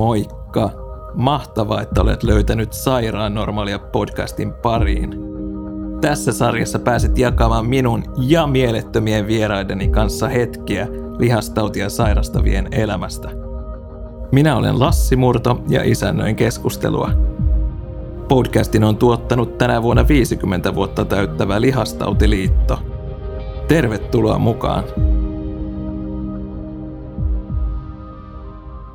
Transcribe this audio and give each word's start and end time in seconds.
Moikka! 0.00 0.70
Mahtavaa, 1.14 1.80
että 1.82 2.00
olet 2.02 2.22
löytänyt 2.22 2.72
Sairaan 2.72 3.34
normaalia 3.34 3.78
podcastin 3.78 4.52
pariin. 4.52 5.14
Tässä 6.00 6.32
sarjassa 6.32 6.78
pääset 6.78 7.18
jakamaan 7.18 7.66
minun 7.66 8.04
ja 8.18 8.46
mielettömien 8.46 9.26
vieraideni 9.26 9.88
kanssa 9.88 10.28
hetkiä 10.28 10.88
lihastautia 11.18 11.88
sairastavien 11.88 12.68
elämästä. 12.72 13.28
Minä 14.32 14.56
olen 14.56 14.80
Lassi 14.80 15.16
Murto 15.16 15.62
ja 15.68 15.82
isännöin 15.84 16.36
keskustelua. 16.36 17.10
Podcastin 18.28 18.84
on 18.84 18.96
tuottanut 18.96 19.58
tänä 19.58 19.82
vuonna 19.82 20.08
50 20.08 20.74
vuotta 20.74 21.04
täyttävä 21.04 21.60
Lihastautiliitto. 21.60 22.78
Tervetuloa 23.68 24.38
mukaan! 24.38 24.84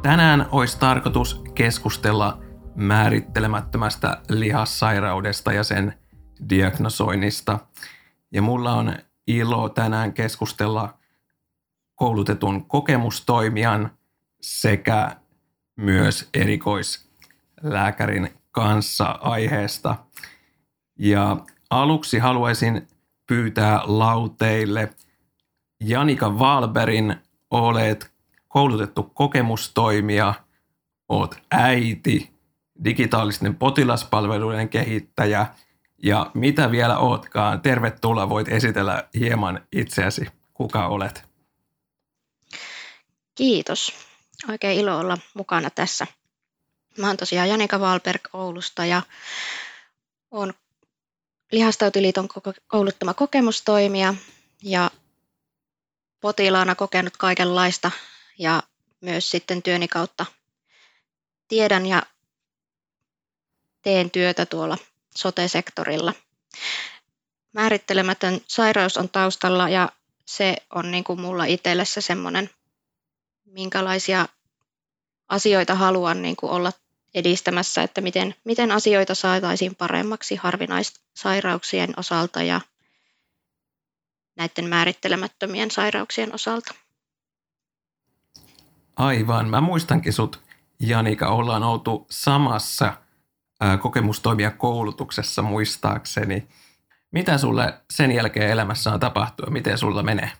Tänään 0.05 0.47
olisi 0.51 0.79
tarkoitus 0.79 1.41
keskustella 1.55 2.41
määrittelemättömästä 2.75 4.21
lihassairaudesta 4.29 5.53
ja 5.53 5.63
sen 5.63 5.93
diagnosoinnista. 6.49 7.59
Ja 8.31 8.41
mulla 8.41 8.73
on 8.73 8.95
ilo 9.27 9.69
tänään 9.69 10.13
keskustella 10.13 10.97
koulutetun 11.95 12.65
kokemustoimijan 12.65 13.91
sekä 14.41 15.15
myös 15.75 16.29
erikoislääkärin 16.33 18.29
kanssa 18.51 19.05
aiheesta. 19.05 19.95
Ja 20.99 21.37
aluksi 21.69 22.19
haluaisin 22.19 22.87
pyytää 23.27 23.81
lauteille 23.83 24.93
Janika 25.83 26.39
Valberin, 26.39 27.15
olet 27.51 28.14
koulutettu 28.55 29.03
kokemustoimija, 29.03 30.33
oot 31.09 31.35
äiti, 31.51 32.31
digitaalisten 32.83 33.55
potilaspalveluiden 33.55 34.69
kehittäjä 34.69 35.47
ja 36.03 36.31
mitä 36.33 36.71
vielä 36.71 36.97
ootkaan. 36.97 37.61
Tervetuloa, 37.61 38.29
voit 38.29 38.47
esitellä 38.47 39.07
hieman 39.13 39.67
itseäsi. 39.71 40.27
Kuka 40.53 40.87
olet? 40.87 41.23
Kiitos. 43.35 43.93
Oikein 44.49 44.79
ilo 44.79 44.99
olla 44.99 45.17
mukana 45.33 45.69
tässä. 45.69 46.07
Mä 46.97 47.07
oon 47.07 47.17
tosiaan 47.17 47.49
Janika 47.49 47.79
Valberg 47.79 48.21
Oulusta 48.33 48.85
ja 48.85 49.01
olen 50.31 50.53
Lihastautiliiton 51.51 52.27
kouluttama 52.67 53.13
kokemustoimija 53.13 54.13
ja 54.63 54.91
potilaana 56.21 56.75
kokenut 56.75 57.17
kaikenlaista 57.17 57.91
ja 58.39 58.63
myös 59.01 59.31
sitten 59.31 59.63
työni 59.63 59.87
kautta 59.87 60.25
tiedän 61.47 61.85
ja 61.85 62.03
teen 63.81 64.11
työtä 64.11 64.45
tuolla 64.45 64.77
sote-sektorilla. 65.15 66.13
Määrittelemätön 67.53 68.41
sairaus 68.47 68.97
on 68.97 69.09
taustalla 69.09 69.69
ja 69.69 69.89
se 70.25 70.55
on 70.75 70.91
niin 70.91 71.03
kuin 71.03 71.21
mulla 71.21 71.45
itsellessä 71.45 72.01
semmoinen, 72.01 72.49
minkälaisia 73.45 74.27
asioita 75.29 75.75
haluan 75.75 76.21
niin 76.21 76.35
kuin 76.35 76.51
olla 76.51 76.71
edistämässä, 77.13 77.83
että 77.83 78.01
miten, 78.01 78.35
miten 78.43 78.71
asioita 78.71 79.15
saataisiin 79.15 79.75
paremmaksi 79.75 80.35
harvinaissairauksien 80.35 81.93
osalta 81.97 82.43
ja 82.43 82.61
näiden 84.35 84.69
määrittelemättömien 84.69 85.71
sairauksien 85.71 86.33
osalta. 86.33 86.73
Aivan. 88.95 89.49
Mä 89.49 89.61
muistankin 89.61 90.13
sut, 90.13 90.43
Janika, 90.79 91.27
ollaan 91.27 91.63
oltu 91.63 92.07
samassa 92.09 92.93
kokemustoimia 93.81 94.51
koulutuksessa 94.51 95.41
muistaakseni. 95.41 96.47
Mitä 97.11 97.37
sulle 97.37 97.81
sen 97.91 98.11
jälkeen 98.11 98.49
elämässä 98.51 98.91
on 98.91 98.99
tapahtunut? 98.99 99.53
Miten 99.53 99.77
sulla 99.77 100.03
menee? 100.03 100.31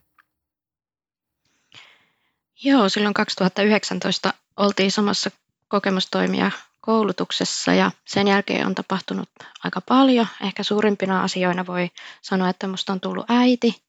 Joo, 2.64 2.90
silloin 2.90 3.14
2019 3.14 4.34
oltiin 4.58 4.92
samassa 4.92 5.32
kokemustoimia 5.68 6.52
koulutuksessa 6.82 7.74
ja 7.74 7.92
sen 8.06 8.28
jälkeen 8.28 8.68
on 8.68 8.76
tapahtunut 8.76 9.30
aika 9.64 9.82
paljon. 9.82 10.28
Ehkä 10.42 10.64
suurimpina 10.64 11.24
asioina 11.24 11.66
voi 11.66 11.92
sanoa, 12.22 12.50
että 12.50 12.68
musta 12.68 12.94
on 12.94 13.00
tullut 13.00 13.26
äiti 13.30 13.84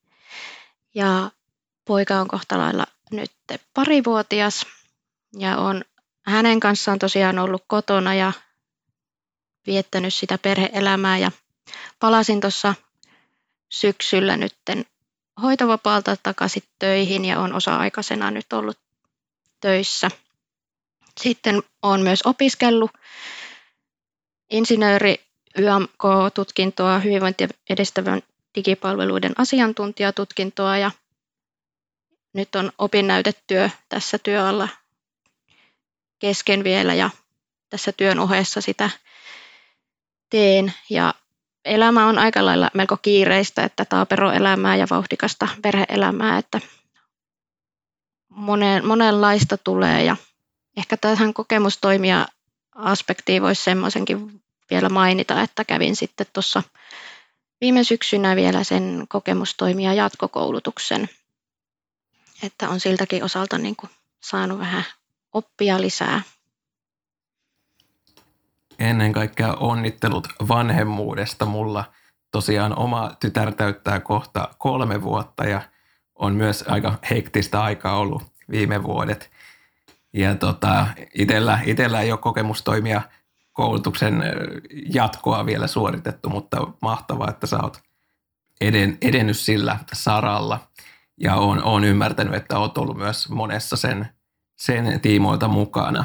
ja 0.94 1.30
poika 1.84 2.20
on 2.20 2.28
kohta 2.28 2.58
lailla 2.58 2.86
nyt 3.10 3.32
parivuotias 3.74 4.66
ja 5.38 5.56
on 5.58 5.84
hänen 6.26 6.60
kanssaan 6.60 6.98
tosiaan 6.98 7.38
ollut 7.38 7.64
kotona 7.66 8.14
ja 8.14 8.32
viettänyt 9.66 10.14
sitä 10.14 10.38
perheelämää 10.38 11.18
ja 11.18 11.30
palasin 12.00 12.40
tuossa 12.40 12.74
syksyllä 13.68 14.36
nytten 14.36 14.84
hoitovapaalta 15.42 16.16
takaisin 16.22 16.62
töihin 16.78 17.24
ja 17.24 17.40
on 17.40 17.52
osa-aikaisena 17.52 18.30
nyt 18.30 18.52
ollut 18.52 18.78
töissä. 19.60 20.10
Sitten 21.20 21.62
olen 21.82 22.00
myös 22.00 22.22
opiskellut 22.24 22.90
insinööri 24.50 25.16
YMK-tutkintoa, 25.58 26.98
hyvinvointia 26.98 27.48
edistävän 27.70 28.22
digipalveluiden 28.54 29.32
asiantuntijatutkintoa 29.38 30.78
ja 30.78 30.90
nyt 32.32 32.54
on 32.54 32.72
opinnäytetyö 32.78 33.70
tässä 33.88 34.18
työalla 34.18 34.68
kesken 36.18 36.64
vielä 36.64 36.94
ja 36.94 37.10
tässä 37.70 37.92
työn 37.92 38.18
ohessa 38.18 38.60
sitä 38.60 38.90
teen. 40.30 40.72
Ja 40.90 41.14
elämä 41.64 42.06
on 42.06 42.18
aika 42.18 42.44
lailla 42.44 42.70
melko 42.74 42.96
kiireistä, 42.96 43.64
että 43.64 43.84
taaperoelämää 43.84 44.76
ja 44.76 44.86
vauhdikasta 44.90 45.48
perheelämää, 45.62 46.38
että 46.38 46.60
monen, 48.28 48.86
monenlaista 48.86 49.56
tulee 49.56 50.04
ja 50.04 50.16
ehkä 50.76 50.96
tähän 50.96 51.34
kokemustoimia 51.34 52.26
aspektiin 52.74 53.42
voisi 53.42 53.64
semmoisenkin 53.64 54.42
vielä 54.70 54.88
mainita, 54.88 55.42
että 55.42 55.64
kävin 55.64 55.96
sitten 55.96 56.26
tuossa 56.32 56.62
viime 57.60 57.84
syksynä 57.84 58.36
vielä 58.36 58.64
sen 58.64 59.04
kokemustoimia 59.08 59.94
jatkokoulutuksen 59.94 61.08
että 62.42 62.68
on 62.68 62.80
siltäkin 62.80 63.24
osalta 63.24 63.58
niin 63.58 63.76
kuin 63.76 63.90
saanut 64.20 64.58
vähän 64.58 64.84
oppia 65.32 65.80
lisää. 65.80 66.22
Ennen 68.78 69.12
kaikkea 69.12 69.54
onnittelut 69.54 70.28
vanhemmuudesta. 70.48 71.46
Mulla 71.46 71.84
tosiaan 72.30 72.78
oma 72.78 73.10
tytär 73.20 73.54
täyttää 73.54 74.00
kohta 74.00 74.48
kolme 74.58 75.02
vuotta 75.02 75.44
ja 75.44 75.60
on 76.14 76.34
myös 76.34 76.64
aika 76.68 76.98
hektistä 77.10 77.62
aikaa 77.62 77.98
ollut 77.98 78.22
viime 78.50 78.82
vuodet. 78.82 79.30
Ja 80.12 80.34
tota, 80.34 80.86
itellä, 81.14 81.60
itellä 81.64 82.00
ei 82.00 82.12
ole 82.12 82.18
kokemustoimia 82.18 83.02
koulutuksen 83.52 84.22
jatkoa 84.94 85.46
vielä 85.46 85.66
suoritettu, 85.66 86.28
mutta 86.28 86.56
mahtavaa, 86.82 87.30
että 87.30 87.46
sä 87.46 87.58
oot 87.62 87.80
eden, 88.60 88.98
edennyt 89.02 89.36
sillä 89.36 89.78
saralla 89.92 90.60
ja 91.20 91.34
olen, 91.36 91.64
olen 91.64 91.84
ymmärtänyt, 91.84 92.34
että 92.34 92.58
olet 92.58 92.78
ollut 92.78 92.96
myös 92.96 93.28
monessa 93.28 93.76
sen, 93.76 94.08
sen 94.56 95.00
tiimoilta 95.00 95.48
mukana. 95.48 96.04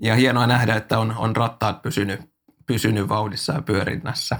Ja 0.00 0.14
hienoa 0.14 0.46
nähdä, 0.46 0.74
että 0.74 0.98
on, 0.98 1.14
on 1.16 1.36
rattaat 1.36 1.82
pysynyt, 1.82 2.20
pysynyt 2.66 3.08
vauhdissa 3.08 3.52
ja 3.52 3.62
pyörinnässä. 3.62 4.38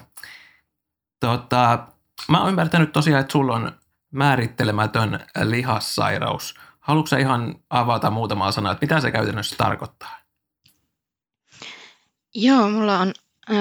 Tota, 1.21 1.87
mä 2.29 2.41
oon 2.41 2.49
ymmärtänyt 2.49 2.93
tosiaan, 2.93 3.21
että 3.21 3.33
sulla 3.33 3.55
on 3.55 3.73
määrittelemätön 4.11 5.27
lihassairaus. 5.43 6.55
Haluatko 6.81 7.17
ihan 7.17 7.55
avata 7.71 8.11
muutamaa 8.11 8.53
sanaa, 8.53 8.73
että 8.73 8.87
mitä 8.87 9.01
se 9.01 9.11
käytännössä 9.11 9.57
tarkoittaa? 9.57 10.19
Joo, 12.35 12.69
mulla 12.69 12.99
on 12.99 13.13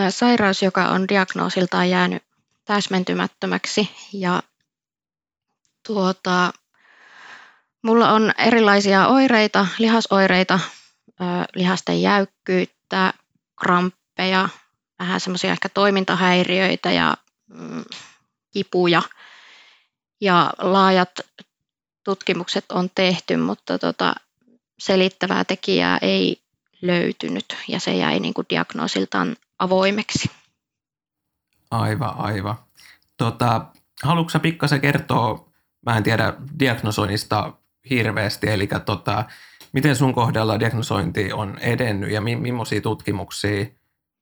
sairaus, 0.09 0.63
joka 0.63 0.87
on 0.87 1.07
diagnoosiltaan 1.07 1.89
jäänyt 1.89 2.23
täsmentymättömäksi 2.65 3.89
ja 4.13 4.43
Tuota, 5.87 6.53
mulla 7.81 8.11
on 8.11 8.33
erilaisia 8.37 9.07
oireita, 9.07 9.67
lihasoireita, 9.77 10.59
lihasten 11.55 12.01
jäykkyyttä, 12.01 13.13
kramppeja, 13.63 14.49
vähän 14.99 15.19
semmoisia 15.19 15.51
ehkä 15.51 15.69
toimintahäiriöitä 15.69 16.91
ja 16.91 17.17
mm, 17.47 17.83
kipuja. 18.51 19.01
Ja 20.21 20.53
laajat 20.57 21.19
tutkimukset 22.03 22.65
on 22.71 22.89
tehty, 22.95 23.37
mutta 23.37 23.79
tota, 23.79 24.15
selittävää 24.79 25.43
tekijää 25.43 25.97
ei 26.01 26.41
löytynyt 26.81 27.57
ja 27.67 27.79
se 27.79 27.95
jäi 27.95 28.19
niin 28.19 28.33
kuin 28.33 28.47
diagnoosiltaan 28.49 29.35
avoimeksi. 29.59 30.31
Aivan, 31.71 32.15
aivan. 32.17 32.55
Tota, 33.17 33.65
haluatko 34.03 34.39
pikkasen 34.39 34.81
kertoa 34.81 35.52
mä 35.85 35.97
en 35.97 36.03
tiedä 36.03 36.33
diagnosoinnista 36.59 37.53
hirveästi, 37.89 38.49
eli 38.49 38.69
tota, 38.85 39.25
Miten 39.73 39.95
sun 39.95 40.13
kohdalla 40.13 40.59
diagnosointi 40.59 41.33
on 41.33 41.57
edennyt 41.59 42.11
ja 42.11 42.21
mi- 42.21 42.35
millaisia 42.35 42.81
tutkimuksia 42.81 43.65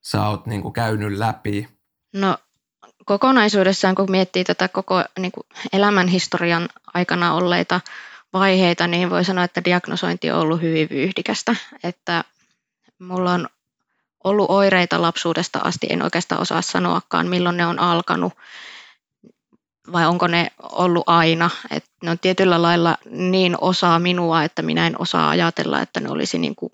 sä 0.02 0.28
oot 0.28 0.46
niin 0.46 0.62
kuin 0.62 0.74
käynyt 0.74 1.18
läpi? 1.18 1.70
No 2.14 2.38
kokonaisuudessaan, 3.06 3.96
kun 3.96 4.12
miettii 4.12 4.44
tätä 4.44 4.68
koko 4.68 5.04
niin 5.20 5.32
kuin 5.32 5.48
elämänhistorian 5.74 6.70
aikana 6.94 7.34
olleita 7.34 7.82
vaiheita, 8.34 8.88
niin 8.88 9.10
voi 9.10 9.26
sanoa, 9.26 9.44
että 9.44 9.64
diagnosointi 9.66 10.32
on 10.32 10.40
ollut 10.40 10.62
hyvin 10.62 10.90
vyyhdikästä. 10.90 11.56
Että 11.84 12.24
mulla 13.00 13.32
on 13.32 13.50
ollut 14.24 14.50
oireita 14.50 15.02
lapsuudesta 15.02 15.60
asti, 15.64 15.88
en 15.90 16.02
oikeastaan 16.02 16.42
osaa 16.42 16.62
sanoakaan, 16.62 17.28
milloin 17.28 17.58
ne 17.58 17.66
on 17.66 17.80
alkanut 17.80 18.34
vai 19.92 20.06
onko 20.06 20.28
ne 20.28 20.52
ollut 20.72 21.04
aina. 21.08 21.50
Et 21.72 21.86
ne 22.04 22.12
on 22.12 22.20
tietyllä 22.20 22.62
lailla 22.62 22.98
niin 23.10 23.58
osaa 23.62 24.00
minua, 24.00 24.44
että 24.44 24.62
minä 24.62 24.88
en 24.88 25.02
osaa 25.02 25.30
ajatella, 25.30 25.82
että 25.82 26.00
ne 26.00 26.10
olisi 26.10 26.38
niin 26.38 26.56
kuin 26.56 26.72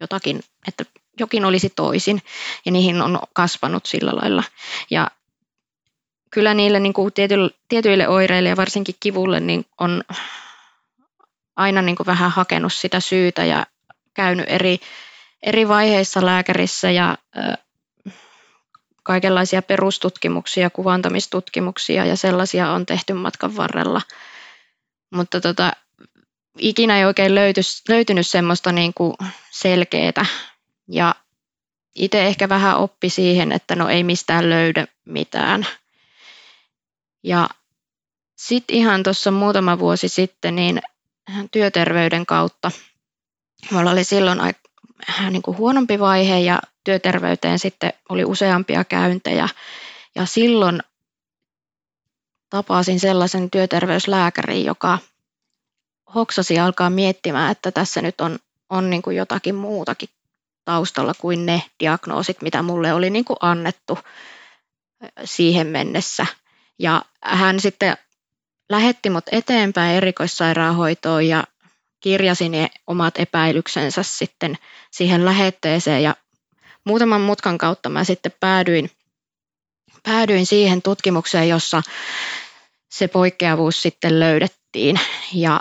jotakin, 0.00 0.40
että 0.68 0.84
jokin 1.20 1.44
olisi 1.44 1.72
toisin 1.76 2.22
ja 2.64 2.72
niihin 2.72 3.02
on 3.02 3.18
kasvanut 3.32 3.86
sillä 3.86 4.12
lailla. 4.14 4.44
Ja 4.90 5.10
kyllä 6.30 6.54
niille 6.54 6.80
niin 6.80 6.92
kuin 6.92 7.12
tietyille, 7.12 7.50
tietyille 7.68 8.08
oireille 8.08 8.48
ja 8.48 8.56
varsinkin 8.56 8.94
kivulle 9.00 9.40
niin 9.40 9.66
on 9.80 10.02
aina 11.56 11.82
niin 11.82 11.96
kuin 11.96 12.06
vähän 12.06 12.30
hakenut 12.30 12.72
sitä 12.72 13.00
syytä 13.00 13.44
ja 13.44 13.66
käynyt 14.14 14.46
eri, 14.48 14.78
eri 15.42 15.68
vaiheissa 15.68 16.26
lääkärissä 16.26 16.90
ja 16.90 17.18
kaikenlaisia 19.02 19.62
perustutkimuksia, 19.62 20.70
kuvantamistutkimuksia 20.70 22.04
ja 22.04 22.16
sellaisia 22.16 22.70
on 22.70 22.86
tehty 22.86 23.12
matkan 23.12 23.56
varrella. 23.56 24.02
Mutta 25.10 25.40
tota, 25.40 25.72
ikinä 26.58 26.98
ei 26.98 27.04
oikein 27.04 27.34
löyty, 27.34 27.60
löytynyt 27.88 28.26
semmoista 28.26 28.72
niin 28.72 28.94
kuin 28.94 29.14
selkeää. 29.50 30.26
Ja 30.88 31.14
itse 31.94 32.26
ehkä 32.26 32.48
vähän 32.48 32.76
oppi 32.76 33.10
siihen, 33.10 33.52
että 33.52 33.76
no 33.76 33.88
ei 33.88 34.04
mistään 34.04 34.50
löydä 34.50 34.86
mitään. 35.04 35.66
Ja 37.22 37.48
sitten 38.36 38.76
ihan 38.76 39.02
tuossa 39.02 39.30
muutama 39.30 39.78
vuosi 39.78 40.08
sitten 40.08 40.56
niin 40.56 40.82
työterveyden 41.50 42.26
kautta, 42.26 42.70
mulla 43.70 43.90
oli 43.90 44.04
silloin 44.04 44.40
niin 45.30 45.42
kuin 45.42 45.56
huonompi 45.56 45.98
vaihe 45.98 46.38
ja 46.38 46.60
työterveyteen 46.84 47.58
sitten 47.58 47.92
oli 48.08 48.24
useampia 48.24 48.84
käyntejä. 48.84 49.48
Ja 50.14 50.26
silloin 50.26 50.82
tapasin 52.50 53.00
sellaisen 53.00 53.50
työterveyslääkärin, 53.50 54.64
joka 54.64 54.98
hoksasi 56.14 56.58
alkaa 56.58 56.90
miettimään, 56.90 57.52
että 57.52 57.70
tässä 57.70 58.02
nyt 58.02 58.20
on, 58.20 58.38
on 58.70 58.90
niin 58.90 59.02
kuin 59.02 59.16
jotakin 59.16 59.54
muutakin 59.54 60.08
taustalla 60.64 61.12
kuin 61.18 61.46
ne 61.46 61.62
diagnoosit, 61.80 62.42
mitä 62.42 62.62
mulle 62.62 62.92
oli 62.92 63.10
niin 63.10 63.24
kuin 63.24 63.36
annettu 63.40 63.98
siihen 65.24 65.66
mennessä. 65.66 66.26
Ja 66.78 67.02
hän 67.22 67.60
sitten 67.60 67.96
lähetti 68.68 69.10
mut 69.10 69.24
eteenpäin 69.32 69.96
erikoissairaanhoitoon 69.96 71.26
ja 71.26 71.44
kirjasi 72.02 72.48
ne 72.48 72.70
omat 72.86 73.18
epäilyksensä 73.18 74.02
sitten 74.02 74.58
siihen 74.90 75.24
lähetteeseen 75.24 76.02
ja 76.02 76.16
muutaman 76.84 77.20
mutkan 77.20 77.58
kautta 77.58 77.88
mä 77.88 78.04
sitten 78.04 78.32
päädyin, 78.40 78.90
päädyin 80.02 80.46
siihen 80.46 80.82
tutkimukseen, 80.82 81.48
jossa 81.48 81.82
se 82.90 83.08
poikkeavuus 83.08 83.82
sitten 83.82 84.20
löydettiin 84.20 85.00
ja 85.34 85.60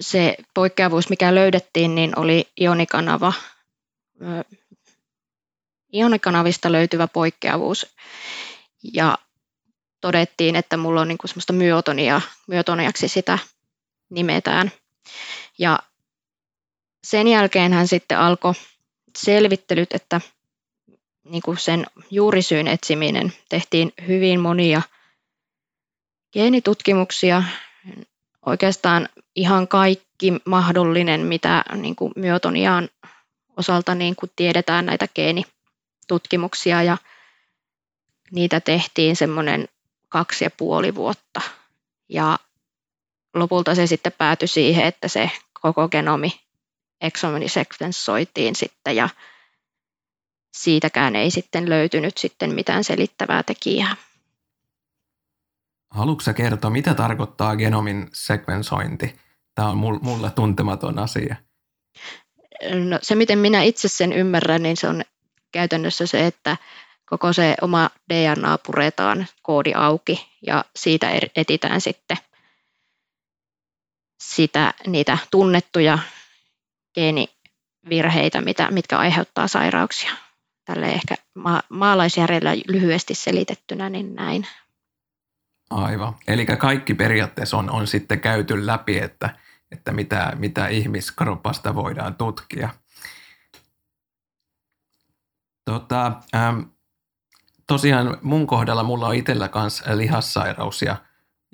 se 0.00 0.36
poikkeavuus, 0.54 1.08
mikä 1.08 1.34
löydettiin, 1.34 1.94
niin 1.94 2.18
oli 2.18 2.48
ionikanava, 2.60 3.32
ionikanavista 5.92 6.72
löytyvä 6.72 7.08
poikkeavuus. 7.08 7.94
Ja 8.94 9.18
todettiin, 10.00 10.56
että 10.56 10.76
mulla 10.76 11.00
on 11.00 11.08
niin 11.08 11.18
kuin 11.18 11.28
semmoista 11.28 11.52
myotonia, 11.52 12.20
myotoniaksi 12.46 13.08
sitä 13.08 13.38
nimetään. 14.10 14.72
Ja 15.58 15.78
sen 17.04 17.28
jälkeen 17.28 17.72
hän 17.72 17.88
sitten 17.88 18.18
alkoi 18.18 18.52
selvittelyt, 19.18 19.92
että 19.94 20.20
niin 21.24 21.42
kuin 21.42 21.58
sen 21.58 21.86
juurisyyn 22.10 22.68
etsiminen 22.68 23.32
tehtiin 23.48 23.92
hyvin 24.08 24.40
monia 24.40 24.82
geenitutkimuksia, 26.32 27.42
oikeastaan 28.46 29.08
ihan 29.36 29.68
kaikki 29.68 30.32
mahdollinen, 30.44 31.20
mitä 31.20 31.64
niin 31.74 31.96
kuin 31.96 32.12
myotoniaan 32.16 32.88
osalta 33.56 33.94
niin 33.94 34.16
kuin 34.16 34.32
tiedetään 34.36 34.86
näitä 34.86 35.08
geenitutkimuksia 35.14 36.82
ja 36.82 36.98
niitä 38.30 38.60
tehtiin 38.60 39.16
semmoinen 39.16 39.68
kaksi 40.08 40.44
ja 40.44 40.50
puoli 40.50 40.94
vuotta. 40.94 41.40
Ja 42.08 42.38
lopulta 43.34 43.74
se 43.74 43.86
sitten 43.86 44.12
päätyi 44.18 44.48
siihen, 44.48 44.86
että 44.86 45.08
se 45.08 45.30
koko 45.60 45.88
genomi 45.88 46.40
exominisekvenssoitiin 47.00 48.56
sitten 48.56 48.96
ja 48.96 49.08
siitäkään 50.56 51.16
ei 51.16 51.30
sitten 51.30 51.68
löytynyt 51.68 52.18
sitten 52.18 52.54
mitään 52.54 52.84
selittävää 52.84 53.42
tekijää. 53.42 53.96
Haluatko 55.90 56.32
kertoa, 56.36 56.70
mitä 56.70 56.94
tarkoittaa 56.94 57.56
genomin 57.56 58.08
sekvensointi? 58.12 59.16
Tämä 59.54 59.68
on 59.68 59.76
mulle 60.02 60.30
tuntematon 60.30 60.98
asia. 60.98 61.36
No, 62.88 62.98
se, 63.02 63.14
miten 63.14 63.38
minä 63.38 63.62
itse 63.62 63.88
sen 63.88 64.12
ymmärrän, 64.12 64.62
niin 64.62 64.76
se 64.76 64.88
on 64.88 65.04
käytännössä 65.52 66.06
se, 66.06 66.26
että 66.26 66.56
koko 67.06 67.32
se 67.32 67.54
oma 67.62 67.90
DNA 68.12 68.58
puretaan 68.66 69.26
koodi 69.42 69.72
auki 69.74 70.28
ja 70.46 70.64
siitä 70.76 71.10
er-, 71.10 71.30
etitään 71.36 71.80
sitten 71.80 72.16
sitä, 74.24 74.74
niitä 74.86 75.18
tunnettuja 75.30 75.98
geenivirheitä, 76.94 78.40
mitä, 78.40 78.70
mitkä 78.70 78.98
aiheuttaa 78.98 79.48
sairauksia. 79.48 80.10
Tälle 80.64 80.86
ehkä 80.86 81.14
ma- 81.34 81.62
maalaisjärjellä 81.68 82.56
lyhyesti 82.68 83.14
selitettynä, 83.14 83.88
niin 83.90 84.14
näin. 84.14 84.46
Aivan. 85.70 86.16
Eli 86.28 86.46
kaikki 86.46 86.94
periaatteessa 86.94 87.56
on, 87.56 87.70
on 87.70 87.86
sitten 87.86 88.20
käyty 88.20 88.66
läpi, 88.66 88.98
että, 88.98 89.36
että 89.70 89.92
mitä, 89.92 90.32
mitä 90.38 90.68
ihmiskropasta 90.68 91.74
voidaan 91.74 92.14
tutkia. 92.14 92.68
Tota, 95.64 96.12
ähm, 96.34 96.60
tosiaan 97.66 98.18
mun 98.22 98.46
kohdalla 98.46 98.82
mulla 98.82 99.06
on 99.06 99.14
itsellä 99.14 99.50
myös 99.54 99.82
lihassairaus 99.94 100.82
ja, 100.82 100.96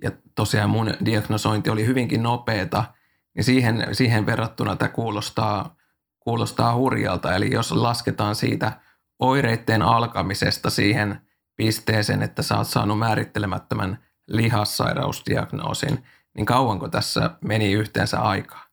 ja 0.02 0.10
tosiaan 0.34 0.70
mun 0.70 0.94
diagnosointi 1.04 1.70
oli 1.70 1.86
hyvinkin 1.86 2.22
nopeata, 2.22 2.84
niin 3.34 3.44
siihen, 3.44 3.86
siihen 3.92 4.26
verrattuna 4.26 4.76
tämä 4.76 4.88
kuulostaa, 4.88 5.76
kuulostaa 6.18 6.74
hurjalta. 6.74 7.34
Eli 7.34 7.50
jos 7.52 7.72
lasketaan 7.72 8.34
siitä 8.34 8.80
oireiden 9.18 9.82
alkamisesta 9.82 10.70
siihen 10.70 11.20
pisteeseen, 11.56 12.22
että 12.22 12.42
sä 12.42 12.56
oot 12.56 12.68
saanut 12.68 12.98
määrittelemättömän 12.98 14.04
lihassairausdiagnoosin, 14.28 16.04
niin 16.34 16.46
kauanko 16.46 16.88
tässä 16.88 17.30
meni 17.40 17.72
yhteensä 17.72 18.20
aikaa? 18.20 18.64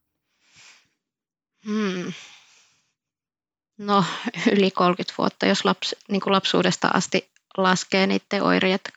Hmm. 1.66 2.14
No 3.78 4.04
yli 4.52 4.72
30 4.72 5.14
vuotta, 5.18 5.46
jos 5.46 5.66
laps, 5.66 5.96
niin 6.10 6.22
kuin 6.22 6.34
lapsuudesta 6.34 6.88
asti 6.88 7.32
laskee 7.58 8.08
niiden 8.08 8.44
oireet, 8.44 8.92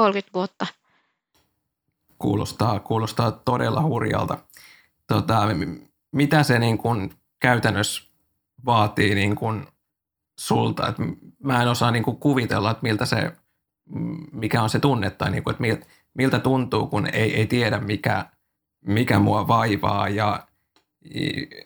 20-30 0.00 0.02
vuotta. 0.34 0.66
Kuulostaa, 2.18 2.80
kuulostaa 2.80 3.32
todella 3.32 3.82
hurjalta. 3.82 4.38
Tota, 5.06 5.42
mitä 6.12 6.42
se 6.42 6.58
niin 6.58 6.78
kuin 6.78 7.10
käytännössä 7.40 8.02
vaatii 8.64 9.14
niin 9.14 9.36
kuin 9.36 9.66
sulta? 10.38 10.88
Et 10.88 10.96
mä 11.42 11.62
en 11.62 11.68
osaa 11.68 11.90
niin 11.90 12.02
kuin 12.02 12.16
kuvitella, 12.16 12.70
että 12.70 12.82
miltä 12.82 13.06
se, 13.06 13.32
mikä 14.32 14.62
on 14.62 14.70
se 14.70 14.78
tunne 14.78 15.10
tai 15.10 15.30
niin 15.30 15.44
kuin, 15.44 15.54
että 15.70 15.86
miltä, 16.14 16.38
tuntuu, 16.38 16.86
kun 16.86 17.06
ei, 17.06 17.36
ei 17.36 17.46
tiedä 17.46 17.78
mikä, 17.78 18.26
mikä 18.80 19.18
mua 19.18 19.48
vaivaa 19.48 20.08
ja 20.08 20.46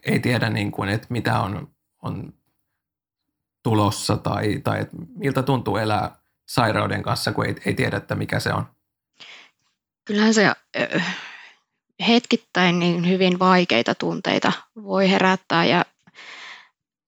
ei 0.07 0.21
tiedä 0.23 0.51
niin 0.51 0.73
kuin, 0.73 0.89
että 0.89 1.07
mitä 1.11 1.41
on, 1.41 1.69
on 2.03 2.33
tulossa 3.63 4.17
tai, 4.17 4.61
tai 4.65 4.81
että 4.81 4.97
miltä 5.17 5.43
tuntuu 5.43 5.77
elää 5.77 6.17
sairauden 6.47 7.03
kanssa, 7.03 7.33
kun 7.33 7.47
ei, 7.47 7.57
ei 7.67 7.75
tiedä, 7.75 7.97
että 7.97 8.15
mikä 8.15 8.41
se 8.41 8.53
on? 8.53 8.67
Kyllähän 10.11 10.35
se 10.35 10.53
hetkittäin 12.09 12.79
niin 12.79 13.09
hyvin 13.09 13.39
vaikeita 13.39 13.95
tunteita 13.95 14.53
voi 14.83 15.11
herättää 15.11 15.65
ja 15.65 15.85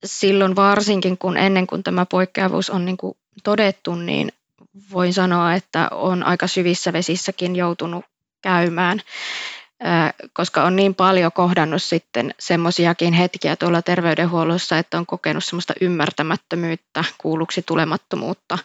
silloin 0.05 0.57
varsinkin, 0.57 1.19
kun 1.19 1.37
ennen 1.37 1.67
kuin 1.67 1.83
tämä 1.83 2.07
poikkeavuus 2.07 2.71
on 2.71 2.85
niin 2.85 2.97
kuin 2.97 3.17
todettu, 3.45 3.95
niin 3.95 4.33
voin 4.93 5.15
sanoa, 5.15 5.55
että 5.55 5.89
on 5.93 6.23
aika 6.23 6.47
syvissä 6.47 6.93
vesissäkin 6.93 7.57
joutunut 7.57 8.05
käymään. 8.43 9.01
koska 10.33 10.65
on 10.65 10.77
niin 10.77 10.95
paljon 10.95 11.33
kohdannut 11.33 11.83
sitten 11.83 12.35
semmoisiakin 12.39 13.13
hetkiä 13.13 13.57
tuolla 13.57 13.83
terveydenhuollossa, 13.83 14.79
että 14.79 14.99
on 14.99 15.07
kokenut 15.07 15.45
semmoista 15.45 15.75
ymmärtämättömyyttä, 15.81 17.05
kuulluksi 17.19 17.63
tulemattomuutta. 17.63 18.59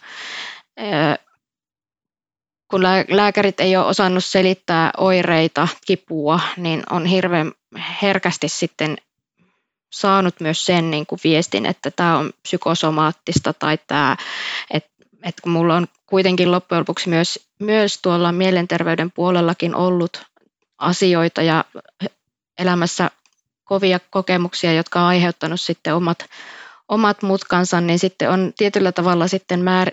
Kun 2.68 2.82
lääkärit 3.08 3.60
ei 3.60 3.76
ole 3.76 3.86
osannut 3.86 4.24
selittää 4.24 4.90
oireita, 4.96 5.68
kipua, 5.86 6.40
niin 6.56 6.82
on 6.90 7.06
hirveän 7.06 7.52
herkästi 8.02 8.48
sitten 8.48 8.96
saanut 9.92 10.40
myös 10.40 10.66
sen 10.66 10.90
niin 10.90 11.06
kuin 11.06 11.20
viestin, 11.24 11.66
että 11.66 11.90
tämä 11.90 12.18
on 12.18 12.32
psykosomaattista 12.42 13.52
tai 13.52 13.78
tämä, 13.86 14.16
että, 14.70 14.90
että 15.22 15.42
kun 15.42 15.52
mulla 15.52 15.76
on 15.76 15.86
kuitenkin 16.06 16.52
loppujen 16.52 16.80
lopuksi 16.80 17.08
myös, 17.08 17.48
myös 17.58 17.98
tuolla 18.02 18.32
mielenterveyden 18.32 19.10
puolellakin 19.10 19.74
ollut 19.74 20.22
asioita 20.78 21.42
ja 21.42 21.64
elämässä 22.58 23.10
kovia 23.64 24.00
kokemuksia, 24.10 24.72
jotka 24.72 25.00
on 25.00 25.06
aiheuttanut 25.06 25.60
sitten 25.60 25.94
omat, 25.94 26.18
omat 26.88 27.22
mutkansa, 27.22 27.80
niin 27.80 27.98
sitten 27.98 28.30
on 28.30 28.52
tietyllä 28.56 28.92
tavalla 28.92 29.28
sitten 29.28 29.60
määr, 29.60 29.90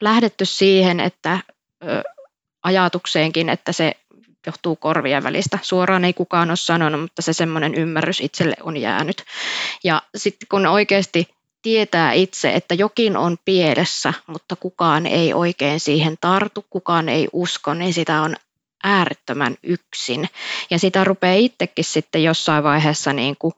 lähdetty 0.00 0.44
siihen, 0.44 1.00
että 1.00 1.38
ajatukseenkin, 2.62 3.48
että 3.48 3.72
se 3.72 3.92
johtuu 4.46 4.76
korvien 4.76 5.22
välistä. 5.22 5.58
Suoraan 5.62 6.04
ei 6.04 6.12
kukaan 6.12 6.50
ole 6.50 6.56
sanonut, 6.56 7.00
mutta 7.00 7.22
se 7.22 7.32
semmoinen 7.32 7.74
ymmärrys 7.74 8.20
itselle 8.20 8.56
on 8.62 8.76
jäänyt. 8.76 9.24
Ja 9.84 10.02
sitten 10.16 10.48
kun 10.50 10.66
oikeasti 10.66 11.28
tietää 11.62 12.12
itse, 12.12 12.52
että 12.52 12.74
jokin 12.74 13.16
on 13.16 13.36
pielessä, 13.44 14.14
mutta 14.26 14.56
kukaan 14.56 15.06
ei 15.06 15.34
oikein 15.34 15.80
siihen 15.80 16.16
tartu, 16.20 16.64
kukaan 16.70 17.08
ei 17.08 17.28
usko, 17.32 17.74
niin 17.74 17.94
sitä 17.94 18.22
on 18.22 18.36
äärettömän 18.84 19.56
yksin. 19.62 20.28
Ja 20.70 20.78
sitä 20.78 21.04
rupeaa 21.04 21.34
itsekin 21.34 21.84
sitten 21.84 22.24
jossain 22.24 22.64
vaiheessa 22.64 23.12
niin 23.12 23.36
kuin 23.38 23.54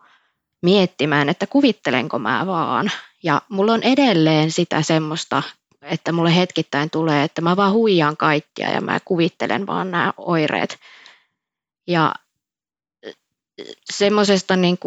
miettimään, 0.62 1.28
että 1.28 1.46
kuvittelenko 1.46 2.18
mä 2.18 2.46
vaan. 2.46 2.90
Ja 3.22 3.42
mulla 3.48 3.72
on 3.72 3.82
edelleen 3.82 4.50
sitä 4.50 4.82
semmoista, 4.82 5.42
että 5.84 6.12
mulle 6.12 6.36
hetkittäin 6.36 6.90
tulee, 6.90 7.24
että 7.24 7.40
mä 7.40 7.56
vaan 7.56 7.72
huijaan 7.72 8.16
kaikkia 8.16 8.70
ja 8.70 8.80
mä 8.80 9.00
kuvittelen 9.04 9.66
vaan 9.66 9.90
nämä 9.90 10.12
oireet. 10.16 10.78
Ja 11.86 12.14
semmoisesta 13.90 14.56
niin 14.56 14.78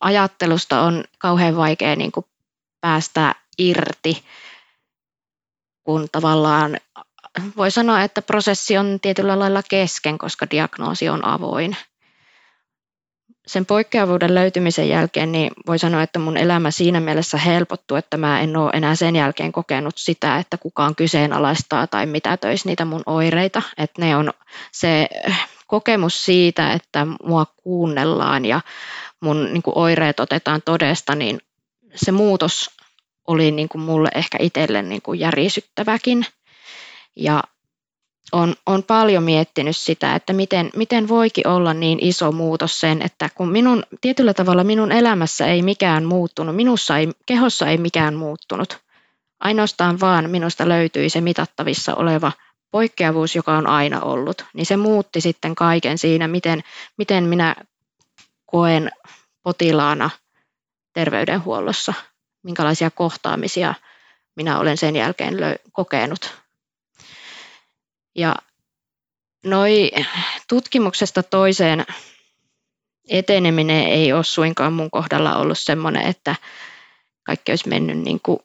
ajattelusta 0.00 0.80
on 0.80 1.04
kauhean 1.18 1.56
vaikea 1.56 1.96
niin 1.96 2.12
kuin 2.12 2.26
päästä 2.80 3.34
irti, 3.58 4.24
kun 5.84 6.08
tavallaan 6.12 6.76
voi 7.56 7.70
sanoa, 7.70 8.02
että 8.02 8.22
prosessi 8.22 8.78
on 8.78 8.98
tietyllä 9.02 9.38
lailla 9.38 9.62
kesken, 9.70 10.18
koska 10.18 10.46
diagnoosi 10.50 11.08
on 11.08 11.24
avoin. 11.24 11.76
Sen 13.50 13.66
poikkeavuuden 13.66 14.34
löytymisen 14.34 14.88
jälkeen 14.88 15.32
niin 15.32 15.50
voi 15.66 15.78
sanoa, 15.78 16.02
että 16.02 16.18
mun 16.18 16.36
elämä 16.36 16.70
siinä 16.70 17.00
mielessä 17.00 17.38
helpottuu, 17.38 17.96
että 17.96 18.16
mä 18.16 18.40
en 18.40 18.56
ole 18.56 18.70
enää 18.74 18.94
sen 18.94 19.16
jälkeen 19.16 19.52
kokenut 19.52 19.98
sitä, 19.98 20.36
että 20.36 20.58
kukaan 20.58 20.94
kyseenalaistaa 20.94 21.86
tai 21.86 22.06
mitä 22.06 22.36
töisi 22.36 22.68
niitä 22.68 22.84
mun 22.84 23.02
oireita. 23.06 23.62
Että 23.78 24.02
ne 24.02 24.16
on 24.16 24.32
se 24.72 25.08
kokemus 25.66 26.24
siitä, 26.24 26.72
että 26.72 27.06
mua 27.24 27.46
kuunnellaan 27.56 28.44
ja 28.44 28.60
mun 29.20 29.52
niin 29.52 29.62
kuin 29.62 29.78
oireet 29.78 30.20
otetaan 30.20 30.62
todesta, 30.64 31.14
niin 31.14 31.40
se 31.94 32.12
muutos 32.12 32.70
oli 33.26 33.50
niin 33.50 33.68
kuin 33.68 33.82
mulle 33.82 34.08
ehkä 34.14 34.38
itselle 34.40 34.82
niin 34.82 35.02
kuin 35.02 35.20
järisyttäväkin. 35.20 36.26
Ja 37.16 37.42
on, 38.32 38.54
on 38.66 38.82
paljon 38.82 39.22
miettinyt 39.22 39.76
sitä, 39.76 40.14
että 40.14 40.32
miten, 40.32 40.70
miten 40.76 41.08
voikin 41.08 41.48
olla 41.48 41.74
niin 41.74 41.98
iso 42.02 42.32
muutos 42.32 42.80
sen, 42.80 43.02
että 43.02 43.28
kun 43.34 43.52
minun, 43.52 43.82
tietyllä 44.00 44.34
tavalla 44.34 44.64
minun 44.64 44.92
elämässä 44.92 45.46
ei 45.46 45.62
mikään 45.62 46.04
muuttunut, 46.04 46.56
minussa 46.56 46.98
ei, 46.98 47.08
kehossa 47.26 47.66
ei 47.66 47.78
mikään 47.78 48.14
muuttunut. 48.14 48.78
Ainoastaan 49.40 50.00
vaan 50.00 50.30
minusta 50.30 50.68
löytyi 50.68 51.10
se 51.10 51.20
mitattavissa 51.20 51.94
oleva 51.94 52.32
poikkeavuus, 52.70 53.36
joka 53.36 53.56
on 53.56 53.66
aina 53.66 54.00
ollut, 54.00 54.44
niin 54.54 54.66
se 54.66 54.76
muutti 54.76 55.20
sitten 55.20 55.54
kaiken 55.54 55.98
siinä, 55.98 56.28
miten, 56.28 56.62
miten 56.96 57.24
minä 57.24 57.56
koen 58.46 58.90
potilaana 59.42 60.10
terveydenhuollossa, 60.92 61.94
minkälaisia 62.42 62.90
kohtaamisia 62.90 63.74
minä 64.36 64.58
olen 64.58 64.76
sen 64.76 64.96
jälkeen 64.96 65.34
kokenut. 65.72 66.40
Ja 68.14 68.36
noi 69.44 69.90
tutkimuksesta 70.48 71.22
toiseen 71.22 71.86
eteneminen 73.08 73.86
ei 73.86 74.12
ole 74.12 74.24
suinkaan 74.24 74.72
mun 74.72 74.90
kohdalla 74.90 75.36
ollut 75.36 75.58
semmoinen, 75.58 76.06
että 76.06 76.34
kaikki 77.22 77.52
olisi 77.52 77.68
mennyt 77.68 77.98
niin 77.98 78.20
kuin 78.22 78.38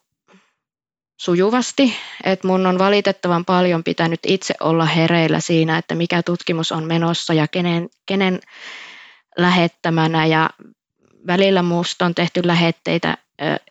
sujuvasti. 1.21 1.93
Et 2.23 2.43
mun 2.43 2.65
on 2.65 2.79
valitettavan 2.79 3.45
paljon 3.45 3.83
pitänyt 3.83 4.19
itse 4.27 4.53
olla 4.59 4.85
hereillä 4.85 5.39
siinä, 5.39 5.77
että 5.77 5.95
mikä 5.95 6.23
tutkimus 6.23 6.71
on 6.71 6.83
menossa 6.83 7.33
ja 7.33 7.47
kenen, 7.47 7.89
kenen 8.05 8.39
lähettämänä. 9.37 10.25
Ja 10.25 10.49
välillä 11.27 11.61
muusta 11.61 12.05
on 12.05 12.15
tehty 12.15 12.41
lähetteitä 12.45 13.17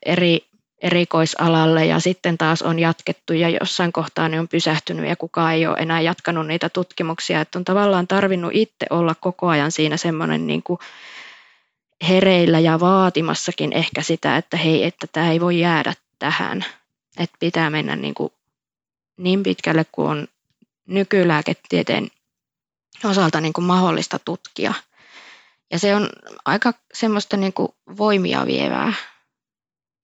eri 0.07 0.47
erikoisalalle 0.85 1.87
ja 1.87 2.01
sitten 2.01 2.39
taas 2.39 2.63
on 2.63 2.79
jatkettu 2.79 3.33
ja 3.33 3.49
jossain 3.49 3.93
kohtaa 3.93 4.29
ne 4.29 4.41
on 4.41 4.49
pysähtynyt 4.49 5.09
ja 5.09 5.17
kukaan 5.17 5.55
ei 5.55 5.67
ole 5.67 5.77
enää 5.79 6.01
jatkanut 6.01 6.47
niitä 6.47 6.69
tutkimuksia. 6.69 7.41
Että 7.41 7.59
on 7.59 7.65
tavallaan 7.65 8.07
tarvinnut 8.07 8.51
itse 8.55 8.87
olla 8.91 9.15
koko 9.15 9.49
ajan 9.49 9.73
siinä 9.73 9.97
semmoinen 9.97 10.47
niin 10.47 10.63
kuin 10.63 10.79
hereillä 12.09 12.61
ja 12.61 12.81
vaatimassakin 12.81 13.73
ehkä 13.73 14.03
sitä, 14.03 14.37
että 14.37 14.57
hei, 14.57 14.85
että 14.85 15.07
tämä 15.13 15.31
ei 15.31 15.41
voi 15.41 15.61
jäädä 15.61 15.95
tähän. 16.19 16.65
Että 17.19 17.37
pitää 17.41 17.71
mennä 17.71 17.97
niin, 17.97 18.15
kuin 18.15 18.33
niin 19.17 19.43
pitkälle 19.43 19.87
kuin 19.93 20.09
on 20.09 20.29
nykylääketieteen 20.87 22.09
osalta 23.05 23.41
niin 23.41 23.53
kuin 23.53 23.65
mahdollista 23.65 24.19
tutkia. 24.19 24.75
Ja 25.71 25.79
se 25.79 25.95
on 25.95 26.09
aika 26.45 26.75
semmoista 26.95 27.37
niin 27.37 27.53
kuin 27.53 27.69
voimia 27.97 28.47
vievää 28.47 28.93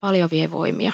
paljon 0.01 0.29
vie 0.29 0.51
voimia. 0.51 0.91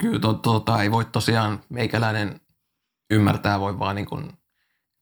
Kyllä 0.00 0.18
to, 0.18 0.34
tota, 0.34 0.82
ei 0.82 0.90
voi 0.90 1.04
tosiaan 1.04 1.60
meikäläinen 1.68 2.40
ymmärtää, 3.10 3.60
voi 3.60 3.78
vaan 3.78 3.96
niin 3.96 4.06
kuin 4.06 4.32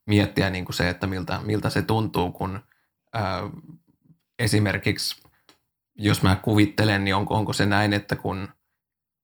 miettiä 0.06 0.50
niin 0.50 0.64
kuin 0.64 0.74
se, 0.74 0.88
että 0.88 1.06
miltä, 1.06 1.40
miltä 1.42 1.70
se 1.70 1.82
tuntuu, 1.82 2.32
kun 2.32 2.60
ää, 3.12 3.40
esimerkiksi 4.38 5.22
jos 5.94 6.22
mä 6.22 6.36
kuvittelen, 6.36 7.04
niin 7.04 7.14
onko, 7.14 7.34
onko 7.34 7.52
se 7.52 7.66
näin, 7.66 7.92
että 7.92 8.16
kun 8.16 8.48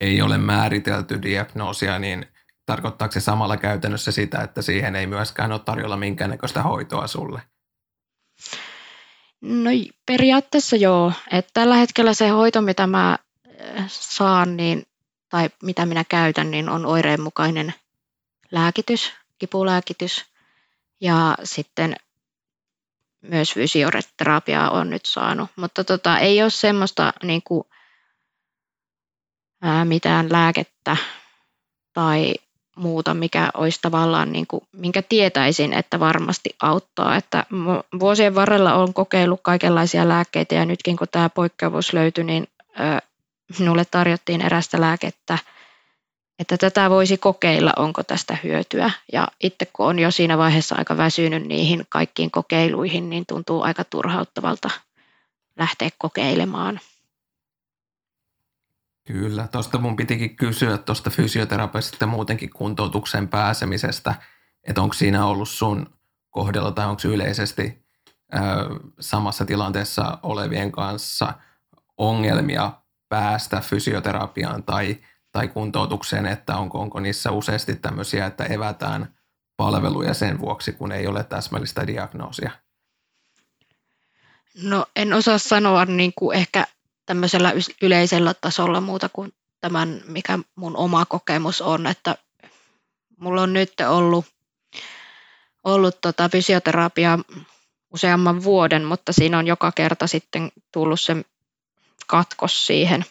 ei 0.01 0.23
ole 0.23 0.39
määritelty 0.39 1.23
diagnoosia, 1.23 1.99
niin 1.99 2.27
tarkoittaako 2.67 3.13
se 3.13 3.21
samalla 3.21 3.57
käytännössä 3.57 4.13
sitä, 4.13 4.43
että 4.43 4.63
siihen 4.63 4.97
ei 4.97 5.07
myöskään 5.07 5.53
ole 5.53 5.61
tarjolla 5.61 5.97
minkäännäköistä 5.97 6.63
hoitoa 6.63 7.07
sulle? 7.07 7.43
No 9.41 9.71
periaatteessa 10.07 10.77
joo. 10.77 11.13
että 11.33 11.51
tällä 11.55 11.77
hetkellä 11.77 12.15
se 12.15 12.29
hoito, 12.29 12.61
mitä 12.61 12.87
mä 12.87 13.19
äh, 13.71 13.85
saan 13.89 14.57
niin, 14.57 14.87
tai 15.29 15.51
mitä 15.63 15.87
minä 15.87 16.05
käytän, 16.05 16.51
niin 16.51 16.69
on 16.69 16.87
oireenmukainen 16.87 17.75
lääkitys, 18.51 19.13
kipulääkitys 19.39 20.25
ja 21.01 21.37
sitten 21.45 21.97
myös 23.21 23.55
fysioterapiaa 23.55 24.71
on 24.71 24.91
nyt 24.91 25.07
saanut. 25.07 25.51
Mutta 25.57 25.85
tota, 25.85 26.19
ei 26.19 26.43
ole 26.43 26.51
semmoista 26.51 27.13
niin 27.23 27.43
kuin, 27.43 27.65
ää, 29.63 29.85
mitään 29.85 30.33
lääkettä 30.33 30.97
tai 31.93 32.35
muuta, 32.79 33.15
mikä 33.15 33.51
olisi 33.55 33.79
tavallaan, 33.83 34.33
niin 34.33 34.47
kuin, 34.47 34.63
minkä 34.73 35.03
tietäisin, 35.03 35.73
että 35.73 36.01
varmasti 36.01 36.51
auttaa. 36.63 37.17
Että 37.17 37.45
vuosien 38.01 38.35
varrella 38.35 38.75
olen 38.75 38.95
kokeillut 38.95 39.41
kaikenlaisia 39.43 40.09
lääkkeitä 40.09 40.55
ja 40.55 40.65
nytkin 40.65 40.97
kun 40.97 41.07
tämä 41.11 41.29
poikkeavuus 41.29 41.93
löytyi, 41.93 42.25
niin 42.25 42.49
minulle 43.59 43.85
tarjottiin 43.85 44.41
erästä 44.41 44.81
lääkettä, 44.81 45.39
että 46.39 46.57
tätä 46.57 46.91
voisi 46.91 47.19
kokeilla, 47.19 47.73
onko 47.77 48.03
tästä 48.03 48.37
hyötyä. 48.45 48.91
Ja 49.13 49.29
itse 49.41 49.67
kun 49.73 49.87
on 49.87 49.99
jo 49.99 50.11
siinä 50.11 50.39
vaiheessa 50.39 50.75
aika 50.79 50.97
väsynyt 50.97 51.47
niihin 51.47 51.87
kaikkiin 51.89 52.31
kokeiluihin, 52.31 53.11
niin 53.11 53.27
tuntuu 53.27 53.63
aika 53.63 53.85
turhauttavalta 53.85 54.71
lähteä 55.57 55.89
kokeilemaan. 55.99 56.81
Kyllä, 59.13 59.49
tuosta 59.49 59.79
mun 59.79 59.97
pitikin 59.97 60.37
kysyä 60.37 60.79
tuosta 60.79 61.11
fysioterapeutista 61.11 62.07
muutenkin 62.07 62.51
kuntoutukseen 62.51 63.29
pääsemisestä, 63.29 64.15
että 64.65 64.83
onko 64.83 64.95
siinä 64.95 65.27
ollut 65.27 65.49
sun 65.49 65.87
kohdalla 66.31 66.73
tai 66.73 66.87
onko 66.87 67.03
yleisesti 67.05 67.87
ö, 68.35 68.39
samassa 69.01 69.45
tilanteessa 69.45 70.19
olevien 70.23 70.73
kanssa 70.73 71.33
ongelmia 71.97 72.73
päästä 73.09 73.61
fysioterapiaan 73.61 74.63
tai, 74.63 74.97
tai 75.33 75.49
kuntoutukseen, 75.49 76.27
että 76.27 76.57
onko, 76.57 76.81
onko 76.81 77.01
niissä 77.01 77.31
useasti 77.31 77.77
tämmöisiä, 77.77 78.27
että 78.27 78.45
evätään 78.45 79.15
palveluja 79.57 80.15
sen 80.15 80.41
vuoksi, 80.41 80.73
kun 80.73 80.93
ei 80.93 81.07
ole 81.07 81.25
täsmällistä 81.25 81.87
diagnoosia? 81.87 82.51
No 84.63 84.87
en 84.97 85.13
osaa 85.13 85.39
sanoa 85.39 85.85
niin 85.85 86.13
kuin 86.17 86.39
ehkä 86.39 86.67
tämmöisellä 87.09 87.53
yleisellä 87.83 88.35
tasolla 88.35 88.81
muuta 88.81 89.09
kuin 89.09 89.33
tämän, 89.61 90.01
mikä 90.07 90.39
mun 90.55 90.77
oma 90.77 91.07
kokemus 91.07 91.61
on, 91.61 91.87
että 91.87 92.17
mulla 93.17 93.43
on 93.43 93.53
nyt 93.53 93.73
ollut, 93.89 94.27
ollut 95.65 96.01
tota 96.01 96.29
fysioterapia 96.29 97.19
useamman 97.95 98.43
vuoden, 98.43 98.85
mutta 98.85 99.13
siinä 99.13 99.39
on 99.39 99.47
joka 99.47 99.73
kerta 99.73 100.07
sitten 100.07 100.53
tullut 100.73 101.01
se 101.01 101.17
katkos 102.07 102.67
siihen 102.67 103.05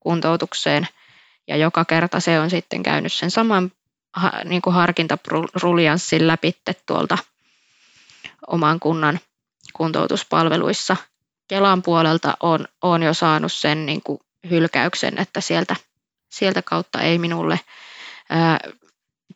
kuntoutukseen. 0.00 0.88
Ja 1.48 1.56
joka 1.56 1.84
kerta 1.84 2.20
se 2.20 2.40
on 2.40 2.50
sitten 2.50 2.82
käynyt 2.82 3.12
sen 3.12 3.30
saman 3.30 3.72
niin 4.44 4.62
kuin 4.62 4.74
harkintaruljanssin 4.74 6.26
läpi 6.26 6.56
tuolta 6.86 7.18
oman 8.46 8.80
kunnan 8.80 9.20
kuntoutuspalveluissa. 9.72 10.96
Kelan 11.52 11.82
puolelta 11.82 12.36
on, 12.40 12.68
on 12.82 13.02
jo 13.02 13.14
saanut 13.14 13.52
sen 13.52 13.86
niin 13.86 14.02
kuin 14.02 14.18
hylkäyksen, 14.50 15.18
että 15.18 15.40
sieltä, 15.40 15.76
sieltä 16.30 16.62
kautta 16.62 17.00
ei 17.00 17.18
minulle 17.18 17.60
ää, 18.30 18.58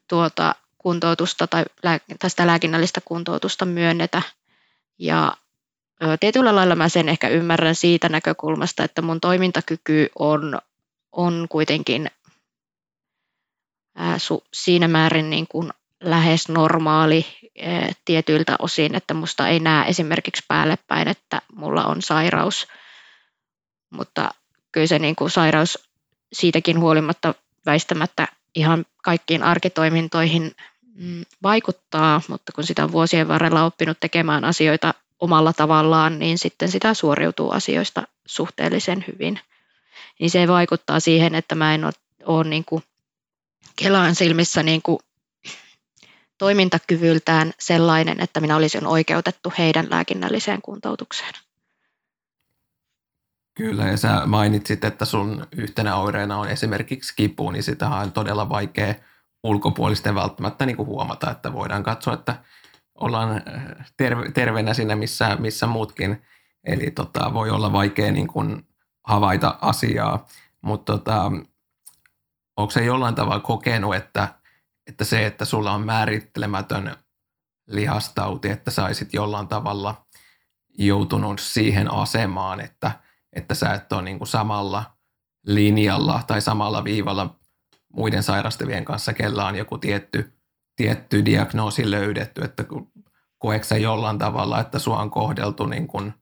tuota 0.08 0.54
kuntoutusta 0.78 1.46
tai 1.46 1.64
tästä 2.18 2.46
lääkinnällistä 2.46 3.00
kuntoutusta 3.04 3.64
myönnetä. 3.64 4.22
Ja 4.98 5.36
tietyllä 6.20 6.54
lailla 6.54 6.74
mä 6.74 6.88
sen 6.88 7.08
ehkä 7.08 7.28
ymmärrän 7.28 7.74
siitä 7.74 8.08
näkökulmasta, 8.08 8.84
että 8.84 9.02
mun 9.02 9.20
toimintakyky 9.20 10.08
on, 10.18 10.58
on 11.12 11.46
kuitenkin 11.48 12.10
ää, 13.94 14.18
su, 14.18 14.44
siinä 14.52 14.88
määrin 14.88 15.30
niin 15.30 15.46
kuin 15.48 15.70
lähes 16.00 16.48
normaali 16.48 17.26
ää, 17.62 17.92
tietyiltä 18.04 18.56
osin, 18.58 18.94
että 18.94 19.14
musta 19.14 19.48
ei 19.48 19.60
näe 19.60 19.88
esimerkiksi 19.88 20.44
päälle 20.48 20.78
päin, 20.86 21.08
että 21.08 21.42
mulla 21.54 21.84
on 21.84 22.02
sairaus, 22.02 22.68
mutta 23.90 24.30
kyllä 24.72 24.86
se 24.86 24.98
niin 24.98 25.16
kuin 25.16 25.30
sairaus 25.30 25.78
siitäkin 26.32 26.80
huolimatta 26.80 27.34
väistämättä 27.66 28.28
ihan 28.54 28.86
kaikkiin 29.02 29.42
arkitoimintoihin 29.42 30.52
mm, 30.94 31.24
vaikuttaa, 31.42 32.20
mutta 32.28 32.52
kun 32.52 32.64
sitä 32.64 32.84
on 32.84 32.92
vuosien 32.92 33.28
varrella 33.28 33.64
oppinut 33.64 34.00
tekemään 34.00 34.44
asioita 34.44 34.94
omalla 35.18 35.52
tavallaan, 35.52 36.18
niin 36.18 36.38
sitten 36.38 36.68
sitä 36.68 36.94
suoriutuu 36.94 37.50
asioista 37.50 38.02
suhteellisen 38.26 39.04
hyvin. 39.08 39.40
Niin 40.20 40.30
se 40.30 40.48
vaikuttaa 40.48 41.00
siihen, 41.00 41.34
että 41.34 41.54
mä 41.54 41.74
en 41.74 41.84
ole, 41.84 41.92
ole 42.24 42.44
niin 42.44 42.64
kuin 42.64 42.82
Kelan 43.76 44.14
silmissä 44.14 44.62
niin 44.62 44.82
kuin 44.82 44.98
toimintakyvyltään 46.38 47.52
sellainen, 47.58 48.20
että 48.20 48.40
minä 48.40 48.56
olisin 48.56 48.86
oikeutettu 48.86 49.52
heidän 49.58 49.86
lääkinnälliseen 49.90 50.62
kuntoutukseen. 50.62 51.32
Kyllä, 53.54 53.84
ja 53.86 53.96
sä 53.96 54.22
mainitsit, 54.26 54.84
että 54.84 55.04
sun 55.04 55.46
yhtenä 55.56 55.96
oireena 55.96 56.38
on 56.38 56.48
esimerkiksi 56.48 57.12
kipu, 57.16 57.50
niin 57.50 57.62
sitä 57.62 57.88
on 57.88 58.12
todella 58.12 58.48
vaikea 58.48 58.94
ulkopuolisten 59.42 60.14
välttämättä 60.14 60.66
niin 60.66 60.76
kuin 60.76 60.86
huomata, 60.86 61.30
että 61.30 61.52
voidaan 61.52 61.82
katsoa, 61.82 62.14
että 62.14 62.36
ollaan 62.94 63.42
äh, 63.48 63.92
terve, 63.96 64.30
terveenä 64.32 64.74
siinä, 64.74 64.96
missä, 64.96 65.36
missä 65.36 65.66
muutkin. 65.66 66.22
Eli 66.64 66.90
tota, 66.90 67.34
voi 67.34 67.50
olla 67.50 67.72
vaikea 67.72 68.12
niin 68.12 68.26
kuin 68.26 68.68
havaita 69.04 69.58
asiaa, 69.60 70.26
mutta 70.62 70.92
tota, 70.92 71.32
onko 72.56 72.70
se 72.70 72.84
jollain 72.84 73.14
tavalla 73.14 73.40
kokenut, 73.40 73.94
että, 73.94 74.28
että 74.86 75.04
se, 75.04 75.26
että 75.26 75.44
sulla 75.44 75.72
on 75.72 75.86
määrittelemätön 75.86 76.96
lihastauti, 77.66 78.48
että 78.48 78.70
saisit 78.70 79.14
jollain 79.14 79.48
tavalla 79.48 80.06
joutunut 80.78 81.40
siihen 81.40 81.92
asemaan, 81.92 82.60
että– 82.60 82.90
että 83.36 83.54
sä 83.54 83.74
et 83.74 83.92
ole 83.92 84.02
niin 84.02 84.18
kuin 84.18 84.28
samalla 84.28 84.84
linjalla 85.46 86.22
tai 86.26 86.40
samalla 86.40 86.84
viivalla 86.84 87.36
muiden 87.92 88.22
sairastavien 88.22 88.84
kanssa, 88.84 89.12
kellä 89.12 89.46
on 89.46 89.56
joku 89.56 89.78
tietty, 89.78 90.32
tietty 90.76 91.24
diagnoosi 91.24 91.90
löydetty, 91.90 92.40
että 92.44 92.64
koetko 93.38 93.64
sä 93.64 93.76
jollain 93.76 94.18
tavalla, 94.18 94.60
että 94.60 94.78
sua 94.78 95.00
on 95.00 95.10
kohdeltu 95.10 95.66
niin 95.66 95.86
kuin 95.86 96.14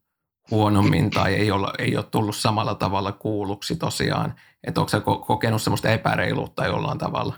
huonommin 0.50 1.10
tai 1.10 1.34
ei 1.34 1.50
ole, 1.50 1.72
ei 1.78 1.96
ole 1.96 2.04
tullut 2.04 2.36
samalla 2.36 2.74
tavalla 2.74 3.12
kuulluksi 3.12 3.76
tosiaan, 3.76 4.34
että 4.66 4.80
onko 4.80 4.88
sä 4.88 5.00
kokenut 5.26 5.62
semmoista 5.62 5.88
epäreiluutta 5.88 6.66
jollain 6.66 6.98
tavalla? 6.98 7.34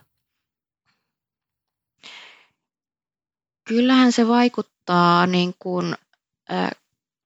Kyllähän 3.68 4.12
se 4.12 4.28
vaikuttaa 4.28 5.26
niin 5.26 5.54
kuin, 5.58 5.96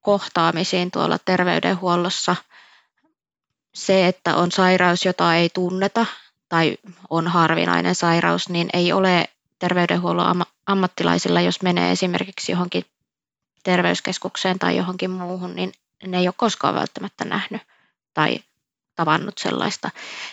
kohtaamisiin 0.01 0.91
tuolla 0.91 1.19
terveydenhuollossa. 1.19 2.37
Se, 3.75 4.07
että 4.07 4.37
on 4.37 4.53
sairaus, 4.53 5.05
jota 5.05 5.35
ei 5.35 5.51
tunneta 5.55 6.07
tai 6.49 6.79
on 7.11 7.29
harvinainen 7.29 7.95
sairaus, 7.95 8.49
niin 8.49 8.71
ei 8.73 8.93
ole 8.93 9.29
terveydenhuollon 9.59 10.45
ammattilaisilla, 10.67 11.41
jos 11.41 11.63
menee 11.63 11.93
esimerkiksi 11.93 12.53
johonkin 12.53 12.85
terveyskeskukseen 13.63 14.59
tai 14.59 14.77
johonkin 14.77 15.11
muuhun, 15.11 15.55
niin 15.55 15.73
ne 16.07 16.19
ei 16.19 16.29
ole 16.29 16.35
koskaan 16.37 16.75
välttämättä 16.75 17.25
nähnyt 17.25 17.63
tai 18.15 18.39
tavannut 18.95 19.39
sellaista. 19.39 19.91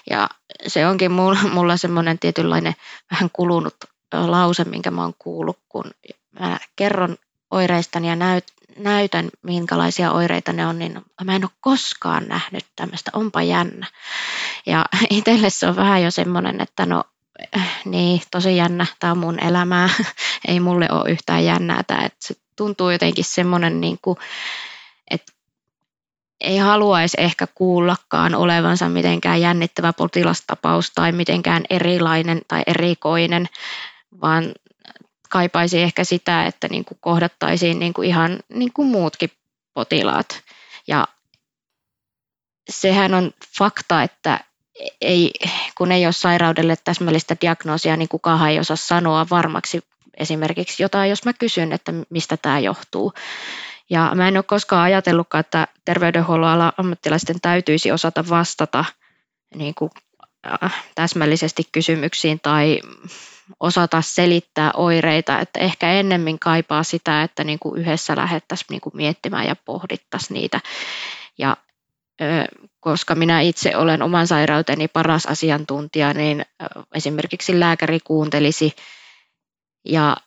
Ja 0.10 0.30
se 0.67 0.88
onkin 0.88 1.12
mulla 1.52 1.78
semmoinen 1.78 2.20
tietynlainen 2.20 2.74
vähän 3.12 3.30
kulunut 3.34 3.76
lause, 4.13 4.63
minkä 4.63 4.91
mä 4.91 5.02
oon 5.02 5.13
kuullut, 5.20 5.60
kun 5.70 5.86
mä 6.39 6.60
kerron 6.76 7.17
oireistani 7.52 8.08
ja 8.10 8.15
näyt, 8.15 8.46
näytän, 8.78 9.30
minkälaisia 9.43 10.12
oireita 10.12 10.54
ne 10.54 10.67
on, 10.67 10.80
niin 10.80 11.02
mä 11.24 11.36
en 11.36 11.46
ole 11.46 11.52
koskaan 11.62 12.28
nähnyt 12.28 12.65
tämmöistä, 12.76 13.12
onpa 13.13 13.41
jännä. 13.41 13.88
Ja 14.65 14.86
itselle 15.10 15.50
se 15.50 15.67
on 15.67 15.76
vähän 15.76 16.04
jo 16.04 16.12
semmoinen, 16.12 16.62
että 16.62 16.86
no 16.86 17.04
niin, 17.86 18.22
tosi 18.32 18.58
jännä, 18.58 18.86
tämä 19.00 19.12
on 19.12 19.17
mun 19.17 19.43
elämää, 19.43 19.89
ei 20.48 20.60
mulle 20.60 20.88
ole 20.91 21.12
yhtään 21.12 21.46
jännää 21.46 21.84
tämä, 21.88 22.06
että 22.06 22.17
se 22.20 22.36
tuntuu 22.56 22.89
jotenkin 22.89 23.26
semmoinen, 23.26 23.82
niin 23.82 23.98
kuin, 24.02 24.17
että 25.12 25.34
ei 26.41 26.58
haluaisi 26.58 27.17
ehkä 27.20 27.48
kuullakaan 27.56 28.36
olevansa 28.36 28.89
mitenkään 28.89 29.41
jännittävä 29.41 29.93
potilastapaus 29.93 30.91
tai 30.96 31.12
mitenkään 31.12 31.63
erilainen 31.70 32.41
tai 32.48 32.63
erikoinen, 32.67 33.48
vaan 34.22 34.54
kaipaisi 35.30 35.82
ehkä 35.82 36.04
sitä, 36.04 36.46
että 36.46 36.67
niin 36.67 36.86
kuin 36.86 36.98
kohdattaisiin 37.02 37.80
niin 37.80 37.93
kuin 37.93 38.08
ihan 38.08 38.39
niin 38.50 38.74
kuin 38.74 38.88
muutkin 38.88 39.32
potilaat. 39.74 40.43
Ja 40.88 41.08
sehän 42.70 43.13
on 43.13 43.32
fakta, 43.58 44.04
että 44.04 44.39
ei, 45.02 45.34
kun 45.78 45.91
ei 45.91 46.06
ole 46.06 46.13
sairaudelle 46.13 46.76
täsmällistä 46.84 47.36
diagnoosia, 47.41 47.98
niin 47.98 48.10
kukaan 48.10 48.50
ei 48.50 48.60
osaa 48.60 48.78
sanoa 48.78 49.26
varmaksi 49.30 49.82
esimerkiksi 50.17 50.84
jotain, 50.84 51.10
jos 51.10 51.26
mä 51.26 51.34
kysyn, 51.34 51.72
että 51.72 51.93
mistä 52.10 52.38
tämä 52.38 52.60
johtuu. 52.60 53.13
Ja 53.89 54.12
mä 54.15 54.28
en 54.28 54.38
ole 54.38 54.43
koskaan 54.43 54.84
ajatellutkaan, 54.84 55.39
että 55.39 55.67
terveydenhuollon 55.86 56.72
ammattilaisten 56.78 57.41
täytyisi 57.41 57.91
osata 57.91 58.30
vastata 58.30 58.86
niin 59.56 59.76
kuin, 59.76 59.91
äh, 60.63 60.86
täsmällisesti 60.96 61.63
kysymyksiin 61.72 62.39
tai 62.43 62.82
osata 63.60 64.02
selittää 64.02 64.72
oireita, 64.74 65.40
että 65.40 65.60
ehkä 65.60 65.92
ennemmin 65.92 66.40
kaipaa 66.40 66.84
sitä, 66.84 67.24
että 67.24 67.44
niin 67.44 67.60
kuin 67.60 67.82
yhdessä 67.82 68.16
lähdettäisiin 68.16 68.68
niin 68.70 68.82
kuin 68.82 68.96
miettimään 68.96 69.48
ja 69.48 69.56
pohdittaisiin 69.66 70.34
niitä. 70.34 70.62
Ja 71.38 71.58
koska 72.80 73.16
minä 73.16 73.42
itse 73.42 73.78
olen 73.78 74.02
oman 74.02 74.28
sairauteni 74.28 74.88
paras 74.88 75.26
asiantuntija, 75.26 76.14
niin 76.14 76.46
esimerkiksi 76.94 77.60
lääkäri 77.60 78.00
kuuntelisi 78.04 78.76
ja 79.86 80.18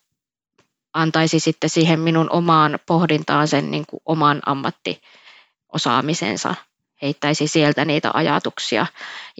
antaisi 0.94 1.40
sitten 1.40 1.70
siihen 1.70 2.00
minun 2.00 2.30
omaan 2.30 2.78
pohdintaan 2.86 3.48
sen 3.48 3.70
niin 3.70 3.84
kuin 3.86 4.00
oman 4.06 4.42
ammattiosaamisensa, 4.46 6.54
heittäisi 7.02 7.48
sieltä 7.48 7.84
niitä 7.84 8.10
ajatuksia. 8.14 8.86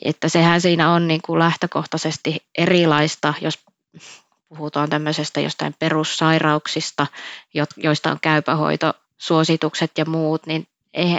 Että 0.05 0.29
sehän 0.29 0.61
siinä 0.61 0.93
on 0.93 1.09
niin 1.09 1.23
kuin 1.23 1.39
lähtökohtaisesti 1.39 2.47
erilaista, 2.59 3.35
jos 3.41 3.59
puhutaan 4.49 4.91
tämmöisestä 4.91 5.41
jostain 5.41 5.75
perussairauksista, 5.79 7.07
joista 7.77 8.11
on 8.11 8.19
käypähoito, 8.23 8.93
suositukset 9.19 9.91
ja 9.99 10.05
muut, 10.05 10.47
niin 10.47 10.69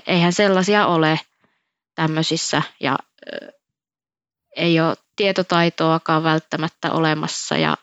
eihän 0.07 0.33
sellaisia 0.33 0.87
ole 0.87 1.19
tämmöisissä 1.95 2.61
ja 2.79 2.97
ei 4.55 4.79
ole 4.79 4.95
tietotaitoakaan 5.15 6.23
välttämättä 6.23 6.91
olemassa 6.91 7.57
ja 7.57 7.77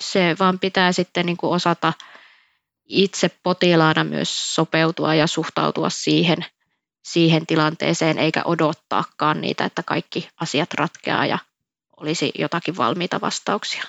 se 0.00 0.36
vaan 0.38 0.58
pitää 0.58 0.92
sitten 0.92 1.26
niin 1.26 1.36
kuin 1.36 1.52
osata 1.52 1.92
itse 2.84 3.28
potilaana 3.42 4.04
myös 4.04 4.54
sopeutua 4.54 5.14
ja 5.14 5.26
suhtautua 5.26 5.90
siihen, 5.90 6.44
siihen 7.02 7.46
tilanteeseen 7.46 8.18
eikä 8.18 8.42
odottaakaan 8.44 9.40
niitä, 9.40 9.64
että 9.64 9.82
kaikki 9.82 10.28
asiat 10.40 10.74
ratkeaa 10.74 11.26
ja 11.26 11.38
olisi 11.96 12.32
jotakin 12.38 12.76
valmiita 12.76 13.20
vastauksia. 13.20 13.84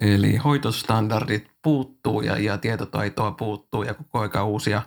Eli 0.00 0.36
hoitostandardit 0.36 1.50
puuttuu 1.62 2.20
ja, 2.20 2.38
ja 2.38 2.58
tietotaitoa 2.58 3.30
puuttuu 3.30 3.82
ja 3.82 3.94
koko 3.94 4.18
ajan 4.18 4.46
uusia, 4.46 4.82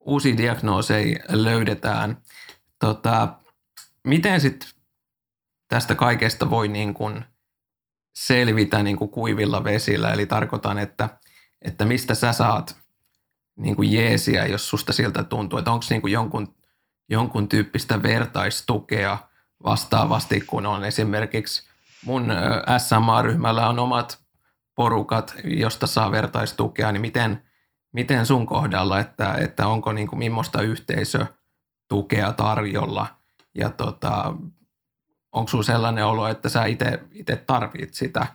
uusia 0.00 0.36
diagnooseja 0.36 1.18
löydetään. 1.28 2.22
Tota, 2.78 3.34
miten 4.04 4.40
sitten 4.40 4.68
tästä 5.68 5.94
kaikesta 5.94 6.50
voi 6.50 6.68
niin 6.68 6.94
kuin 6.94 7.24
selvitä 8.14 8.82
niin 8.82 8.96
kuin 8.96 9.10
kuivilla 9.10 9.64
vesillä? 9.64 10.12
Eli 10.12 10.26
tarkoitan, 10.26 10.78
että, 10.78 11.08
että 11.62 11.84
mistä 11.84 12.14
sä 12.14 12.32
saat 12.32 12.76
niin 13.56 13.76
kuin 13.76 13.92
jeesiä, 13.92 14.46
jos 14.46 14.68
susta 14.68 14.92
siltä 14.92 15.24
tuntuu, 15.24 15.58
että 15.58 15.72
onko 15.72 15.84
niin 15.90 16.12
jonkun, 16.12 16.54
jonkun 17.08 17.48
tyyppistä 17.48 18.02
vertaistukea 18.02 19.18
vastaavasti, 19.64 20.40
kun 20.40 20.66
on 20.66 20.84
esimerkiksi 20.84 21.68
mun 22.04 22.32
SMA-ryhmällä 22.78 23.68
on 23.68 23.78
omat 23.78 24.18
porukat, 24.74 25.34
josta 25.44 25.86
saa 25.86 26.10
vertaistukea, 26.10 26.92
niin 26.92 27.00
miten, 27.00 27.42
miten 27.92 28.26
sun 28.26 28.46
kohdalla, 28.46 29.00
että, 29.00 29.34
että 29.34 29.66
onko 29.66 29.92
niin 29.92 30.08
kuin 30.08 30.18
millaista 30.18 30.62
yhteisötukea 30.62 32.32
tarjolla 32.36 33.06
ja 33.54 33.70
tota, 33.70 34.34
onko 35.32 35.48
sulla 35.48 35.64
sellainen 35.64 36.06
olo, 36.06 36.28
että 36.28 36.48
sä 36.48 36.64
itse 36.64 37.36
tarvit 37.46 37.94
sitä? 37.94 38.26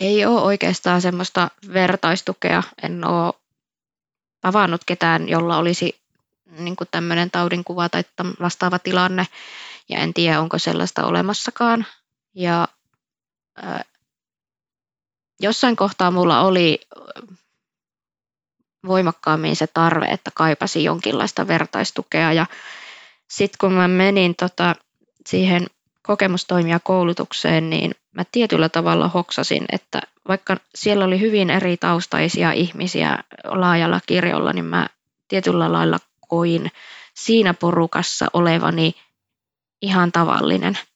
Ei 0.00 0.26
ole 0.26 0.40
oikeastaan 0.40 1.00
semmoista 1.00 1.50
vertaistukea. 1.72 2.62
En 2.82 3.04
ole 3.04 3.32
tavannut 4.40 4.80
ketään, 4.86 5.28
jolla 5.28 5.56
olisi 5.56 6.03
niin 6.50 6.76
tämmöinen 6.90 7.30
taudinkuva 7.30 7.88
tai 7.88 8.04
vastaava 8.40 8.78
tilanne, 8.78 9.26
ja 9.88 9.98
en 9.98 10.14
tiedä, 10.14 10.40
onko 10.40 10.58
sellaista 10.58 11.06
olemassakaan. 11.06 11.86
Ja 12.34 12.68
jossain 15.40 15.76
kohtaa 15.76 16.10
mulla 16.10 16.40
oli 16.40 16.80
voimakkaammin 18.86 19.56
se 19.56 19.66
tarve, 19.66 20.06
että 20.06 20.30
kaipasi 20.34 20.84
jonkinlaista 20.84 21.48
vertaistukea 21.48 22.32
ja 22.32 22.46
sitten 23.28 23.56
kun 23.60 23.72
mä 23.72 23.88
menin 23.88 24.34
tota, 24.36 24.76
siihen 25.26 25.66
kokemustoimijakoulutukseen, 26.02 27.70
niin 27.70 27.94
mä 28.12 28.24
tietyllä 28.32 28.68
tavalla 28.68 29.08
hoksasin, 29.08 29.64
että 29.72 30.00
vaikka 30.28 30.56
siellä 30.74 31.04
oli 31.04 31.20
hyvin 31.20 31.50
eri 31.50 31.76
taustaisia 31.76 32.52
ihmisiä 32.52 33.18
laajalla 33.44 34.00
kirjolla, 34.06 34.52
niin 34.52 34.64
mä 34.64 34.86
tietyllä 35.28 35.72
lailla 35.72 35.98
koin 36.28 36.70
siinä 37.14 37.54
porukassa 37.54 38.26
olevani 38.32 38.94
ihan 39.82 40.12
tavallinen– 40.12 40.78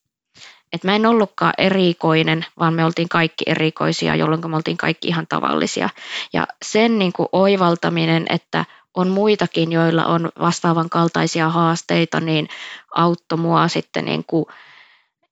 et 0.73 0.85
mä 0.85 0.97
en 0.97 1.07
ollutkaan 1.07 1.53
erikoinen, 1.59 2.47
vaan 2.59 2.75
me 2.75 2.85
oltiin 2.85 3.09
kaikki 3.09 3.45
erikoisia, 3.47 4.15
jolloin 4.15 4.51
me 4.51 4.57
oltiin 4.57 4.77
kaikki 4.77 5.09
ihan 5.09 5.27
tavallisia. 5.27 5.89
Ja 6.33 6.47
sen 6.65 6.99
niin 6.99 7.13
kuin 7.13 7.29
oivaltaminen, 7.33 8.27
että 8.31 8.65
on 8.95 9.09
muitakin, 9.09 9.73
joilla 9.73 10.05
on 10.05 10.31
vastaavan 10.41 10.91
kaltaisia 10.91 11.49
haasteita, 11.49 12.21
niin 12.21 12.49
auttoi 12.95 13.39
mua 13.39 13.69
sitten 13.69 14.05
niin 14.05 14.25
kuin 14.25 14.47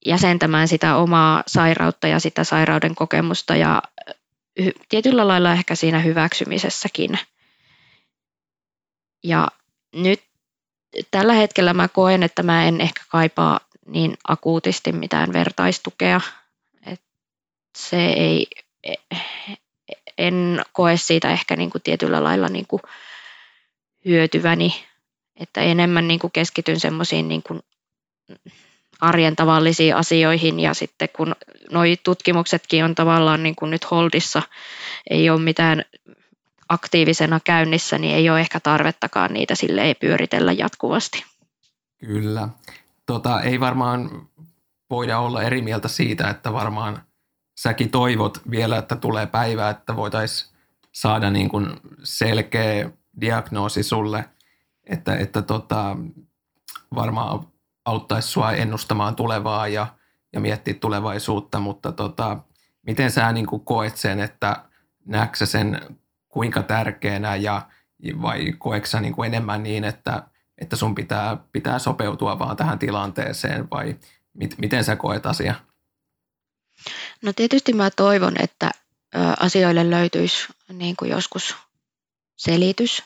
jäsentämään 0.05 0.67
sitä 0.67 0.95
omaa 0.95 1.43
sairautta 1.47 2.07
ja 2.07 2.19
sitä 2.19 2.43
sairauden 2.43 2.95
kokemusta 2.95 3.55
ja 3.55 3.81
tietyllä 4.89 5.27
lailla 5.27 5.51
ehkä 5.51 5.75
siinä 5.75 5.99
hyväksymisessäkin. 5.99 7.19
Ja 9.23 9.47
nyt 10.03 10.23
tällä 11.11 11.33
hetkellä 11.33 11.73
mä 11.73 11.87
koen, 11.87 12.23
että 12.23 12.43
mä 12.43 12.65
en 12.65 12.81
ehkä 12.81 13.01
kaipaa 13.09 13.59
niin 13.85 14.17
akuutisti 14.27 14.91
mitään 14.91 15.33
vertaistukea. 15.33 16.21
Et 16.85 17.01
se 17.77 18.05
ei, 18.05 18.47
en 20.17 20.61
koe 20.71 20.97
siitä 20.97 21.31
ehkä 21.31 21.55
niin 21.55 21.69
kuin 21.69 21.81
tietyllä 21.81 22.23
lailla 22.23 22.47
niin 22.47 22.67
kuin 22.67 22.81
hyötyväni, 24.05 24.85
että 25.35 25.61
enemmän 25.61 26.07
niin 26.07 26.19
kuin 26.19 26.31
keskityn 26.31 26.79
semmoisiin 26.79 27.27
niin 27.27 27.43
kuin 27.43 27.59
arjen 29.01 29.35
tavallisiin 29.35 29.95
asioihin 29.95 30.59
ja 30.59 30.73
sitten 30.73 31.09
kun 31.15 31.35
nuo 31.71 31.83
tutkimuksetkin 32.03 32.83
on 32.83 32.95
tavallaan 32.95 33.43
niin 33.43 33.55
kuin 33.55 33.71
nyt 33.71 33.91
holdissa, 33.91 34.41
ei 35.09 35.29
ole 35.29 35.41
mitään 35.41 35.85
aktiivisena 36.69 37.39
käynnissä, 37.43 37.97
niin 37.97 38.15
ei 38.15 38.29
ole 38.29 38.39
ehkä 38.39 38.59
tarvettakaan 38.59 39.33
niitä 39.33 39.55
sille 39.55 39.81
ei 39.81 39.95
pyöritellä 39.95 40.51
jatkuvasti. 40.51 41.23
Kyllä 41.97 42.49
tota, 43.05 43.41
ei 43.41 43.59
varmaan 43.59 44.27
voida 44.89 45.19
olla 45.19 45.43
eri 45.43 45.61
mieltä 45.61 45.87
siitä, 45.87 46.29
että 46.29 46.53
varmaan 46.53 47.01
säkin 47.59 47.89
toivot 47.89 48.41
vielä, 48.51 48.77
että 48.77 48.95
tulee 48.95 49.27
päivä, 49.27 49.69
että 49.69 49.95
voitaisiin 49.95 50.57
saada 50.91 51.29
niin 51.29 51.49
kuin 51.49 51.67
selkeä 52.03 52.89
diagnoosi 53.21 53.83
sulle, 53.83 54.29
että, 54.83 55.15
että 55.15 55.41
tota, 55.41 55.97
varmaan 56.95 57.47
auttaisi 57.85 58.27
sua 58.27 58.51
ennustamaan 58.51 59.15
tulevaa 59.15 59.67
ja, 59.67 59.87
ja 60.33 60.39
miettiä 60.39 60.73
tulevaisuutta, 60.73 61.59
mutta 61.59 61.91
tota, 61.91 62.37
miten 62.85 63.11
sä 63.11 63.31
niin 63.31 63.45
kuin 63.45 63.65
koet 63.65 63.97
sen, 63.97 64.19
että 64.19 64.63
näetkö 65.05 65.45
sen 65.45 65.81
kuinka 66.37 66.63
tärkeänä 66.63 67.35
ja 67.35 67.61
vai 68.21 68.53
koetko 68.57 68.87
sä 68.87 69.01
niin 69.01 69.13
kuin 69.13 69.27
enemmän 69.27 69.63
niin, 69.63 69.83
että– 69.83 70.23
että 70.61 70.75
sun 70.75 70.95
pitää, 70.95 71.37
pitää 71.51 71.79
sopeutua 71.79 72.39
vaan 72.39 72.57
tähän 72.57 72.79
tilanteeseen 72.79 73.69
vai 73.69 73.95
mit, 74.33 74.55
miten 74.57 74.83
sä 74.83 74.95
koet 74.95 75.25
asia? 75.25 75.55
No 77.21 77.33
tietysti 77.33 77.73
mä 77.73 77.89
toivon, 77.89 78.33
että 78.39 78.71
asioille 79.39 79.89
löytyisi 79.89 80.47
niin 80.73 80.95
kuin 80.95 81.11
joskus 81.11 81.55
selitys. 82.35 83.03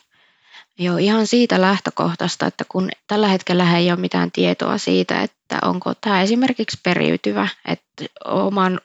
Jo 0.78 0.96
ihan 0.96 1.26
siitä 1.26 1.60
lähtökohtasta, 1.60 2.46
että 2.46 2.64
kun 2.68 2.90
tällä 3.06 3.28
hetkellä 3.28 3.78
ei 3.78 3.90
ole 3.90 4.00
mitään 4.00 4.32
tietoa 4.32 4.78
siitä, 4.78 5.22
että 5.22 5.58
onko 5.62 5.94
tämä 5.94 6.22
esimerkiksi 6.22 6.80
periytyvä, 6.82 7.48
että 7.64 8.04
oman 8.24 8.80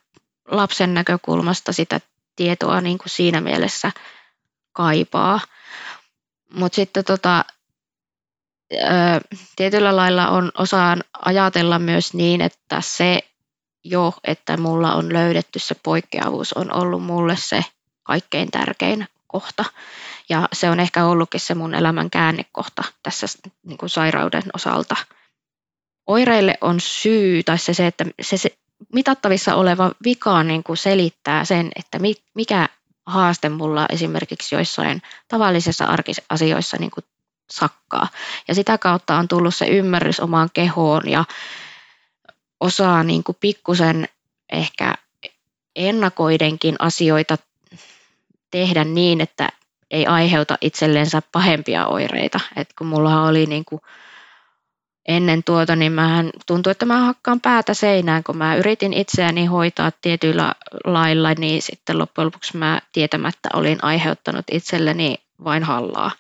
lapsen 0.52 0.94
näkökulmasta 0.94 1.74
sitä 1.74 2.02
tietoa 2.36 2.82
niin 2.82 2.98
kuin 2.98 3.10
siinä 3.10 3.42
mielessä 3.42 3.92
kaipaa. 4.78 5.40
Mutta 6.54 6.76
sitten 6.76 7.06
tota, 7.06 7.46
tietyllä 9.56 9.96
lailla 9.96 10.28
on 10.28 10.52
osaan 10.58 11.04
ajatella 11.26 11.80
myös 11.80 12.14
niin, 12.14 12.42
että 12.42 12.82
se 12.82 13.20
jo, 13.84 14.14
että 14.24 14.58
mulla 14.58 14.94
on 14.94 15.14
löydetty 15.14 15.60
se 15.60 15.76
poikkeavuus, 15.84 16.54
on 16.54 16.74
ollut 16.74 17.04
mulle 17.04 17.36
se 17.36 17.66
kaikkein 18.04 18.52
tärkein 18.52 19.08
kohta. 19.28 19.66
Ja 20.30 20.48
se 20.54 20.70
on 20.70 20.80
ehkä 20.80 21.06
ollutkin 21.06 21.40
se 21.40 21.56
mun 21.56 21.76
elämän 21.76 22.10
käännekohta 22.10 22.84
tässä 23.04 23.28
niin 23.66 23.78
kuin 23.78 23.90
sairauden 23.90 24.44
osalta. 24.54 24.96
Oireille 26.08 26.58
on 26.62 26.80
syy, 26.80 27.44
tai 27.44 27.58
se, 27.58 27.74
se 27.74 27.88
että 27.88 28.06
se, 28.22 28.38
se 28.38 28.58
mitattavissa 28.94 29.56
oleva 29.56 29.92
vika 30.04 30.44
niin 30.44 30.64
kuin 30.64 30.78
selittää 30.78 31.46
sen, 31.46 31.72
että 31.76 32.00
mikä 32.36 32.70
haaste 33.08 33.50
mulla 33.50 33.86
esimerkiksi 33.90 34.56
joissain 34.56 35.02
tavallisissa 35.28 35.86
arkisasioissa 35.86 36.78
niin 36.80 36.92
kuin 36.92 37.04
sakkaa. 37.50 38.08
Ja 38.48 38.56
sitä 38.56 38.78
kautta 38.78 39.16
on 39.16 39.28
tullut 39.28 39.56
se 39.56 39.66
ymmärrys 39.66 40.20
omaan 40.20 40.50
kehoon 40.54 41.10
ja 41.10 41.26
osaa 42.60 43.04
niin 43.04 43.24
kuin 43.24 43.38
pikkusen 43.40 44.08
ehkä 44.52 44.94
ennakoidenkin 45.76 46.76
asioita 46.80 47.38
tehdä 48.52 48.84
niin, 48.84 49.22
että 49.22 49.50
ei 49.92 50.06
aiheuta 50.06 50.58
itsellensä 50.62 51.22
pahempia 51.32 51.88
oireita. 51.88 52.40
Et 52.56 52.70
kun 52.78 52.88
mulla 52.88 53.24
oli 53.24 53.46
niin 53.46 53.66
kuin 53.66 53.82
ennen 55.08 55.44
tuota, 55.44 55.76
niin 55.76 55.92
mähän 55.92 56.30
tuntui, 56.46 56.72
että 56.72 56.86
mä 56.86 56.98
hakkaan 56.98 57.42
päätä 57.42 57.74
seinään, 57.74 58.24
kun 58.24 58.38
mä 58.38 58.56
yritin 58.56 58.94
itseäni 58.94 59.46
hoitaa 59.46 59.92
tietyillä 60.02 60.54
lailla, 60.86 61.34
niin 61.34 61.62
sitten 61.62 61.98
loppujen 61.98 62.26
lopuksi 62.26 62.58
mä 62.58 62.82
tietämättä 62.92 63.50
olin 63.54 63.84
aiheuttanut 63.84 64.46
itselleni 64.52 65.16
vain 65.44 65.64
hallaa. 65.64 66.12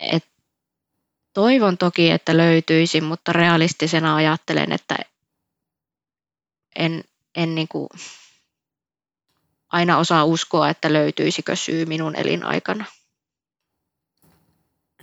Et 0.00 0.24
toivon 1.32 1.78
toki, 1.78 2.10
että 2.10 2.36
löytyisi, 2.36 3.00
mutta 3.00 3.32
realistisena 3.32 4.16
ajattelen, 4.16 4.72
että 4.72 4.96
en, 6.76 7.04
en 7.36 7.54
niin 7.54 7.68
kuin 7.68 7.88
aina 9.68 9.98
osaa 9.98 10.24
uskoa, 10.24 10.68
että 10.68 10.92
löytyisikö 10.92 11.56
syy 11.56 11.84
minun 11.84 12.16
elinaikana. 12.16 12.84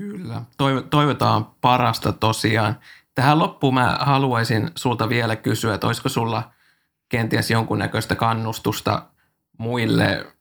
Kyllä. 0.09 0.41
Toivotaan 0.89 1.45
parasta 1.45 2.11
tosiaan. 2.11 2.79
Tähän 3.15 3.39
loppuun 3.39 3.73
mä 3.73 3.97
haluaisin 4.01 4.71
sulta 4.75 5.09
vielä 5.09 5.35
kysyä, 5.35 5.73
että 5.73 5.87
olisiko 5.87 6.09
sulla 6.09 6.51
kenties 7.09 7.51
jonkunnäköistä 7.51 8.15
kannustusta 8.15 9.05
muille 9.57 10.33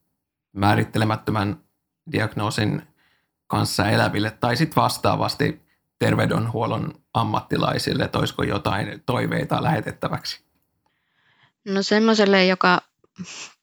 määrittelemättömän 0.53 1.61
diagnoosin 2.13 2.83
kanssa 3.47 3.91
eläville 3.91 4.31
tai 4.31 4.57
sitten 4.57 4.83
vastaavasti 4.83 5.63
terveydenhuollon 5.99 6.95
ammattilaisille, 7.15 8.05
että 8.05 8.19
olisiko 8.19 8.43
jotain 8.43 9.03
toiveita 9.07 9.63
lähetettäväksi? 9.63 10.45
No 11.65 11.83
semmoiselle, 11.83 12.47
joka 12.47 12.83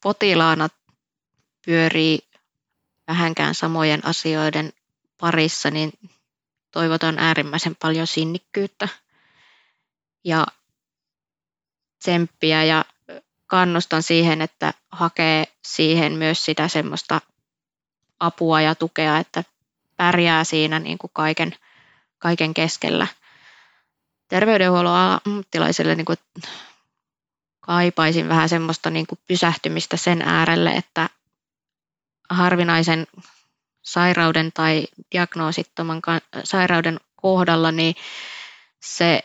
potilaana 0.03 0.67
pyörii 1.65 2.19
vähänkään 3.07 3.55
samojen 3.55 4.05
asioiden 4.05 4.73
parissa, 5.17 5.71
niin 5.71 5.91
toivotan 6.71 7.19
äärimmäisen 7.19 7.75
paljon 7.75 8.07
sinnikkyyttä 8.07 8.87
ja 10.23 10.45
tsemppiä 11.99 12.63
ja 12.63 12.85
kannustan 13.47 14.03
siihen, 14.03 14.41
että 14.41 14.73
hakee 14.91 15.45
siihen 15.65 16.13
myös 16.13 16.45
sitä 16.45 16.67
semmoista 16.67 17.21
apua 18.19 18.61
ja 18.61 18.75
tukea, 18.75 19.17
että 19.17 19.43
pärjää 19.97 20.43
siinä 20.43 20.79
niin 20.79 20.97
kuin 20.97 21.11
kaiken, 21.13 21.55
kaiken 22.19 22.53
keskellä. 22.53 23.07
Terveydenhuollon 24.27 25.19
ammattilaisille 25.25 25.95
niin 25.95 26.05
kuin 26.05 26.17
kaipaisin 27.59 28.29
vähän 28.29 28.49
semmoista 28.49 28.89
niin 28.89 29.07
kuin 29.07 29.19
pysähtymistä 29.27 29.97
sen 29.97 30.21
äärelle, 30.21 30.69
että 30.69 31.09
harvinaisen 32.29 33.07
sairauden 33.87 34.51
tai 34.53 34.87
diagnoosittoman 35.11 36.01
sairauden 36.43 36.99
kohdalla, 37.15 37.71
niin 37.71 37.95
se 38.81 39.23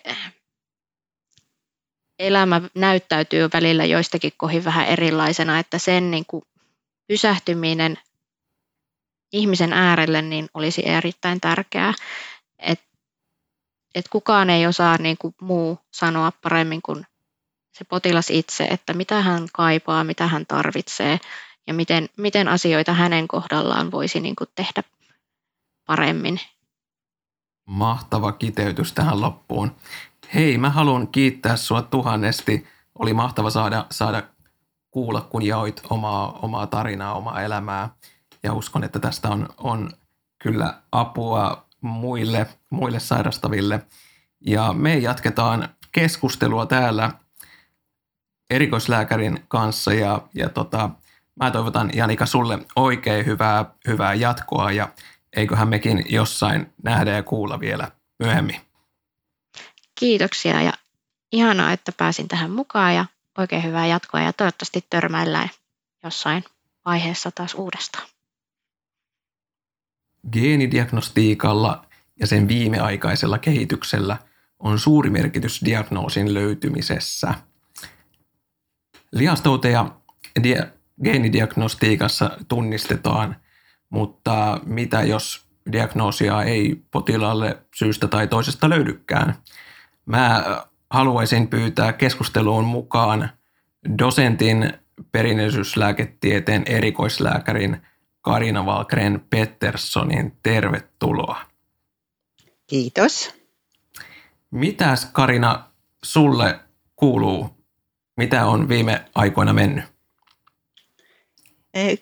elämä 2.18 2.60
näyttäytyy 2.74 3.48
välillä 3.52 3.84
joistakin 3.84 4.32
kohin 4.36 4.64
vähän 4.64 4.86
erilaisena, 4.86 5.58
että 5.58 5.78
sen 5.78 6.10
niin 6.10 6.24
kuin 6.26 6.42
pysähtyminen 7.06 7.98
ihmisen 9.32 9.72
äärelle 9.72 10.22
niin 10.22 10.48
olisi 10.54 10.82
erittäin 10.88 11.40
tärkeää, 11.40 11.94
että 12.58 12.86
et 13.94 14.08
kukaan 14.08 14.50
ei 14.50 14.66
osaa 14.66 14.96
niin 14.96 15.16
kuin 15.18 15.34
muu 15.40 15.78
sanoa 15.90 16.32
paremmin 16.42 16.82
kuin 16.82 17.06
se 17.72 17.84
potilas 17.84 18.30
itse, 18.30 18.64
että 18.64 18.94
mitä 18.94 19.22
hän 19.22 19.48
kaipaa, 19.52 20.04
mitä 20.04 20.26
hän 20.26 20.46
tarvitsee 20.46 21.18
ja 21.66 21.74
miten, 21.74 22.08
miten 22.18 22.48
asioita 22.48 22.92
hänen 22.92 23.28
kohdallaan 23.28 23.90
voisi 23.90 24.20
niin 24.20 24.36
kuin 24.36 24.48
tehdä 24.54 24.82
paremmin. 25.86 26.40
Mahtava 27.66 28.32
kiteytys 28.32 28.92
tähän 28.92 29.20
loppuun. 29.20 29.76
Hei, 30.34 30.58
mä 30.58 30.70
haluan 30.70 31.08
kiittää 31.08 31.56
sua 31.56 31.82
tuhannesti. 31.82 32.66
Oli 32.98 33.14
mahtava 33.14 33.50
saada, 33.50 33.86
saada 33.90 34.22
kuulla, 34.90 35.20
kun 35.20 35.42
jaoit 35.42 35.82
omaa, 35.90 36.38
omaa 36.42 36.66
tarinaa, 36.66 37.14
omaa 37.14 37.42
elämää. 37.42 37.90
Ja 38.42 38.52
uskon, 38.52 38.84
että 38.84 38.98
tästä 38.98 39.28
on, 39.28 39.48
on 39.58 39.90
kyllä 40.42 40.82
apua 40.92 41.66
muille, 41.80 42.46
muille 42.70 43.00
sairastaville. 43.00 43.86
Ja 44.46 44.72
me 44.72 44.98
jatketaan 44.98 45.68
keskustelua 45.92 46.66
täällä 46.66 47.10
erikoislääkärin 48.50 49.44
kanssa 49.48 49.94
ja, 49.94 50.22
ja 50.34 50.48
tota, 50.48 50.90
mä 51.40 51.50
toivotan 51.50 51.90
Janika 51.94 52.26
sulle 52.26 52.58
oikein 52.76 53.26
hyvää, 53.26 53.64
hyvää 53.86 54.14
jatkoa 54.14 54.72
ja 54.72 54.88
eiköhän 55.36 55.68
mekin 55.68 56.04
jossain 56.08 56.72
nähdä 56.82 57.10
ja 57.10 57.22
kuulla 57.22 57.60
vielä 57.60 57.90
myöhemmin. 58.18 58.60
Kiitoksia 60.00 60.62
ja 60.62 60.72
ihanaa, 61.32 61.72
että 61.72 61.92
pääsin 61.96 62.28
tähän 62.28 62.50
mukaan 62.50 62.94
ja 62.94 63.06
oikein 63.38 63.64
hyvää 63.64 63.86
jatkoa 63.86 64.20
ja 64.20 64.32
toivottavasti 64.32 64.86
törmäillään 64.90 65.48
jossain 66.04 66.44
vaiheessa 66.84 67.30
taas 67.30 67.54
uudestaan. 67.54 68.08
Geenidiagnostiikalla 70.32 71.86
ja 72.20 72.26
sen 72.26 72.48
viimeaikaisella 72.48 73.38
kehityksellä 73.38 74.16
on 74.58 74.78
suuri 74.78 75.10
merkitys 75.10 75.60
diagnoosin 75.64 76.34
löytymisessä. 76.34 77.34
Lihastouteja 79.12 79.86
dia- 80.40 80.81
geenidiagnostiikassa 81.04 82.30
tunnistetaan, 82.48 83.36
mutta 83.90 84.60
mitä 84.64 85.02
jos 85.02 85.46
diagnoosia 85.72 86.42
ei 86.42 86.82
potilaalle 86.90 87.58
syystä 87.74 88.08
tai 88.08 88.28
toisesta 88.28 88.70
löydykään? 88.70 89.34
Mä 90.06 90.44
haluaisin 90.90 91.48
pyytää 91.48 91.92
keskusteluun 91.92 92.64
mukaan 92.64 93.30
dosentin 93.98 94.72
perinnöllisyyslääketieteen 95.12 96.62
erikoislääkärin 96.66 97.82
Karina 98.20 98.66
Valkren 98.66 99.24
Petterssonin. 99.30 100.36
Tervetuloa. 100.42 101.40
Kiitos. 102.66 103.34
Mitäs 104.50 105.06
Karina 105.12 105.70
sulle 106.04 106.60
kuuluu? 106.96 107.64
Mitä 108.16 108.46
on 108.46 108.68
viime 108.68 109.04
aikoina 109.14 109.52
mennyt? 109.52 109.91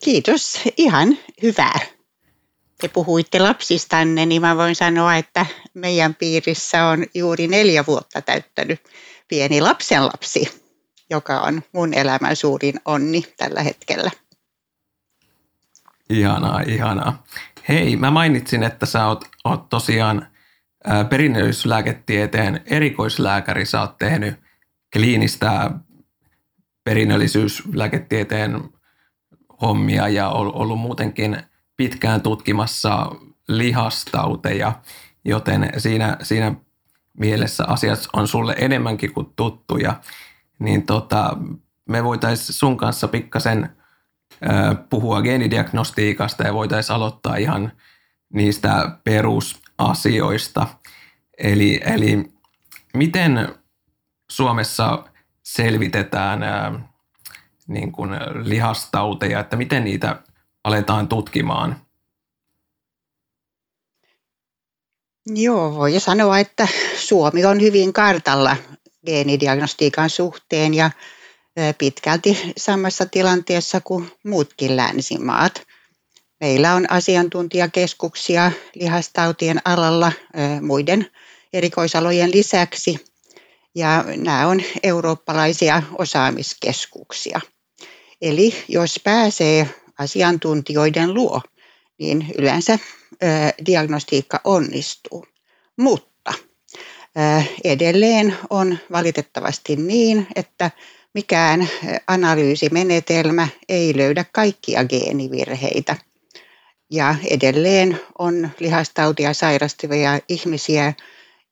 Kiitos. 0.05 0.61
Ihan 0.77 1.19
hyvää 1.43 1.79
te 2.81 2.89
puhuitte 2.89 3.39
lapsistanne, 3.39 4.27
niin 4.27 4.43
mä 4.43 4.57
voin 4.57 4.75
sanoa, 4.75 5.17
että 5.17 5.47
meidän 5.75 6.15
piirissä 6.15 6.85
on 6.85 7.07
juuri 7.15 7.49
neljä 7.49 7.87
vuotta 7.87 8.23
täyttänyt 8.23 8.81
pieni 9.29 9.61
lapsenlapsi, 9.61 10.63
joka 11.11 11.41
on 11.41 11.63
mun 11.73 11.95
elämän 11.95 12.37
suurin 12.37 12.81
onni 12.85 13.23
tällä 13.37 13.63
hetkellä. 13.63 14.11
Ihanaa, 16.11 16.61
ihanaa. 16.61 17.25
Hei, 17.69 17.97
mä 17.97 18.11
mainitsin, 18.11 18.63
että 18.63 18.87
sä 18.87 19.07
oot, 19.07 19.25
oot 19.45 19.69
tosiaan 19.69 20.27
perinnöllisyyslääketieteen 21.09 22.63
erikoislääkäri. 22.67 23.67
Sä 23.67 23.81
oot 23.81 23.99
tehnyt 23.99 24.35
kliinistä 24.93 25.71
perinnöllisyyslääketieteen 26.85 28.71
hommia 29.63 30.09
ja 30.09 30.29
ollut 30.29 30.79
muutenkin– 30.79 31.37
pitkään 31.81 32.21
tutkimassa 32.21 33.07
lihastauteja, 33.49 34.73
joten 35.25 35.73
siinä, 35.79 36.17
siinä 36.23 36.55
mielessä 37.19 37.65
asiat 37.67 37.99
on 38.13 38.29
sulle 38.29 38.55
enemmänkin 38.59 39.13
kuin 39.13 39.33
tuttuja. 39.37 40.01
Niin 40.59 40.87
tota, 40.87 41.37
me 41.89 42.05
voitaisiin 42.05 42.55
sun 42.55 42.77
kanssa 42.77 43.09
pikkasen 43.09 43.77
puhua 44.91 45.23
geenidiagnostiikasta 45.23 46.43
ja 46.43 46.55
voitaisiin 46.55 46.97
aloittaa 46.97 47.37
ihan 47.37 47.73
niistä 48.33 48.99
perusasioista. 49.05 50.67
Eli, 51.39 51.81
eli 51.85 52.33
miten 52.95 53.49
Suomessa 54.31 55.05
selvitetään 55.43 56.43
ää, 56.43 56.90
niin 57.71 57.93
kuin 57.93 58.11
lihastauteja, 58.43 59.41
että 59.41 59.57
miten 59.57 59.85
niitä 59.85 60.23
aletaan 60.65 61.09
tutkimaan? 61.09 61.77
Joo, 65.27 65.75
voi 65.75 66.01
sanoa, 66.01 66.39
että 66.39 66.69
Suomi 66.97 67.45
on 67.45 67.61
hyvin 67.61 67.93
kartalla 67.93 68.57
geenidiagnostiikan 69.07 70.11
suhteen 70.11 70.75
ja 70.75 70.91
pitkälti 71.79 72.53
samassa 72.57 73.07
tilanteessa 73.07 73.81
kuin 73.81 74.13
muutkin 74.25 74.77
länsimaat. 74.77 75.63
Meillä 76.41 76.75
on 76.75 76.91
asiantuntijakeskuksia 76.91 78.53
lihastautien 78.75 79.61
alalla 79.65 80.13
muiden 80.61 81.07
erikoisalojen 81.53 82.31
lisäksi 82.31 83.07
ja 83.75 84.05
nämä 84.17 84.47
on 84.47 84.61
eurooppalaisia 84.83 85.83
osaamiskeskuksia. 85.99 87.41
Eli 88.23 88.55
jos 88.69 89.01
pääsee 89.05 89.67
asiantuntijoiden 89.99 91.15
luo, 91.15 91.41
niin 91.99 92.27
yleensä 92.39 92.79
diagnostiikka 93.67 94.41
onnistuu. 94.45 95.27
Mutta 95.77 96.33
edelleen 97.65 98.37
on 98.51 98.79
valitettavasti 98.93 99.77
niin, 99.77 100.27
että 100.37 100.71
mikään 101.15 101.69
analyysimenetelmä 102.07 103.49
ei 103.69 103.97
löydä 103.97 104.25
kaikkia 104.33 104.85
geenivirheitä. 104.85 105.97
Ja 106.91 107.15
edelleen 107.31 108.01
on 108.19 108.51
lihastautia 108.61 109.35
sairastavia 109.35 110.19
ihmisiä, 110.29 110.93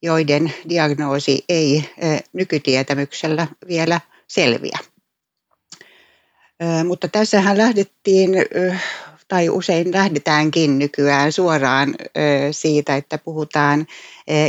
joiden 0.03 0.55
diagnoosi 0.69 1.45
ei 1.49 1.85
nykytietämyksellä 2.33 3.47
vielä 3.69 4.01
selviä. 4.27 4.79
Mutta 6.85 7.09
tässähän 7.09 7.59
lähdettiin, 7.59 8.31
tai 9.29 9.49
usein 9.49 9.93
lähdetäänkin 9.93 10.79
nykyään 10.79 11.33
suoraan 11.33 11.95
siitä, 12.51 12.97
että 12.97 13.19
puhutaan 13.19 13.87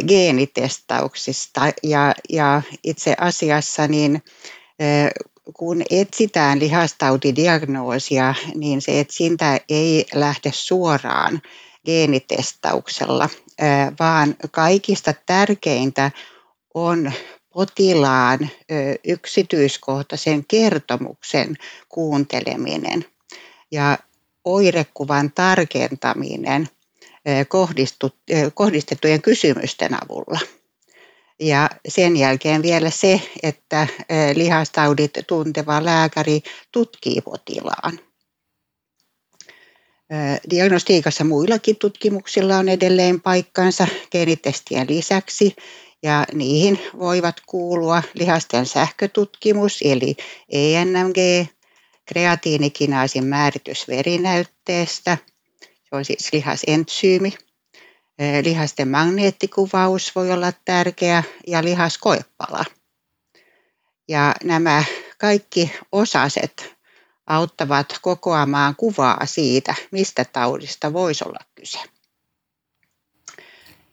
geenitestauksista. 0.07 1.61
Ja, 1.83 2.13
ja 2.29 2.61
itse 2.83 3.15
asiassa 3.19 3.87
niin 3.87 4.23
kun 5.53 5.83
etsitään 5.89 6.59
lihastautidiagnoosia, 6.59 8.35
niin 8.55 8.81
se 8.81 8.99
etsintä 8.99 9.59
ei 9.69 10.05
lähde 10.13 10.51
suoraan 10.53 11.41
geenitestauksella, 11.85 13.29
vaan 13.99 14.35
kaikista 14.51 15.13
tärkeintä 15.25 16.11
on 16.73 17.11
potilaan 17.59 18.49
yksityiskohtaisen 19.03 20.45
kertomuksen 20.45 21.55
kuunteleminen 21.89 23.05
ja 23.71 23.97
oirekuvan 24.45 25.31
tarkentaminen 25.31 26.69
kohdistettujen 28.53 29.21
kysymysten 29.21 29.93
avulla. 30.03 30.39
Ja 31.39 31.69
sen 31.87 32.17
jälkeen 32.17 32.61
vielä 32.61 32.89
se, 32.89 33.21
että 33.43 33.87
lihastaudit 34.35 35.13
tunteva 35.27 35.85
lääkäri 35.85 36.41
tutkii 36.71 37.21
potilaan. 37.21 37.99
Diagnostiikassa 40.49 41.23
muillakin 41.23 41.75
tutkimuksilla 41.75 42.57
on 42.57 42.69
edelleen 42.69 43.21
paikkansa 43.21 43.87
geenitestien 44.11 44.87
lisäksi 44.89 45.55
ja 46.03 46.25
niihin 46.33 46.79
voivat 46.99 47.41
kuulua 47.45 48.03
lihasten 48.13 48.65
sähkötutkimus 48.65 49.79
eli 49.81 50.15
ENMG, 50.49 51.47
kreatiinikinaasin 52.05 53.25
määritys 53.25 53.88
verinäytteestä, 53.88 55.17
se 55.62 55.95
on 55.95 56.05
siis 56.05 56.33
lihasensyymi, 56.33 57.33
lihasten 58.43 58.88
magneettikuvaus 58.88 60.15
voi 60.15 60.31
olla 60.31 60.53
tärkeä 60.65 61.23
ja 61.47 61.63
lihaskoepala. 61.63 62.65
Ja 64.07 64.35
nämä 64.43 64.83
kaikki 65.17 65.71
osaset 65.91 66.75
auttavat 67.27 67.99
kokoamaan 68.01 68.75
kuvaa 68.75 69.25
siitä, 69.25 69.75
mistä 69.91 70.25
taudista 70.25 70.93
voisi 70.93 71.23
olla 71.27 71.39
kyse. 71.55 71.79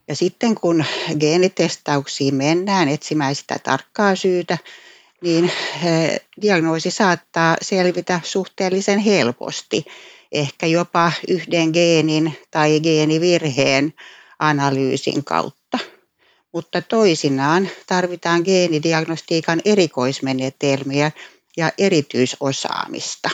Ja 0.08 0.16
sitten 0.16 0.54
kun 0.54 0.84
geenitestauksiin 1.20 2.34
mennään 2.34 2.88
etsimään 2.88 3.34
sitä 3.34 3.58
tarkkaa 3.62 4.16
syytä, 4.16 4.58
niin 5.22 5.52
diagnoosi 6.42 6.90
saattaa 6.90 7.56
selvitä 7.62 8.20
suhteellisen 8.24 8.98
helposti, 8.98 9.84
ehkä 10.32 10.66
jopa 10.66 11.12
yhden 11.28 11.70
geenin 11.70 12.38
tai 12.50 12.80
geenivirheen 12.80 13.94
analyysin 14.38 15.24
kautta. 15.24 15.78
Mutta 16.52 16.82
toisinaan 16.82 17.68
tarvitaan 17.86 18.42
geenidiagnostiikan 18.44 19.60
erikoismenetelmiä 19.64 21.12
ja 21.56 21.72
erityisosaamista. 21.78 23.30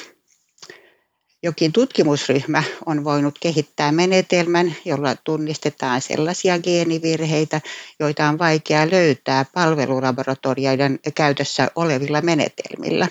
Jokin 1.45 1.73
tutkimusryhmä 1.73 2.63
on 2.87 3.05
voinut 3.05 3.39
kehittää 3.39 3.93
menetelmän, 3.93 4.77
jolla 4.85 5.17
tunnistetaan 5.17 6.01
sellaisia 6.01 6.59
geenivirheitä, 6.59 7.61
joita 8.01 8.29
on 8.29 8.39
vaikea 8.39 8.91
löytää 8.91 9.47
palvelulaboratorioiden 9.55 11.01
käytössä 11.15 11.71
olevilla 11.77 12.21
menetelmillä. 12.21 13.09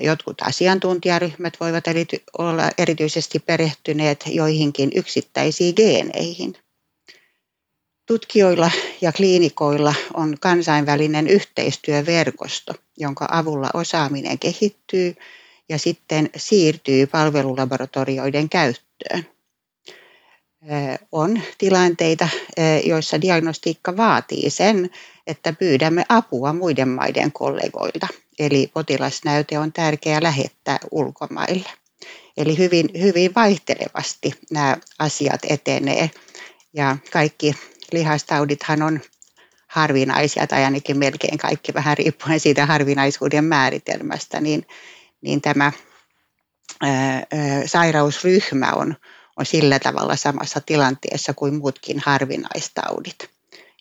Jotkut 0.00 0.42
asiantuntijaryhmät 0.42 1.56
voivat 1.60 1.84
olla 2.38 2.70
erityisesti 2.78 3.38
perehtyneet 3.38 4.24
joihinkin 4.26 4.90
yksittäisiin 4.94 5.74
geeneihin. 5.76 6.54
Tutkijoilla 8.06 8.70
ja 9.00 9.12
kliinikoilla 9.12 9.94
on 10.14 10.36
kansainvälinen 10.40 11.26
yhteistyöverkosto, 11.26 12.72
jonka 12.96 13.28
avulla 13.30 13.70
osaaminen 13.74 14.38
kehittyy 14.38 15.14
ja 15.68 15.78
sitten 15.78 16.30
siirtyy 16.36 17.06
palvelulaboratorioiden 17.06 18.48
käyttöön. 18.48 19.26
On 21.12 21.40
tilanteita, 21.58 22.28
joissa 22.84 23.20
diagnostiikka 23.20 23.96
vaatii 23.96 24.50
sen, 24.50 24.90
että 25.26 25.52
pyydämme 25.52 26.04
apua 26.08 26.52
muiden 26.52 26.88
maiden 26.88 27.32
kollegoilta. 27.32 28.06
Eli 28.38 28.70
potilasnäyte 28.74 29.58
on 29.58 29.72
tärkeää 29.72 30.22
lähettää 30.22 30.78
ulkomaille. 30.90 31.68
Eli 32.36 32.58
hyvin, 32.58 32.88
hyvin 33.00 33.34
vaihtelevasti 33.34 34.32
nämä 34.50 34.76
asiat 34.98 35.40
etenee. 35.48 36.10
Ja 36.72 36.96
kaikki 37.12 37.54
lihastaudithan 37.92 38.82
on 38.82 39.00
harvinaisia, 39.66 40.46
tai 40.46 40.64
ainakin 40.64 40.98
melkein 40.98 41.38
kaikki 41.38 41.74
vähän 41.74 41.96
riippuen 41.96 42.40
siitä 42.40 42.66
harvinaisuuden 42.66 43.44
määritelmästä, 43.44 44.40
niin, 44.40 44.66
niin 45.24 45.40
tämä 45.40 45.72
sairausryhmä 47.66 48.72
on, 48.72 48.96
on 49.36 49.46
sillä 49.46 49.78
tavalla 49.78 50.16
samassa 50.16 50.60
tilanteessa 50.60 51.34
kuin 51.34 51.54
muutkin 51.54 52.02
harvinaistaudit, 52.06 53.30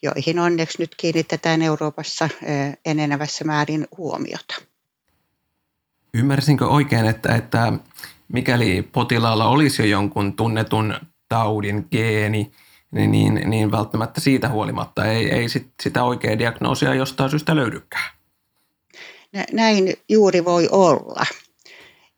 joihin 0.03 0.39
onneksi 0.39 0.77
nyt 0.79 0.95
kiinnitetään 0.95 1.61
Euroopassa 1.61 2.29
enenevässä 2.85 3.45
määrin 3.45 3.87
huomiota. 3.97 4.55
Ymmärsinkö 6.13 6.67
oikein, 6.67 7.05
että, 7.05 7.35
että 7.35 7.73
mikäli 8.33 8.81
potilaalla 8.81 9.45
olisi 9.45 9.81
jo 9.81 9.85
jonkun 9.85 10.35
tunnetun 10.35 10.99
taudin 11.29 11.87
geeni, 11.91 12.51
niin, 12.91 13.11
niin, 13.11 13.41
niin 13.45 13.71
välttämättä 13.71 14.21
siitä 14.21 14.49
huolimatta 14.49 15.05
ei, 15.05 15.31
ei 15.31 15.49
sit 15.49 15.67
sitä 15.83 16.03
oikeaa 16.03 16.37
diagnoosia 16.37 16.93
jostain 16.93 17.29
syystä 17.29 17.55
löydykään. 17.55 18.22
Näin 19.51 19.93
juuri 20.09 20.45
voi 20.45 20.67
olla. 20.71 21.25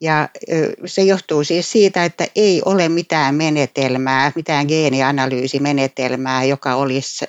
Ja 0.02 0.30
se 0.86 1.02
johtuu 1.02 1.44
siis 1.44 1.72
siitä, 1.72 2.06
että 2.06 2.28
ei 2.36 2.62
ole 2.66 2.90
mitään 2.90 3.36
menetelmää, 3.36 4.32
mitään 4.36 4.66
geenianalyysimenetelmää, 4.68 6.44
joka 6.44 6.76
olisi 6.76 7.26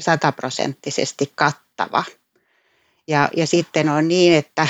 sataprosenttisesti 0.00 1.32
kattava. 1.34 2.04
Ja, 3.08 3.28
ja 3.36 3.46
sitten 3.46 3.88
on 3.88 4.08
niin, 4.08 4.34
että 4.34 4.66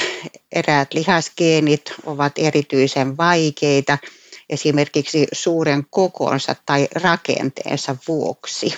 eräät 0.52 0.94
lihasgeenit 0.94 1.94
ovat 2.06 2.32
erityisen 2.36 3.16
vaikeita– 3.16 3.98
esimerkiksi 4.52 5.26
suuren 5.32 5.86
kokonsa 5.90 6.56
tai 6.66 6.88
rakenteensa 6.94 7.96
vuoksi. 8.08 8.74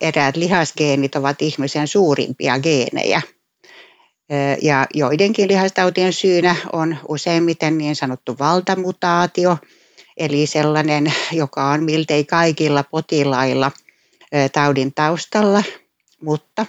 Eräät 0.00 0.36
lihasgeenit 0.36 1.14
ovat 1.16 1.42
ihmisen 1.42 1.88
suurimpia 1.88 2.58
geenejä. 2.58 3.22
Ja 4.62 4.86
joidenkin 4.94 5.48
lihastautien 5.48 6.12
syynä 6.12 6.56
on 6.72 6.96
useimmiten 7.08 7.78
niin 7.78 7.96
sanottu 7.96 8.36
valtamutaatio, 8.38 9.58
eli 10.16 10.46
sellainen, 10.46 11.12
joka 11.32 11.70
on 11.70 11.84
miltei 11.84 12.24
kaikilla 12.24 12.84
potilailla 12.84 13.72
taudin 14.52 14.94
taustalla, 14.94 15.62
mutta 16.22 16.66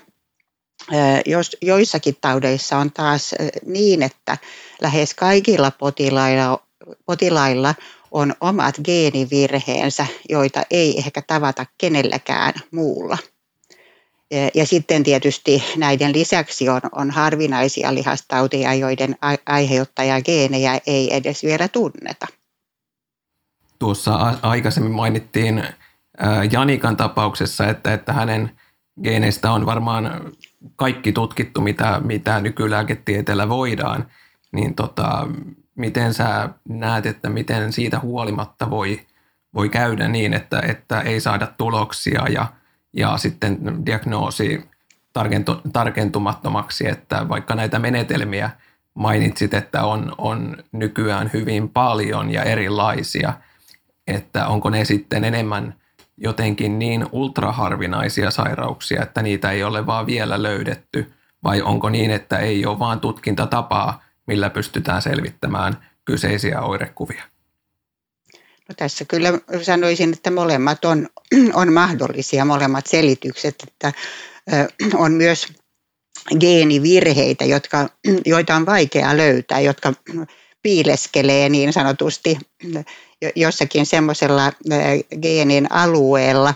jos 1.25 1.57
joissakin 1.61 2.17
taudeissa 2.21 2.77
on 2.77 2.91
taas 2.91 3.35
niin, 3.65 4.03
että 4.03 4.37
lähes 4.81 5.13
kaikilla 5.13 5.71
potilailla 5.71 6.65
potilailla 7.05 7.75
on 8.11 8.35
omat 8.41 8.75
geenivirheensä, 8.83 10.05
joita 10.29 10.63
ei 10.71 10.97
ehkä 10.97 11.21
tavata 11.21 11.65
kenelläkään 11.77 12.53
muulla. 12.71 13.17
Ja 14.53 14.65
sitten 14.65 15.03
tietysti 15.03 15.63
näiden 15.77 16.13
lisäksi 16.13 16.69
on, 16.69 16.81
on 16.91 17.11
harvinaisia 17.11 17.93
lihastauteja, 17.93 18.73
joiden 18.73 19.15
geenejä 20.25 20.79
ei 20.87 21.15
edes 21.15 21.43
vielä 21.43 21.67
tunneta. 21.67 22.27
Tuossa 23.79 24.33
aikaisemmin 24.41 24.91
mainittiin 24.91 25.63
Janikan 26.51 26.97
tapauksessa, 26.97 27.67
että, 27.67 27.93
että 27.93 28.13
hänen 28.13 28.51
geeneistä 29.03 29.51
on 29.51 29.65
varmaan 29.65 30.31
kaikki 30.75 31.11
tutkittu, 31.11 31.61
mitä, 31.61 32.01
mitä 32.03 32.41
nykylääketieteellä 32.41 33.49
voidaan. 33.49 34.05
Niin 34.51 34.75
tota, 34.75 35.27
miten 35.75 36.13
sä 36.13 36.49
näet, 36.69 37.05
että 37.05 37.29
miten 37.29 37.73
siitä 37.73 37.99
huolimatta 37.99 38.69
voi, 38.69 38.99
voi 39.53 39.69
käydä 39.69 40.07
niin, 40.07 40.33
että, 40.33 40.59
että 40.59 41.01
ei 41.01 41.19
saada 41.19 41.47
tuloksia 41.57 42.27
ja, 42.29 42.47
ja 42.95 43.17
sitten 43.17 43.57
diagnoosi 43.85 44.69
tarkentu, 45.13 45.61
tarkentumattomaksi, 45.73 46.87
että 46.87 47.29
vaikka 47.29 47.55
näitä 47.55 47.79
menetelmiä 47.79 48.49
mainitsit, 48.93 49.53
että 49.53 49.83
on, 49.83 50.15
on 50.17 50.57
nykyään 50.71 51.29
hyvin 51.33 51.69
paljon 51.69 52.31
ja 52.31 52.43
erilaisia, 52.43 53.33
että 54.07 54.47
onko 54.47 54.69
ne 54.69 54.85
sitten 54.85 55.23
enemmän 55.23 55.75
jotenkin 56.17 56.79
niin 56.79 57.05
ultraharvinaisia 57.11 58.31
sairauksia, 58.31 59.03
että 59.03 59.21
niitä 59.21 59.51
ei 59.51 59.63
ole 59.63 59.85
vaan 59.85 60.05
vielä 60.05 60.43
löydetty, 60.43 61.13
vai 61.43 61.61
onko 61.61 61.89
niin, 61.89 62.11
että 62.11 62.37
ei 62.37 62.65
ole 62.65 62.79
vaan 62.79 62.99
tutkintatapaa 62.99 64.05
millä 64.27 64.49
pystytään 64.49 65.01
selvittämään 65.01 65.77
kyseisiä 66.05 66.61
oirekuvia? 66.61 67.23
No 68.69 68.75
tässä 68.77 69.05
kyllä 69.05 69.39
sanoisin, 69.61 70.13
että 70.13 70.31
molemmat 70.31 70.85
on, 70.85 71.09
on 71.53 71.73
mahdollisia, 71.73 72.45
molemmat 72.45 72.87
selitykset, 72.87 73.55
että 73.67 73.93
on 75.03 75.11
myös 75.11 75.47
geenivirheitä, 76.39 77.45
jotka, 77.45 77.89
joita 78.25 78.55
on 78.55 78.65
vaikea 78.65 79.17
löytää, 79.17 79.59
jotka 79.59 79.93
piileskelee 80.61 81.49
niin 81.49 81.73
sanotusti 81.73 82.37
jossakin 83.35 83.85
semmoisella 83.85 84.51
geenin 85.21 85.71
alueella, 85.71 86.53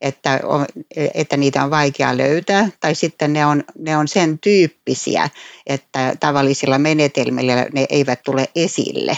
että, 0.00 0.40
on, 0.42 0.66
että 1.14 1.36
niitä 1.36 1.64
on 1.64 1.70
vaikea 1.70 2.16
löytää, 2.16 2.68
tai 2.80 2.94
sitten 2.94 3.32
ne 3.32 3.46
on, 3.46 3.64
ne 3.78 3.96
on 3.96 4.08
sen 4.08 4.38
tyyppisiä, 4.38 5.30
että 5.66 6.14
tavallisilla 6.20 6.78
menetelmillä 6.78 7.66
ne 7.72 7.86
eivät 7.88 8.22
tule 8.22 8.48
esille. 8.54 9.16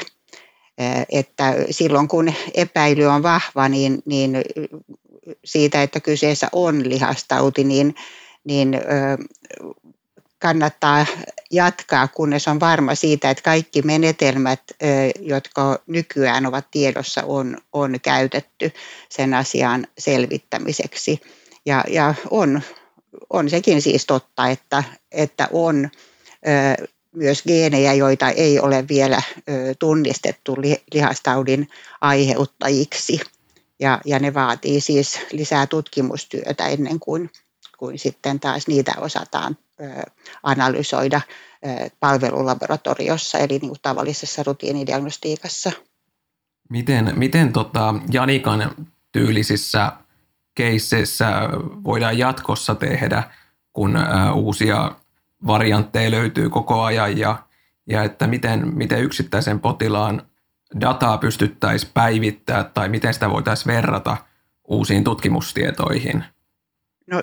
Että 1.09 1.55
silloin 1.70 2.09
kun 2.09 2.33
epäily 2.55 3.05
on 3.05 3.22
vahva, 3.22 3.68
niin, 3.68 4.03
niin 4.05 4.43
siitä, 5.45 5.83
että 5.83 6.01
kyseessä 6.01 6.49
on 6.53 6.89
lihastauti, 6.89 7.64
niin, 7.64 7.95
niin 8.45 8.81
kannattaa 10.39 11.07
jatkaa, 11.51 12.09
kunnes 12.09 12.49
on 12.49 12.61
varma 12.61 12.95
siitä, 12.95 13.31
että 13.31 13.43
kaikki 13.43 13.83
menetelmät, 13.83 14.61
jotka 15.20 15.79
nykyään 15.87 16.47
ovat 16.47 16.66
tiedossa, 16.70 17.22
on, 17.27 17.59
on 17.72 18.01
käytetty 18.03 18.72
sen 19.09 19.35
asian 19.35 19.87
selvittämiseksi. 19.99 21.20
Ja, 21.66 21.85
ja 21.89 22.14
on, 22.31 22.62
on 23.31 23.51
sekin 23.51 23.83
siis 23.83 24.07
totta, 24.07 24.49
että, 24.49 24.85
että 25.12 25.49
on 25.53 25.91
myös 27.15 27.43
geenejä, 27.43 27.95
joita 27.95 28.29
ei 28.29 28.61
ole 28.61 28.85
vielä 28.89 29.23
tunnistettu 29.79 30.57
lihastaudin 30.95 31.69
aiheuttajiksi. 32.01 33.21
Ja, 33.81 34.01
ja 34.05 34.19
ne 34.19 34.35
vaatii 34.35 34.81
siis 34.81 35.21
lisää 35.33 35.67
tutkimustyötä 35.67 36.67
ennen 36.67 37.01
kuin, 37.01 37.31
kuin 37.79 37.99
sitten 37.99 38.41
taas 38.41 38.67
niitä 38.69 38.93
osataan 38.99 39.57
analysoida 40.43 41.21
palvelulaboratoriossa, 42.01 43.39
eli 43.39 43.59
niin 43.59 43.69
kuin 43.69 43.81
tavallisessa 43.83 44.43
rutiinidiagnostiikassa. 44.43 45.73
Miten, 46.71 47.12
miten 47.17 47.53
tota 47.53 47.95
Janikan 48.11 48.87
tyylisissä 49.12 49.93
keisseissä 50.55 51.27
voidaan 51.85 52.19
jatkossa 52.19 52.75
tehdä, 52.75 53.23
kun 53.73 53.99
uusia 54.35 54.93
variantteja 55.47 56.11
löytyy 56.11 56.51
koko 56.51 56.83
ajan 56.83 57.19
ja, 57.19 57.39
ja 57.87 58.05
että 58.05 58.27
miten, 58.27 58.75
miten 58.75 59.03
yksittäisen 59.03 59.61
potilaan 59.61 60.23
dataa 60.81 61.19
pystyttäisiin 61.19 61.93
päivittämään 61.95 62.71
tai 62.75 62.89
miten 62.89 63.15
sitä 63.15 63.31
voitaisiin 63.31 63.75
verrata 63.75 64.17
uusiin 64.69 65.05
tutkimustietoihin? 65.05 66.25
No 67.07 67.23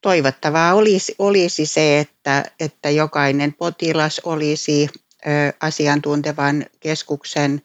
toivottavaa 0.00 0.74
olisi, 0.74 1.14
olisi 1.18 1.66
se, 1.66 1.98
että, 1.98 2.44
että 2.60 2.90
jokainen 2.90 3.52
potilas 3.52 4.20
olisi 4.24 4.88
asiantuntevan 5.60 6.66
keskuksen 6.80 7.62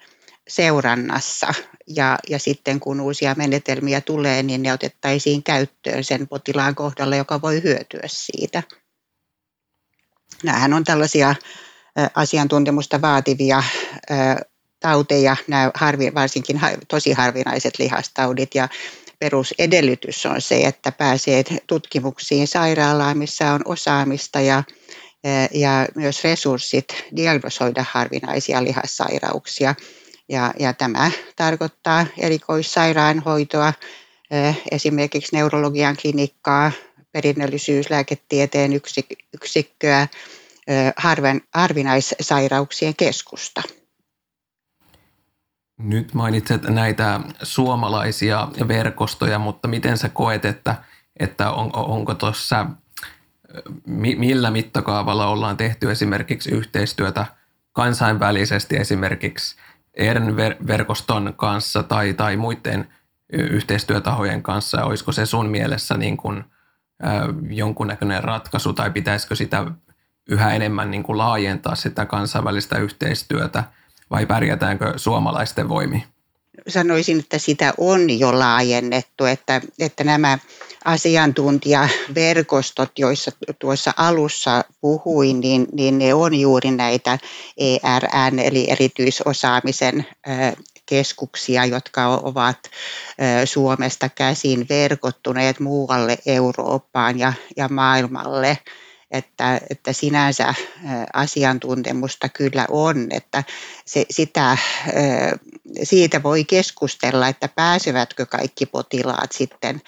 seurannassa 0.47 1.53
ja, 1.88 2.20
ja 2.30 2.39
sitten 2.39 2.80
kun 2.80 3.01
uusia 3.01 3.36
menetelmiä 3.38 4.01
tulee, 4.01 4.43
niin 4.43 4.64
ne 4.64 4.74
otettaisiin 4.74 5.43
käyttöön 5.43 6.03
sen 6.03 6.28
potilaan 6.28 6.76
kohdalla, 6.76 7.16
joka 7.16 7.41
voi 7.41 7.64
hyötyä 7.64 8.03
siitä. 8.06 8.64
Nämähän 10.43 10.73
on 10.73 10.83
tällaisia 10.83 11.36
asiantuntemusta 12.15 13.01
vaativia 13.01 13.63
tauteja, 14.79 15.36
nämä 15.47 15.71
harvi, 15.73 16.11
varsinkin 16.15 16.59
tosi 16.88 17.13
harvinaiset 17.13 17.79
lihastaudit 17.79 18.55
ja 18.55 18.69
perusedellytys 19.19 20.25
on 20.25 20.41
se, 20.41 20.61
että 20.61 20.91
pääsee 20.91 21.43
tutkimuksiin 21.67 22.47
sairaalaan, 22.47 23.17
missä 23.17 23.51
on 23.51 23.61
osaamista 23.65 24.41
ja, 24.41 24.63
ja 25.53 25.88
myös 25.95 26.23
resurssit 26.23 26.86
diagnosoida 27.15 27.86
harvinaisia 27.91 28.63
lihassairauksia. 28.63 29.75
Ja, 30.29 30.53
ja 30.59 30.73
tämä 30.73 31.11
tarkoittaa 31.36 32.05
erikoissairaanhoitoa, 32.17 33.73
esimerkiksi 34.71 35.36
neurologian 35.36 35.97
klinikkaa, 36.01 36.71
perinnöllisyyslääketieteen 37.16 38.72
yksikköä, 39.34 40.07
harvinaissairauksien 41.53 42.95
keskusta. 42.95 43.61
Nyt 45.78 46.13
mainitset 46.13 46.63
näitä 46.63 47.20
suomalaisia 47.43 48.47
verkostoja, 48.68 49.39
mutta 49.39 49.68
miten 49.68 49.97
sä 49.97 50.09
koet, 50.09 50.45
että, 50.45 50.76
että 51.20 51.51
on, 51.51 51.70
onko 51.74 52.13
tuossa, 52.13 52.66
millä 54.18 54.51
mittakaavalla 54.51 55.28
ollaan 55.28 55.57
tehty 55.57 55.91
esimerkiksi 55.91 56.51
yhteistyötä 56.51 57.26
kansainvälisesti 57.72 58.76
esimerkiksi 58.76 59.55
ERN-verkoston 59.93 61.34
kanssa 61.38 61.84
tai, 61.84 62.13
tai 62.13 62.38
muiden 62.38 62.93
yhteistyötahojen 63.30 64.43
kanssa? 64.43 64.84
Olisiko 64.84 65.11
se 65.11 65.26
sun 65.26 65.49
mielessä 65.49 65.97
niin 65.97 66.18
kuin, 66.18 66.43
jonkunnäköinen 67.49 68.23
ratkaisu 68.23 68.73
tai 68.73 68.91
pitäisikö 68.91 69.35
sitä 69.35 69.65
yhä 70.29 70.53
enemmän 70.53 70.91
niin 70.91 71.03
kuin 71.03 71.17
laajentaa 71.17 71.75
sitä 71.75 72.05
kansainvälistä 72.05 72.77
yhteistyötä– 72.77 73.63
vai 74.11 74.25
pärjätäänkö 74.25 74.93
suomalaisten 74.95 75.69
voimi? 75.69 76.03
Sanoisin, 76.67 77.19
että 77.19 77.37
sitä 77.37 77.73
on 77.77 78.19
jo 78.19 78.39
laajennettu, 78.39 79.25
että, 79.25 79.61
että 79.79 80.03
nämä 80.03 80.37
asiantuntijaverkostot, 80.85 82.99
joissa 82.99 83.31
tuossa 83.59 83.93
alussa 83.97 84.63
puhuin, 84.81 85.39
niin, 85.39 85.67
niin 85.71 85.97
ne 85.97 86.13
on 86.13 86.35
juuri 86.35 86.71
näitä 86.71 87.19
ERN 87.57 88.39
eli 88.39 88.71
erityisosaamisen 88.71 90.05
keskuksia, 90.86 91.65
jotka 91.65 92.07
ovat 92.07 92.59
Suomesta 93.45 94.09
käsin 94.09 94.65
verkottuneet 94.69 95.59
muualle 95.59 96.17
Eurooppaan 96.25 97.19
ja, 97.19 97.33
ja 97.57 97.67
maailmalle. 97.67 98.57
Että, 99.11 99.61
että 99.69 99.93
sinänsä 99.93 100.53
asiantuntemusta 101.13 102.29
kyllä 102.29 102.65
on, 102.69 103.07
että 103.09 103.43
se, 103.86 104.05
sitä, 104.09 104.57
siitä 105.83 106.23
voi 106.23 106.43
keskustella, 106.43 107.27
että 107.27 107.47
pääsevätkö 107.47 108.25
kaikki 108.25 108.65
potilaat 108.65 109.31
sitten, 109.31 109.81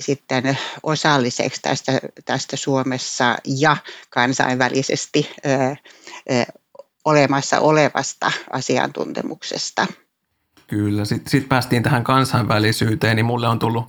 sitten 0.00 0.58
osalliseksi 0.82 1.62
tästä, 1.62 1.92
tästä 2.24 2.56
Suomessa 2.56 3.36
ja 3.44 3.76
kansainvälisesti 4.10 5.30
olemassa 7.04 7.60
olevasta 7.60 8.32
asiantuntemuksesta. 8.52 9.86
Kyllä, 10.66 11.04
sitten 11.04 11.30
sit 11.30 11.48
päästiin 11.48 11.82
tähän 11.82 12.04
kansainvälisyyteen, 12.04 13.16
niin 13.16 13.26
mulle 13.26 13.48
on 13.48 13.58
tullut, 13.58 13.84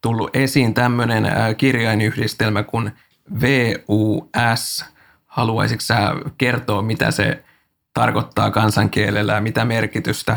tullut 0.00 0.36
esiin 0.36 0.74
tämmöinen 0.74 1.26
kirjainyhdistelmä 1.56 2.62
kuin– 2.62 2.92
VUS. 3.30 4.84
Haluaisitko 5.26 5.80
sä 5.80 6.14
kertoa, 6.38 6.82
mitä 6.82 7.10
se 7.10 7.44
tarkoittaa 7.94 8.50
kansankielellä 8.50 9.32
ja 9.32 9.40
mitä 9.40 9.64
merkitystä 9.64 10.36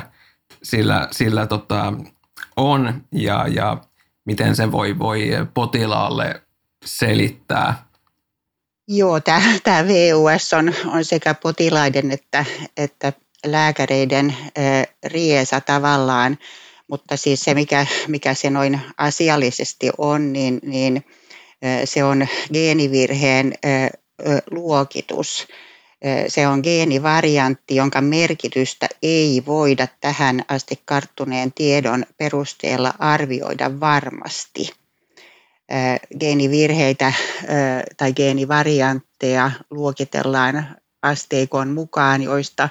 sillä, 0.64 1.08
sillä 1.12 1.48
tota, 1.48 1.94
on 2.56 3.02
ja, 3.12 3.48
ja 3.48 3.78
miten 4.26 4.56
se 4.56 4.72
voi, 4.72 5.00
voi 5.00 5.30
potilaalle 5.54 6.44
selittää? 6.86 7.86
Joo, 8.94 9.20
tämä 9.64 9.86
VUS 9.88 10.54
on, 10.54 10.74
on 10.86 11.06
sekä 11.06 11.34
potilaiden 11.34 12.12
että, 12.12 12.46
että 12.78 13.14
lääkäreiden 13.46 14.36
riesa 15.06 15.62
tavallaan, 15.62 16.38
mutta 16.88 17.18
siis 17.18 17.44
se, 17.44 17.54
mikä, 17.54 17.86
mikä 18.08 18.34
se 18.34 18.50
noin 18.50 18.82
asiallisesti 18.98 19.90
on, 19.98 20.34
niin, 20.34 20.60
niin– 20.64 21.04
se 21.86 22.04
on 22.04 22.28
geenivirheen 22.54 23.54
luokitus. 24.52 25.48
Se 26.28 26.48
on 26.48 26.60
geenivariantti, 26.64 27.76
jonka 27.76 28.02
merkitystä 28.02 28.88
ei 29.04 29.44
voida 29.46 29.88
tähän 30.02 30.46
asti 30.48 30.82
karttuneen 30.86 31.54
tiedon 31.54 32.06
perusteella 32.18 32.94
arvioida 33.00 33.80
varmasti. 33.80 34.81
Geenivirheitä 36.20 37.14
tai 37.98 38.14
geenivariantteja 38.14 39.52
luokitellaan 39.70 40.76
asteikon 41.02 41.70
mukaan, 41.70 42.22
joista 42.22 42.70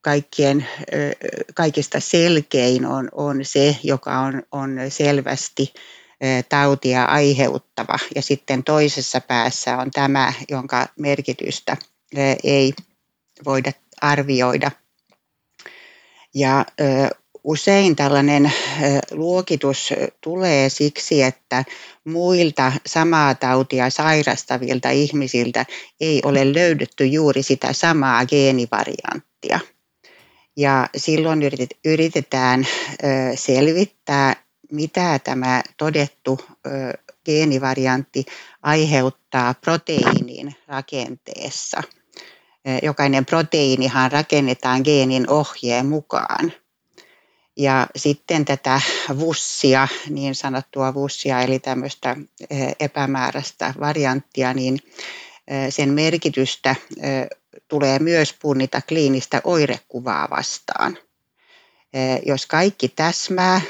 kaikkien, 0.00 0.66
kaikista 1.54 2.00
selkein 2.00 2.86
on, 2.86 3.08
on 3.12 3.44
se, 3.44 3.76
joka 3.82 4.18
on, 4.18 4.42
on 4.52 4.76
selvästi 4.88 5.74
tautia 6.48 7.04
aiheuttava. 7.04 7.98
Ja 8.14 8.22
sitten 8.22 8.64
toisessa 8.64 9.20
päässä 9.20 9.76
on 9.76 9.90
tämä, 9.90 10.32
jonka 10.48 10.86
merkitystä 10.98 11.76
ei 12.44 12.72
voida 13.44 13.72
arvioida. 14.00 14.70
Ja 16.34 16.64
usein 17.46 17.96
tällainen 17.96 18.52
luokitus 19.10 19.92
tulee 20.20 20.68
siksi, 20.68 21.22
että 21.22 21.64
muilta 22.04 22.72
samaa 22.86 23.34
tautia 23.34 23.90
sairastavilta 23.90 24.90
ihmisiltä 24.90 25.66
ei 26.00 26.20
ole 26.24 26.54
löydetty 26.54 27.06
juuri 27.06 27.42
sitä 27.42 27.72
samaa 27.72 28.26
geenivarianttia. 28.26 29.60
Ja 30.56 30.88
silloin 30.96 31.40
yritetään 31.84 32.66
selvittää, 33.34 34.36
mitä 34.72 35.18
tämä 35.18 35.62
todettu 35.76 36.40
geenivariantti 37.24 38.24
aiheuttaa 38.62 39.54
proteiinin 39.54 40.54
rakenteessa. 40.66 41.82
Jokainen 42.82 43.26
proteiinihan 43.26 44.12
rakennetaan 44.12 44.80
geenin 44.84 45.30
ohjeen 45.30 45.86
mukaan. 45.86 46.52
Ja 47.56 47.86
sitten 47.96 48.44
tätä 48.44 48.80
vussia, 49.18 49.88
niin 50.10 50.34
sanottua 50.34 50.94
vussia, 50.94 51.40
eli 51.40 51.58
tämmöistä 51.58 52.16
epämääräistä 52.80 53.74
varianttia, 53.80 54.54
niin 54.54 54.78
sen 55.70 55.88
merkitystä 55.88 56.74
tulee 57.68 57.98
myös 57.98 58.34
punnita 58.42 58.80
kliinistä 58.88 59.40
oirekuvaa 59.44 60.28
vastaan. 60.30 60.98
Jos 62.26 62.46
kaikki 62.46 62.88
täsmää 62.88 63.60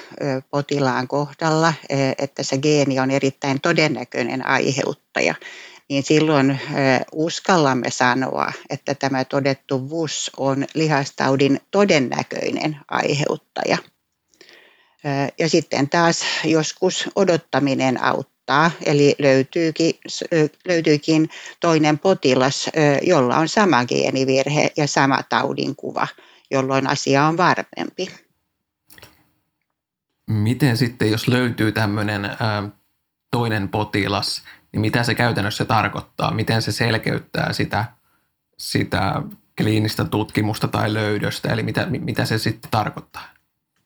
potilaan 0.51 1.09
kohdalla, 1.09 1.75
että 2.19 2.43
se 2.43 2.59
geeni 2.59 3.01
on 3.01 3.11
erittäin 3.11 3.61
todennäköinen 3.61 4.47
aiheuttaja, 4.47 5.35
niin 5.89 6.03
silloin 6.03 6.61
uskallamme 7.13 7.91
sanoa, 7.91 8.53
että 8.71 8.95
tämä 8.95 9.25
todettu 9.25 9.91
VUS 9.91 10.31
on 10.37 10.65
lihastaudin 10.75 11.61
todennäköinen 11.71 12.77
aiheuttaja. 12.89 13.79
Ja 15.39 15.49
sitten 15.49 15.89
taas 15.89 16.25
joskus 16.45 17.09
odottaminen 17.15 18.03
auttaa, 18.03 18.71
eli 18.85 19.15
löytyykin, 19.19 19.95
löytyykin 20.69 21.29
toinen 21.61 21.99
potilas, 21.99 22.71
jolla 23.03 23.37
on 23.37 23.49
sama 23.49 23.85
geenivirhe 23.85 24.71
ja 24.77 24.87
sama 24.87 25.23
taudinkuva, 25.23 26.09
jolloin 26.51 26.87
asia 26.87 27.25
on 27.25 27.37
varmempi. 27.37 28.11
Miten 30.27 30.77
sitten, 30.77 31.11
jos 31.11 31.29
löytyy 31.29 31.73
tämmöinen 31.73 32.31
toinen 33.31 33.69
potilas, 33.69 34.43
niin 34.77 34.81
mitä 34.81 35.03
se 35.03 35.15
käytännössä 35.15 35.65
tarkoittaa? 35.65 36.35
Miten 36.35 36.63
se 36.63 36.73
selkeyttää 36.73 37.53
sitä, 37.53 37.85
sitä 38.59 39.23
kliinistä 39.59 40.05
tutkimusta 40.05 40.69
tai 40.69 40.95
löydöstä? 40.95 41.53
Eli 41.53 41.63
mitä, 41.63 41.87
mitä 41.87 42.25
se 42.25 42.39
sitten 42.39 42.71
tarkoittaa? 42.71 43.29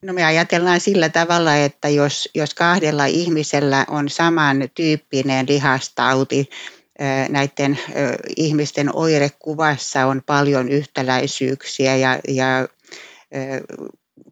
No 0.02 0.12
me 0.12 0.24
ajatellaan 0.24 0.80
sillä 0.80 1.08
tavalla, 1.08 1.56
että 1.56 1.88
jos, 1.88 2.28
jos 2.34 2.54
kahdella 2.54 3.06
ihmisellä 3.06 3.84
on 3.88 4.08
samantyyppinen 4.08 5.46
lihastauti, 5.48 6.50
näiden 7.28 7.78
ihmisten 8.36 8.96
oirekuvassa 8.96 10.06
on 10.06 10.22
paljon 10.26 10.68
yhtäläisyyksiä 10.68 11.96
ja, 11.96 12.18
ja 12.28 12.68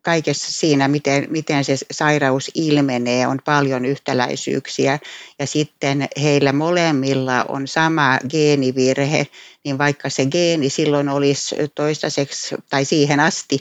kaikessa 0.03 0.53
siinä, 0.53 0.89
miten, 0.89 1.27
miten 1.31 1.65
se 1.65 1.77
sairaus 1.91 2.51
ilmenee, 2.55 3.27
on 3.27 3.39
paljon 3.45 3.85
yhtäläisyyksiä. 3.85 4.99
Ja 5.39 5.47
sitten 5.47 6.09
heillä 6.23 6.53
molemmilla 6.53 7.45
on 7.49 7.69
sama 7.69 8.19
geenivirhe, 8.31 9.27
niin 9.65 9.79
vaikka 9.79 10.11
se 10.11 10.27
geeni 10.27 10.71
silloin 10.71 11.09
olisi 11.09 11.57
toistaiseksi 11.75 12.55
tai 12.71 12.85
siihen 12.85 13.21
asti 13.21 13.59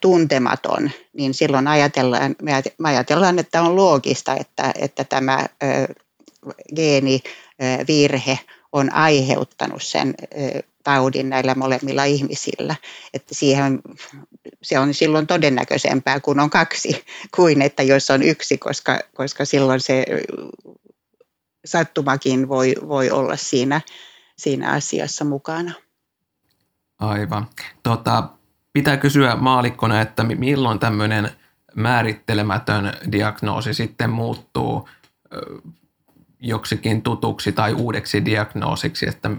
tuntematon, 0.00 0.90
niin 1.12 1.34
silloin 1.34 1.68
ajatellaan, 1.68 2.36
me 2.78 2.88
ajatellaan, 2.88 3.38
että 3.38 3.62
on 3.62 3.76
loogista, 3.76 4.36
että, 4.36 4.72
että 4.78 5.04
tämä 5.04 5.46
geenivirhe 6.76 8.38
on 8.72 8.92
aiheuttanut 8.92 9.82
sen 9.82 10.14
taudin 10.82 11.28
näillä 11.28 11.54
molemmilla 11.54 12.04
ihmisillä. 12.04 12.76
Että 13.14 13.34
siihen, 13.34 13.80
se 14.62 14.78
on 14.78 14.94
silloin 14.94 15.26
todennäköisempää, 15.26 16.20
kun 16.20 16.40
on 16.40 16.50
kaksi, 16.50 17.04
kuin 17.36 17.62
että 17.62 17.82
jos 17.82 18.10
on 18.10 18.22
yksi, 18.22 18.58
koska, 18.58 19.00
koska 19.14 19.44
silloin 19.44 19.80
se 19.80 20.04
sattumakin 21.64 22.48
voi, 22.48 22.74
voi 22.88 23.10
olla 23.10 23.36
siinä, 23.36 23.80
siinä 24.36 24.70
asiassa 24.70 25.24
mukana. 25.24 25.72
Aivan. 26.98 27.46
Tota, 27.82 28.28
pitää 28.72 28.96
kysyä 28.96 29.36
maalikkona, 29.36 30.00
että 30.00 30.24
milloin 30.24 30.78
tämmöinen 30.78 31.30
määrittelemätön 31.74 32.92
diagnoosi 33.12 33.74
sitten 33.74 34.10
muuttuu 34.10 34.88
joksikin 36.40 37.02
tutuksi 37.02 37.52
tai 37.52 37.72
uudeksi 37.72 38.24
diagnoosiksi, 38.24 39.08
että 39.08 39.30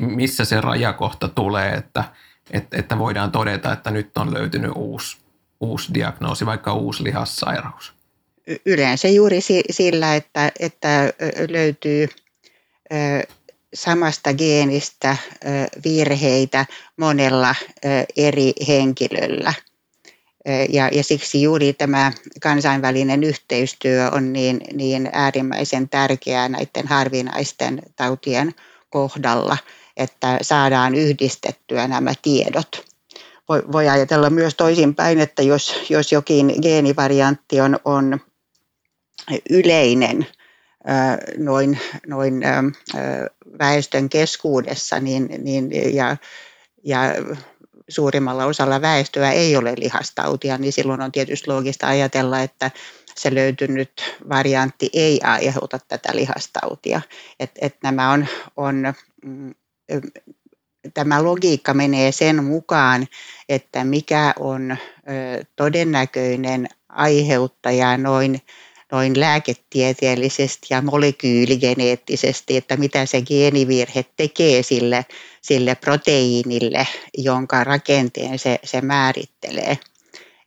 missä 0.00 0.44
se 0.44 0.60
rajakohta 0.60 1.28
tulee, 1.28 1.72
että, 1.72 2.04
että, 2.50 2.76
että 2.78 2.98
voidaan 2.98 3.32
todeta, 3.32 3.72
että 3.72 3.90
nyt 3.90 4.18
on 4.18 4.34
löytynyt 4.34 4.72
uusi, 4.74 5.16
uusi 5.60 5.94
diagnoosi, 5.94 6.46
vaikka 6.46 6.74
uusi 6.74 7.04
lihassairaus? 7.04 7.92
Yleensä 8.66 9.08
juuri 9.08 9.40
sillä, 9.70 10.16
että, 10.16 10.52
että 10.60 11.12
löytyy 11.48 12.08
samasta 13.74 14.34
geenistä 14.34 15.16
virheitä 15.84 16.66
monella 16.96 17.54
eri 18.16 18.52
henkilöllä. 18.68 19.52
Ja, 20.68 20.88
ja 20.92 21.04
siksi 21.04 21.42
juuri 21.42 21.72
tämä 21.72 22.12
kansainvälinen 22.42 23.24
yhteistyö 23.24 24.10
on 24.12 24.32
niin, 24.32 24.60
niin 24.72 25.10
äärimmäisen 25.12 25.88
tärkeää 25.88 26.48
näiden 26.48 26.86
harvinaisten 26.86 27.82
tautien 27.96 28.54
kohdalla, 28.90 29.56
että 29.96 30.38
saadaan 30.42 30.94
yhdistettyä 30.94 31.88
nämä 31.88 32.12
tiedot. 32.22 32.88
Voi, 33.48 33.62
voi 33.72 33.88
ajatella 33.88 34.30
myös 34.30 34.54
toisinpäin, 34.54 35.20
että 35.20 35.42
jos, 35.42 35.74
jos 35.90 36.12
jokin 36.12 36.54
geenivariantti 36.62 37.60
on, 37.60 37.78
on 37.84 38.20
yleinen 39.50 40.26
noin, 41.36 41.78
noin 42.06 42.42
väestön 43.58 44.08
keskuudessa 44.08 45.00
niin, 45.00 45.28
niin, 45.38 45.94
ja, 45.94 46.16
ja 46.84 46.98
suurimmalla 47.88 48.44
osalla 48.44 48.80
väestöä 48.80 49.32
ei 49.32 49.56
ole 49.56 49.74
lihastautia, 49.76 50.58
niin 50.58 50.72
silloin 50.72 51.00
on 51.00 51.12
tietysti 51.12 51.50
loogista 51.50 51.86
ajatella, 51.86 52.40
että 52.40 52.70
se 53.18 53.34
löytynyt 53.34 54.18
variantti 54.28 54.90
ei 54.92 55.20
aiheuta 55.24 55.78
tätä 55.88 56.08
lihastautia. 56.16 57.00
Et, 57.40 57.50
et 57.60 57.76
nämä 57.82 58.12
on, 58.12 58.26
on, 58.56 58.94
mm, 59.24 59.54
tämä 60.94 61.24
logiikka 61.24 61.74
menee 61.74 62.12
sen 62.12 62.44
mukaan, 62.44 63.06
että 63.48 63.84
mikä 63.84 64.34
on 64.38 64.76
todennäköinen 65.56 66.68
aiheuttaja 66.88 67.98
noin, 67.98 68.42
noin 68.92 69.20
lääketieteellisesti 69.20 70.66
ja 70.70 70.82
molekyyligeneettisesti, 70.82 72.56
että 72.56 72.76
mitä 72.76 73.06
se 73.06 73.22
geenivirhe 73.22 74.04
tekee 74.16 74.62
sille, 74.62 75.06
sille 75.42 75.74
proteiinille, 75.74 76.86
jonka 77.18 77.64
rakenteen 77.64 78.38
se, 78.38 78.58
se 78.64 78.80
määrittelee 78.80 79.78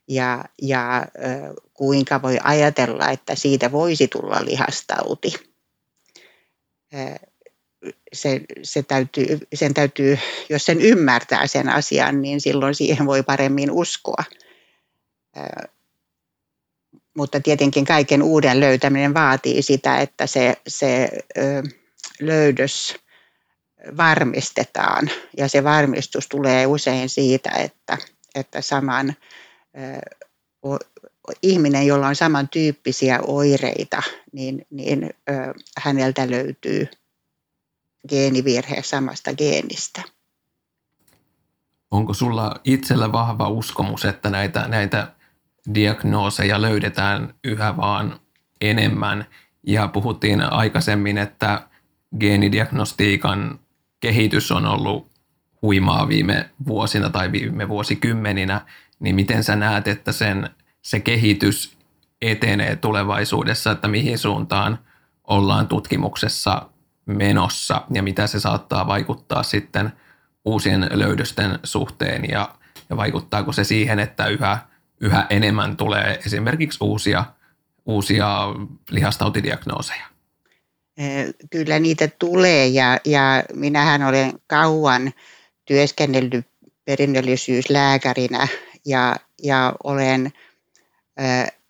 ja, 0.08 0.44
ja 0.62 1.06
kuinka 1.82 2.22
voi 2.22 2.38
ajatella, 2.42 3.10
että 3.10 3.34
siitä 3.34 3.72
voisi 3.72 4.08
tulla 4.08 4.44
lihastauti. 4.44 5.32
Se, 8.12 8.40
se 8.62 8.82
täytyy, 8.82 9.38
sen 9.54 9.74
täytyy, 9.74 10.18
jos 10.48 10.64
sen 10.64 10.80
ymmärtää 10.80 11.46
sen 11.46 11.68
asian, 11.68 12.22
niin 12.22 12.40
silloin 12.40 12.74
siihen 12.74 13.06
voi 13.06 13.22
paremmin 13.22 13.70
uskoa. 13.70 14.24
Mutta 17.16 17.40
tietenkin 17.40 17.84
kaiken 17.84 18.22
uuden 18.22 18.60
löytäminen 18.60 19.14
vaatii 19.14 19.62
sitä, 19.62 20.00
että 20.00 20.26
se, 20.26 20.56
se 20.66 21.08
löydös 22.20 22.96
varmistetaan. 23.96 25.10
Ja 25.36 25.48
se 25.48 25.64
varmistus 25.64 26.28
tulee 26.28 26.66
usein 26.66 27.08
siitä, 27.08 27.50
että, 27.50 27.98
että 28.34 28.60
saman 28.60 29.16
ihminen, 31.42 31.86
jolla 31.86 32.06
on 32.06 32.16
samantyyppisiä 32.16 33.20
oireita, 33.26 34.02
niin, 34.32 34.66
niin 34.70 35.04
ö, 35.04 35.32
häneltä 35.78 36.30
löytyy 36.30 36.88
geenivirhe 38.08 38.82
samasta 38.82 39.34
geenistä. 39.34 40.02
Onko 41.90 42.14
sulla 42.14 42.60
itsellä 42.64 43.12
vahva 43.12 43.48
uskomus, 43.48 44.04
että 44.04 44.30
näitä, 44.30 44.68
näitä 44.68 45.12
diagnooseja 45.74 46.62
löydetään 46.62 47.34
yhä 47.44 47.76
vaan 47.76 48.20
enemmän? 48.60 49.26
Ja 49.66 49.88
puhuttiin 49.88 50.40
aikaisemmin, 50.40 51.18
että 51.18 51.68
geenidiagnostiikan 52.20 53.58
kehitys 54.00 54.52
on 54.52 54.66
ollut 54.66 55.10
huimaa 55.62 56.08
viime 56.08 56.50
vuosina 56.66 57.10
tai 57.10 57.32
viime 57.32 57.68
vuosikymmeninä, 57.68 58.60
niin 59.00 59.14
miten 59.14 59.44
sä 59.44 59.56
näet, 59.56 59.88
että 59.88 60.12
sen, 60.12 60.50
se 60.82 61.00
kehitys 61.00 61.76
etenee 62.22 62.76
tulevaisuudessa, 62.76 63.70
että 63.70 63.88
mihin 63.88 64.18
suuntaan 64.18 64.78
ollaan 65.24 65.68
tutkimuksessa 65.68 66.68
menossa 67.06 67.82
ja 67.90 68.02
mitä 68.02 68.26
se 68.26 68.40
saattaa 68.40 68.86
vaikuttaa 68.86 69.42
sitten 69.42 69.92
uusien 70.44 70.88
löydösten 70.92 71.58
suhteen 71.62 72.30
ja, 72.30 72.54
ja 72.90 72.96
vaikuttaako 72.96 73.52
se 73.52 73.64
siihen, 73.64 73.98
että 73.98 74.26
yhä, 74.26 74.58
yhä 75.00 75.26
enemmän 75.30 75.76
tulee 75.76 76.20
esimerkiksi 76.26 76.78
uusia 76.80 77.24
uusia 77.86 78.28
lihastautidiagnooseja? 78.90 80.04
Kyllä 81.50 81.78
niitä 81.78 82.08
tulee 82.18 82.66
ja, 82.66 82.98
ja 83.04 83.42
minähän 83.54 84.02
olen 84.02 84.32
kauan 84.46 85.12
työskennellyt 85.64 86.46
perinnöllisyyslääkärinä 86.84 88.48
ja, 88.86 89.16
ja 89.42 89.72
olen 89.84 90.32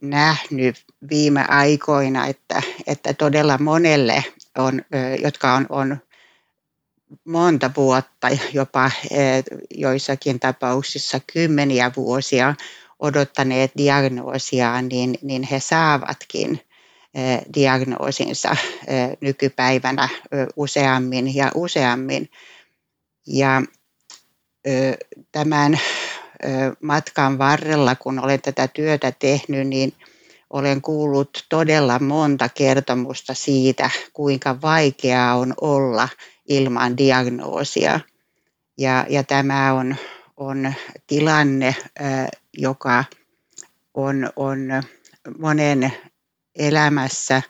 nähnyt 0.01 0.85
viime 1.11 1.45
aikoina, 1.49 2.27
että, 2.27 2.63
että 2.87 3.15
todella 3.15 3.59
monelle, 3.59 4.25
on, 4.59 4.83
jotka 5.23 5.55
on, 5.55 5.67
on 5.69 5.97
monta 7.25 7.71
vuotta, 7.77 8.29
jopa 8.53 8.91
joissakin 9.71 10.41
tapauksissa 10.41 11.21
kymmeniä 11.33 11.93
vuosia 11.97 12.55
odottaneet 12.99 13.73
diagnoosia, 13.77 14.83
niin, 14.83 15.19
niin 15.23 15.43
he 15.43 15.61
saavatkin 15.61 16.61
diagnoosinsa 17.55 18.57
nykypäivänä 19.21 20.09
useammin 20.57 21.35
ja 21.35 21.51
useammin. 21.55 22.29
Ja 23.27 23.63
tämän 25.33 25.81
matkan 26.83 27.39
varrella, 27.39 27.95
kun 27.95 28.19
olen 28.19 28.43
tätä 28.43 28.69
työtä 28.69 29.13
tehnyt, 29.19 29.69
niin 29.69 29.93
olen 30.51 30.83
kuullut 30.83 31.47
todella 31.49 31.99
monta 31.99 32.49
kertomusta 32.49 33.35
siitä, 33.35 33.91
kuinka 34.13 34.61
vaikeaa 34.63 35.35
on 35.35 35.55
olla 35.61 36.09
ilman 36.49 36.97
diagnoosia. 36.97 38.01
Ja, 38.79 39.07
ja 39.09 39.25
tämä 39.25 39.73
on, 39.73 39.97
on 40.37 40.75
tilanne, 41.07 41.77
joka 42.59 43.05
on, 43.95 44.31
on 44.37 44.59
monen 45.39 45.93
elämässä 46.55 47.43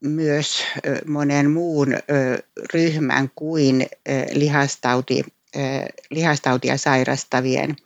myös 0.00 0.62
monen 1.06 1.50
muun 1.50 1.88
ryhmän 2.74 3.30
kuin 3.34 3.86
lihastauti 4.32 5.24
lihastautia 6.10 6.76
sairastavien 6.76 7.76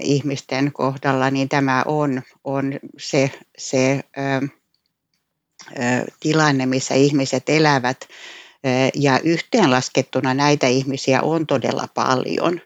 ihmisten 0.00 0.72
kohdalla, 0.72 1.30
niin 1.30 1.48
tämä 1.48 1.82
on, 1.86 2.22
on 2.44 2.78
se, 2.98 3.30
se 3.58 4.00
ö, 4.18 4.46
ö, 5.78 6.06
tilanne, 6.20 6.66
missä 6.66 6.94
ihmiset 6.94 7.42
elävät. 7.48 8.08
Ja 8.94 9.20
yhteenlaskettuna 9.24 10.34
näitä 10.34 10.66
ihmisiä 10.66 11.22
on 11.22 11.46
todella 11.46 11.88
paljon. 11.94 12.60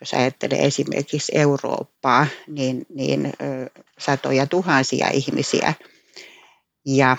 Jos 0.00 0.14
ajattelee 0.14 0.66
esimerkiksi 0.66 1.32
Eurooppaa, 1.34 2.26
niin, 2.46 2.86
niin 2.94 3.26
ö, 3.26 3.70
satoja 3.98 4.46
tuhansia 4.46 5.08
ihmisiä. 5.12 5.74
Ja 6.86 7.16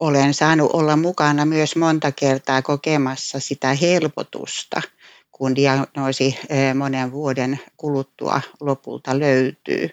olen 0.00 0.34
saanut 0.34 0.70
olla 0.72 0.96
mukana 0.96 1.44
myös 1.44 1.76
monta 1.76 2.12
kertaa 2.12 2.62
kokemassa 2.62 3.40
sitä 3.40 3.74
helpotusta, 3.74 4.82
kun 5.32 5.54
diagnoosi 5.54 6.38
monen 6.74 7.12
vuoden 7.12 7.60
kuluttua 7.76 8.40
lopulta 8.60 9.18
löytyy. 9.18 9.90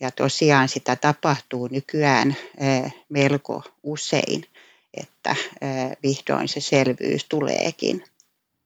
Ja 0.00 0.10
tosiaan 0.10 0.68
sitä 0.68 0.96
tapahtuu 0.96 1.68
nykyään 1.68 2.36
melko 3.08 3.62
usein, 3.82 4.44
että 4.94 5.36
vihdoin 6.02 6.48
se 6.48 6.60
selvyys 6.60 7.24
tuleekin. 7.28 8.04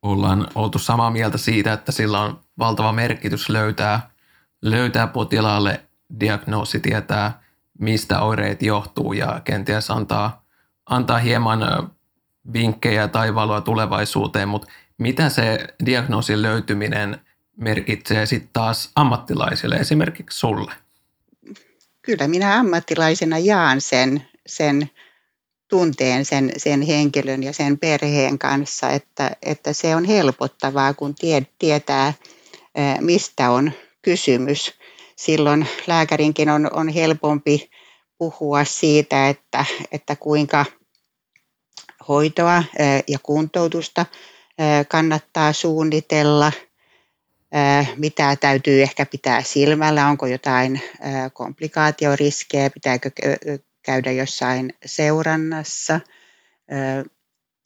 Ollaan 0.03 0.49
oltu 0.55 0.79
samaa 0.79 1.11
mieltä 1.11 1.39
siitä, 1.39 1.73
että 1.73 1.93
sillä 1.93 2.21
on 2.21 2.41
valtava 2.59 2.93
merkitys 2.93 3.49
löytää, 3.49 4.11
löytää 4.63 5.07
potilaalle 5.07 5.81
diagnoosi, 6.21 6.81
tietää 6.81 7.43
mistä 7.79 8.21
oireet 8.21 8.63
johtuu 8.63 9.13
ja 9.13 9.41
kenties 9.45 9.91
antaa 9.91 10.48
antaa 10.89 11.19
hieman 11.19 11.91
vinkkejä 12.53 13.09
tai 13.09 13.35
valoa 13.35 13.61
tulevaisuuteen, 13.61 14.49
mutta 14.49 14.69
mitä 14.99 15.29
se 15.29 15.67
diagnoosin 15.87 16.43
löytyminen 16.43 17.21
merkitsee 17.57 18.27
sitten 18.27 18.51
taas 18.53 18.91
ammattilaisille, 18.97 19.77
esimerkiksi 19.77 20.39
sulle? 20.39 20.73
Kyllä 22.03 22.29
minä 22.29 22.59
ammattilaisena 22.59 23.39
jaan 23.39 23.81
sen, 23.81 24.27
sen 24.47 24.91
tunteen 25.69 26.25
sen, 26.25 26.53
sen 26.57 26.83
henkilön 26.83 27.43
ja 27.43 27.53
sen 27.53 27.79
perheen 27.79 28.39
kanssa, 28.39 28.91
että, 28.91 29.31
että 29.43 29.73
se 29.73 29.97
on 29.97 30.05
helpottavaa, 30.05 30.95
kun 30.95 31.15
tie, 31.15 31.47
tietää, 31.59 32.15
mistä 33.01 33.51
on 33.51 33.73
kysymys. 34.03 34.75
Silloin 35.17 35.67
lääkärinkin 35.87 36.51
on, 36.51 36.71
on 36.73 36.89
helpompi 36.89 37.71
puhua 38.19 38.65
siitä, 38.65 39.29
että, 39.29 39.65
että 39.93 40.17
kuinka– 40.17 40.65
hoitoa 42.09 42.65
ja 43.09 43.19
kuntoutusta 43.23 44.07
kannattaa 44.89 45.53
suunnitella, 45.53 46.53
mitä 47.97 48.37
täytyy 48.37 48.83
ehkä 48.83 49.07
pitää 49.07 49.43
silmällä, 49.43 50.07
onko 50.09 50.27
jotain 50.27 50.81
komplikaatioriskejä, 51.33 52.71
pitääkö 52.71 53.11
käydä 53.83 54.13
jossain 54.13 54.75
seurannassa. 54.85 56.01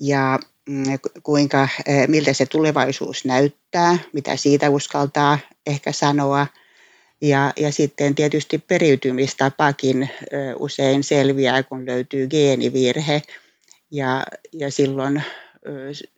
Ja 0.01 0.39
mm, 0.69 0.85
kuinka, 1.23 1.69
miltä 2.09 2.33
se 2.33 2.47
tulevaisuus 2.47 3.25
näyttää, 3.25 3.99
mitä 4.13 4.37
siitä 4.37 4.71
uskaltaa 4.71 5.39
ehkä 5.67 5.93
sanoa. 5.93 6.47
Ja, 7.21 7.53
ja 7.57 7.73
sitten 7.73 8.15
tietysti 8.15 8.59
periytymistapakin 8.59 10.11
usein 10.59 11.05
selviää, 11.05 11.63
kun 11.63 11.87
löytyy 11.87 12.29
geenivirhe, 12.29 13.23
ja, 13.93 14.23
ja 14.53 14.71
silloin 14.71 15.23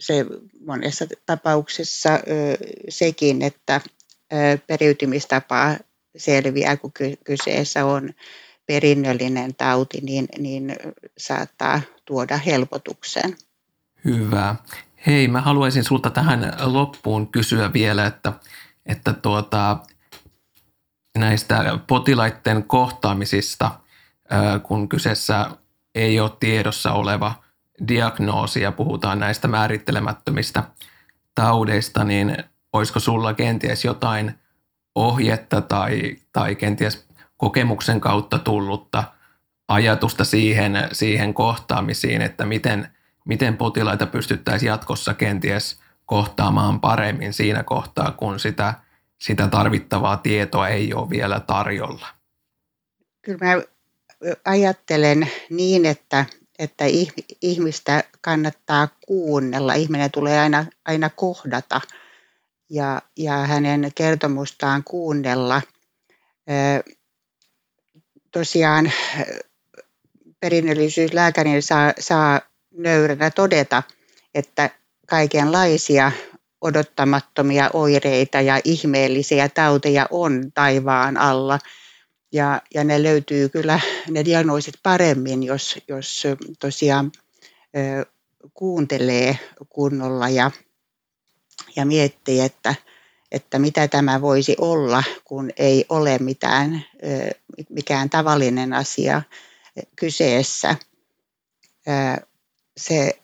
se 0.01 0.27
monessa 0.67 1.07
tapauksessa 1.27 2.11
sekin, 2.89 3.43
että 3.43 3.81
periytymistapa 4.67 5.77
selviää, 6.17 6.77
kun 6.77 6.93
kyseessä 7.25 7.85
on 7.85 8.11
perinnöllinen 8.67 9.55
tauti, 9.55 10.01
niin, 10.01 10.29
niin 10.39 10.77
saattaa 11.19 11.81
tuoda 12.05 12.37
helpotuksen. 12.37 13.37
Hyvä. 14.05 14.57
Hei, 15.07 15.29
mä 15.29 15.41
haluaisin 15.41 15.85
sulta 15.85 16.11
tähän 16.11 16.57
loppuun 16.61 17.29
kysyä 17.29 17.73
vielä, 17.73 18.07
että, 18.07 18.33
että 18.87 19.13
tuota, 19.13 19.79
näistä 21.19 21.79
potilaiden 21.87 22.65
kohtaamisista, 22.65 23.71
kun 24.63 24.89
kyseessä 24.89 25.51
ei 25.95 26.21
ole 26.21 26.31
tiedossa 26.41 26.93
oleva 26.93 27.44
diagnoosia, 27.89 28.73
puhutaan 28.73 29.19
näistä 29.19 29.49
määrittelemättömistä 29.49 30.63
taudeista, 31.35 32.05
niin 32.05 32.37
olisiko 32.73 33.01
sulla 33.01 33.35
kenties 33.35 33.85
jotain 33.85 34.35
ohjetta 34.95 35.61
tai, 35.61 36.17
tai 36.33 36.55
kenties 36.55 37.07
kokemuksen 37.37 38.01
kautta 38.01 38.39
tullutta 38.39 39.05
ajatusta 39.69 40.25
siihen, 40.25 40.89
siihen 40.93 41.35
kohtaamisiin, 41.35 42.23
että 42.23 42.45
miten, 42.45 42.89
miten 43.25 43.57
potilaita 43.57 44.07
pystyttäisiin 44.07 44.69
jatkossa 44.69 45.15
kenties 45.15 45.81
kohtaamaan 46.07 46.81
paremmin 46.81 47.33
siinä 47.33 47.63
kohtaa, 47.63 48.11
kun 48.13 48.41
sitä, 48.41 48.75
sitä 49.19 49.49
tarvittavaa 49.49 50.17
tietoa 50.17 50.69
ei 50.69 50.95
ole 50.95 51.11
vielä 51.11 51.41
tarjolla? 51.41 52.07
Kyllä 53.23 53.39
mä 53.47 53.63
ajattelen 54.45 55.31
niin, 55.51 55.87
että 55.87 56.27
että 56.59 56.85
ihmistä 57.43 58.05
kannattaa 58.21 58.89
kuunnella. 59.07 59.75
Ihminen 59.75 60.11
tulee 60.11 60.41
aina, 60.41 60.67
aina 60.85 61.11
kohdata 61.11 61.81
ja, 62.71 63.03
ja 63.17 63.33
hänen 63.33 63.91
kertomustaan 63.95 64.85
kuunnella. 64.85 65.63
Tosiaan 68.31 68.93
perinnöllisyyslääkärin 70.41 71.63
saa, 71.63 71.93
saa 71.99 72.41
nöyränä 72.77 73.31
todeta, 73.31 73.83
että 74.35 74.71
kaikenlaisia 75.07 76.13
odottamattomia 76.61 77.71
oireita 77.73 78.41
ja 78.41 78.61
ihmeellisiä 78.65 79.49
tauteja 79.49 80.07
on 80.11 80.53
taivaan 80.55 81.17
alla– 81.17 81.59
ja, 82.35 82.63
ja 82.75 82.85
ne 82.85 83.03
löytyy 83.03 83.49
kyllä 83.49 83.81
ne 84.11 84.25
diagnoosit 84.25 84.75
paremmin, 84.83 85.43
jos, 85.43 85.79
jos 85.89 86.23
tosiaan 86.59 87.13
ö, 87.77 88.07
kuuntelee 88.55 89.39
kunnolla 89.69 90.29
ja, 90.29 90.51
ja 91.77 91.87
miettii, 91.87 92.41
että, 92.41 92.75
että 93.33 93.59
mitä 93.59 93.89
tämä 93.89 94.21
voisi 94.21 94.57
olla, 94.61 95.03
kun 95.25 95.51
ei 95.57 95.85
ole 95.89 96.19
mitään, 96.19 96.85
ö, 97.05 97.31
mikään 97.69 98.11
tavallinen 98.11 98.73
asia 98.73 99.23
kyseessä. 99.97 100.77
Ö, 101.89 102.27
se 102.77 103.19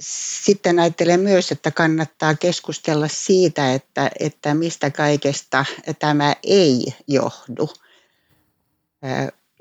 sitten 0.00 0.78
ajattelen 0.78 1.20
myös, 1.20 1.52
että 1.52 1.70
kannattaa 1.70 2.34
keskustella 2.34 3.08
siitä, 3.08 3.74
että, 3.74 4.10
että 4.20 4.54
mistä 4.54 4.90
kaikesta 4.90 5.64
tämä 5.98 6.36
ei 6.42 6.84
johdu. 7.08 7.70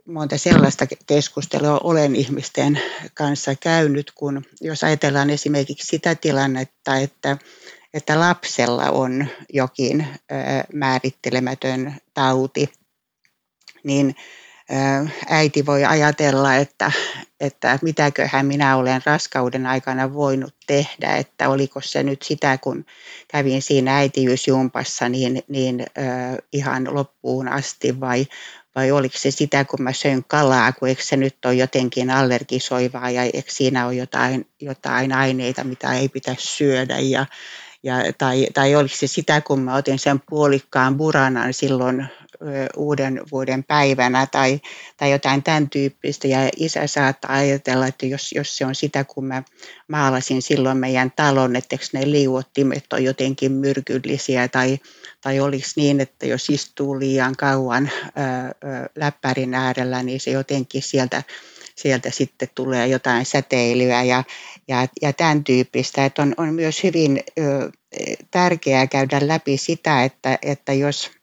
Monta 0.06 0.38
sellaista 0.38 0.88
keskustelua 1.08 1.80
olen 1.84 2.16
ihmisten 2.16 2.82
kanssa 3.14 3.56
käynyt, 3.56 4.12
kun 4.16 4.46
jos 4.62 4.84
ajatellaan 4.84 5.30
esimerkiksi 5.30 5.88
sitä 5.88 6.16
tilannetta, 6.16 6.96
että, 6.98 7.38
että 7.94 8.20
lapsella 8.20 8.90
on 8.90 9.28
jokin 9.54 10.08
määrittelemätön 10.74 11.98
tauti, 12.14 12.74
niin 13.84 14.16
äiti 15.30 15.65
voi 15.65 15.86
ajatella, 15.86 16.55
että, 16.55 16.91
että 17.39 17.80
mitäköhän 17.82 18.45
minä 18.45 18.76
olen 18.76 19.01
raskauden 19.05 19.65
aikana 19.65 20.13
voinut 20.13 20.55
tehdä, 20.67 21.15
että 21.15 21.49
oliko 21.49 21.82
se 21.82 22.03
nyt 22.03 22.21
sitä, 22.21 22.57
kun 22.57 22.86
kävin 23.28 23.61
siinä 23.61 23.97
äitiysjumpassa 23.97 25.09
niin, 25.09 25.43
niin 25.47 25.82
äh, 25.82 26.38
ihan 26.53 26.88
loppuun 26.91 27.47
asti 27.47 27.99
vai, 27.99 28.28
vai 28.76 28.91
oliko 28.91 29.17
se 29.17 29.32
sitä, 29.32 29.65
kun 29.65 29.82
mä 29.82 29.93
söin 29.93 30.24
kalaa, 30.28 30.71
kun 30.71 30.88
eikö 30.88 31.03
se 31.03 31.17
nyt 31.17 31.45
ole 31.45 31.53
jotenkin 31.53 32.09
allergisoivaa 32.09 33.09
ja 33.09 33.24
eikö 33.24 33.51
siinä 33.51 33.86
ole 33.86 33.95
jotain, 33.95 34.47
jotain 34.61 35.13
aineita, 35.13 35.63
mitä 35.63 35.93
ei 35.93 36.09
pitäisi 36.09 36.47
syödä 36.47 36.99
ja, 36.99 37.26
ja, 37.84 37.95
tai, 38.17 38.47
tai 38.53 38.76
oliko 38.76 38.95
se 38.95 39.07
sitä, 39.07 39.41
kun 39.41 39.61
mä 39.61 39.76
otin 39.76 39.99
sen 39.99 40.21
puolikkaan 40.30 40.97
buranan 40.97 41.53
silloin 41.53 42.07
uuden 42.78 43.22
vuoden 43.32 43.64
päivänä 43.64 44.28
tai, 44.28 44.62
tai 44.98 45.12
jotain 45.12 45.44
tämän 45.44 45.70
tyyppistä. 45.70 46.28
Ja 46.28 46.50
isä 46.58 46.88
saattaa 46.88 47.34
ajatella, 47.34 47.88
että 47.88 48.06
jos, 48.06 48.32
jos 48.32 48.58
se 48.58 48.66
on 48.66 48.76
sitä, 48.76 49.04
kun 49.04 49.26
mä 49.26 49.44
maalasin 49.88 50.41
silloin 50.41 50.78
meidän 50.78 51.12
talon, 51.16 51.56
että 51.56 51.78
ne 51.94 52.12
liuottimet 52.12 52.94
on 52.94 53.04
jotenkin 53.04 53.52
myrkyllisiä 53.52 54.48
tai, 54.48 54.80
tai 55.22 55.39
olisi 55.39 55.74
niin, 55.76 56.02
että 56.02 56.26
jos 56.26 56.50
istuu 56.50 57.00
liian 57.00 57.36
kauan 57.38 57.89
ää, 58.16 58.52
läppärin 58.96 59.54
äärellä, 59.54 60.04
niin 60.04 60.20
se 60.20 60.32
jotenkin 60.32 60.82
sieltä 60.82 61.24
sieltä 61.76 62.12
sitten 62.12 62.48
tulee 62.56 62.88
jotain 62.88 63.26
säteilyä 63.26 64.04
ja, 64.04 64.24
ja, 64.68 64.88
ja 65.02 65.14
tämän 65.14 65.44
tyyppistä. 65.44 66.06
Että 66.06 66.22
on, 66.22 66.34
on 66.38 66.54
myös 66.54 66.84
hyvin 66.84 67.24
ö, 67.39 67.72
tärkeää 68.32 68.88
käydä 68.88 69.20
läpi 69.28 69.58
sitä, 69.58 70.04
että, 70.04 70.39
että 70.41 70.74
jos– 70.74 71.12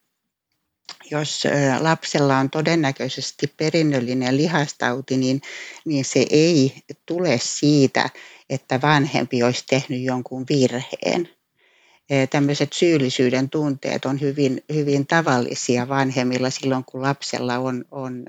jos 1.11 1.45
lapsella 1.81 2.39
on 2.39 2.51
todennäköisesti 2.51 3.47
perinnöllinen 3.57 4.37
lihastauti, 4.37 5.17
niin, 5.17 5.43
niin 5.85 6.05
se 6.05 6.27
ei 6.31 6.75
tule 7.07 7.39
siitä, 7.43 8.11
että 8.51 8.81
vanhempi 8.81 9.43
olisi 9.43 9.65
tehnyt 9.69 10.03
jonkun 10.03 10.47
virheen. 10.49 11.29
Tämmöiset 12.31 12.73
syyllisyyden 12.73 13.51
tunteet 13.51 14.05
on 14.05 14.21
hyvin, 14.21 14.65
hyvin 14.73 15.07
tavallisia 15.07 15.89
vanhemmilla 15.89 16.51
silloin, 16.51 16.85
kun 16.85 17.03
lapsella 17.03 17.59
on, 17.59 17.85
on 17.91 18.27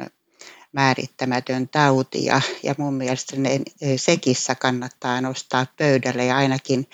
määrittämätön 0.72 1.70
tauti. 1.70 2.26
Ja, 2.26 2.42
ja 2.64 2.76
mun 2.78 2.94
mielestä 2.94 3.36
ne, 3.36 3.62
sekissä 3.96 4.56
kannattaa 4.56 5.22
nostaa 5.22 5.66
pöydälle 5.78 6.26
ja 6.26 6.38
ainakin, 6.38 6.88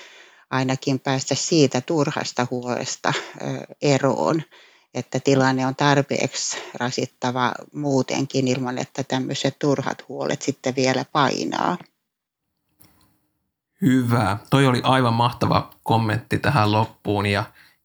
ainakin 0.50 1.00
päästä 1.00 1.36
siitä 1.36 1.82
turhasta 1.82 2.48
huolesta 2.52 3.14
eroon 3.82 4.44
että 4.94 5.20
tilanne 5.20 5.66
on 5.66 5.76
tarpeeksi 5.76 6.58
rasittava 6.74 7.52
muutenkin 7.74 8.48
ilman, 8.48 8.78
että 8.78 9.04
tämmöiset 9.04 9.60
turhat 9.60 10.04
huolet 10.10 10.42
sitten 10.42 10.76
vielä 10.76 11.06
painaa. 11.12 11.78
Hyvä. 13.82 14.38
Toi 14.50 14.68
oli 14.68 14.82
aivan 14.84 15.14
mahtava 15.14 15.70
kommentti 15.84 16.40
tähän 16.40 16.72
loppuun 16.72 17.26
ja, 17.26 17.44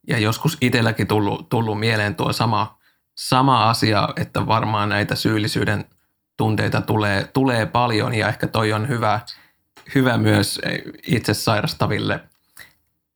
ja 0.09 0.19
joskus 0.19 0.57
itselläkin 0.61 1.07
tullut, 1.07 1.49
tullut 1.49 1.81
mieleen 1.81 2.15
tuo 2.15 2.33
sama, 2.33 2.79
sama 3.15 3.71
asia, 3.71 4.09
että 4.17 4.47
varmaan 4.47 4.89
näitä 4.89 5.15
syyllisyyden 5.15 5.85
tunteita 6.37 6.81
tulee, 6.81 7.31
tulee 7.33 7.67
paljon 7.67 8.15
ja 8.15 8.29
ehkä 8.29 8.47
toi 8.47 8.73
on 8.73 8.89
hyvä, 8.89 9.21
hyvä 9.95 10.19
myös 10.19 10.61
itse 11.07 11.35
sairastaville 11.35 12.21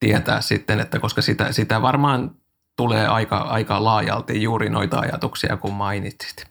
tietää 0.00 0.40
sitten, 0.40 0.80
että 0.80 0.98
koska 0.98 1.22
sitä, 1.22 1.52
sitä 1.52 1.82
varmaan 1.82 2.30
tulee 2.76 3.06
aika, 3.06 3.36
aika 3.36 3.84
laajalti 3.84 4.42
juuri 4.42 4.70
noita 4.70 4.98
ajatuksia, 4.98 5.56
kun 5.56 5.74
mainitsit. 5.74 6.46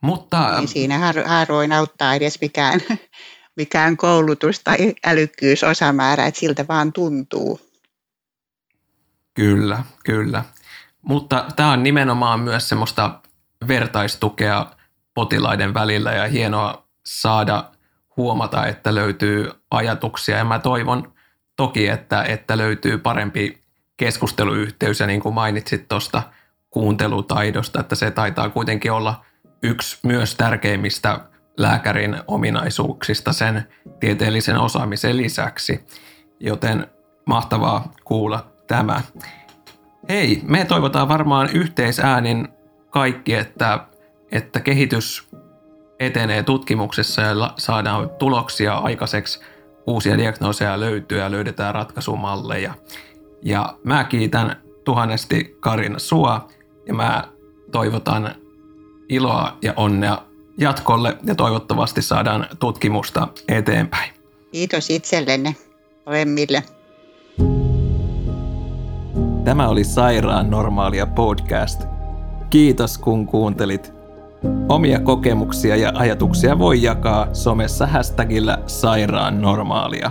Mutta, 0.00 0.56
niin 0.56 0.68
siinä 0.68 1.12
harvoin 1.26 1.72
auttaa 1.72 2.14
edes 2.14 2.40
mikään, 2.40 2.80
mikään 3.56 3.96
koulutus 3.96 4.60
tai 4.60 4.94
älykkyysosamäärä, 5.06 6.26
että 6.26 6.40
siltä 6.40 6.64
vaan 6.68 6.92
tuntuu. 6.92 7.60
Kyllä, 9.34 9.82
kyllä. 10.04 10.44
Mutta 11.02 11.44
tämä 11.56 11.72
on 11.72 11.82
nimenomaan 11.82 12.40
myös 12.40 12.68
semmoista 12.68 13.20
vertaistukea 13.68 14.66
potilaiden 15.14 15.74
välillä 15.74 16.12
ja 16.12 16.28
hienoa 16.28 16.88
saada 17.06 17.70
huomata, 18.16 18.66
että 18.66 18.94
löytyy 18.94 19.50
ajatuksia. 19.70 20.36
Ja 20.36 20.44
mä 20.44 20.58
toivon 20.58 21.12
toki, 21.56 21.88
että, 21.88 22.22
että 22.22 22.56
löytyy 22.56 22.98
parempi 22.98 23.62
keskusteluyhteys 24.00 25.00
ja 25.00 25.06
niin 25.06 25.20
kuin 25.20 25.34
mainitsit 25.34 25.88
tuosta 25.88 26.22
kuuntelutaidosta, 26.70 27.80
että 27.80 27.94
se 27.94 28.10
taitaa 28.10 28.48
kuitenkin 28.48 28.92
olla 28.92 29.24
yksi 29.62 29.98
myös 30.02 30.34
tärkeimmistä 30.34 31.20
lääkärin 31.56 32.16
ominaisuuksista 32.26 33.32
sen 33.32 33.68
tieteellisen 34.00 34.58
osaamisen 34.58 35.16
lisäksi. 35.16 35.86
Joten 36.40 36.86
mahtavaa 37.26 37.92
kuulla 38.04 38.46
tämä. 38.66 39.00
Hei, 40.08 40.40
me 40.44 40.64
toivotaan 40.64 41.08
varmaan 41.08 41.48
yhteisäänin 41.54 42.48
kaikki, 42.90 43.34
että, 43.34 43.86
että 44.32 44.60
kehitys 44.60 45.28
etenee 45.98 46.42
tutkimuksessa 46.42 47.22
ja 47.22 47.34
saadaan 47.58 48.10
tuloksia 48.10 48.74
aikaiseksi, 48.74 49.40
uusia 49.86 50.18
diagnooseja 50.18 50.80
löytyy 50.80 51.18
ja 51.18 51.30
löydetään 51.30 51.74
ratkaisumalleja. 51.74 52.74
Ja 53.42 53.78
mä 53.84 54.04
kiitän 54.04 54.56
tuhannesti 54.84 55.56
Karina 55.60 55.98
sua 55.98 56.48
ja 56.86 56.94
mä 56.94 57.28
toivotan 57.72 58.34
iloa 59.08 59.56
ja 59.62 59.72
onnea 59.76 60.18
jatkolle 60.58 61.16
ja 61.22 61.34
toivottavasti 61.34 62.02
saadaan 62.02 62.46
tutkimusta 62.58 63.28
eteenpäin. 63.48 64.10
Kiitos 64.52 64.90
itsellenne, 64.90 65.56
molemmille. 66.06 66.62
Tämä 69.44 69.68
oli 69.68 69.84
Sairaan 69.84 70.50
normaalia 70.50 71.06
podcast. 71.06 71.82
Kiitos 72.50 72.98
kun 72.98 73.26
kuuntelit. 73.26 73.92
Omia 74.68 75.00
kokemuksia 75.00 75.76
ja 75.76 75.92
ajatuksia 75.94 76.58
voi 76.58 76.82
jakaa 76.82 77.34
somessa 77.34 77.86
hashtagillä 77.86 78.58
sairaan 78.66 79.42
normaalia. 79.42 80.10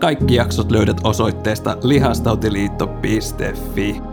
Kaikki 0.00 0.34
jaksot 0.34 0.70
löydät 0.70 1.00
osoitteesta 1.04 1.76
lihastautiliitto.fi. 1.82 4.09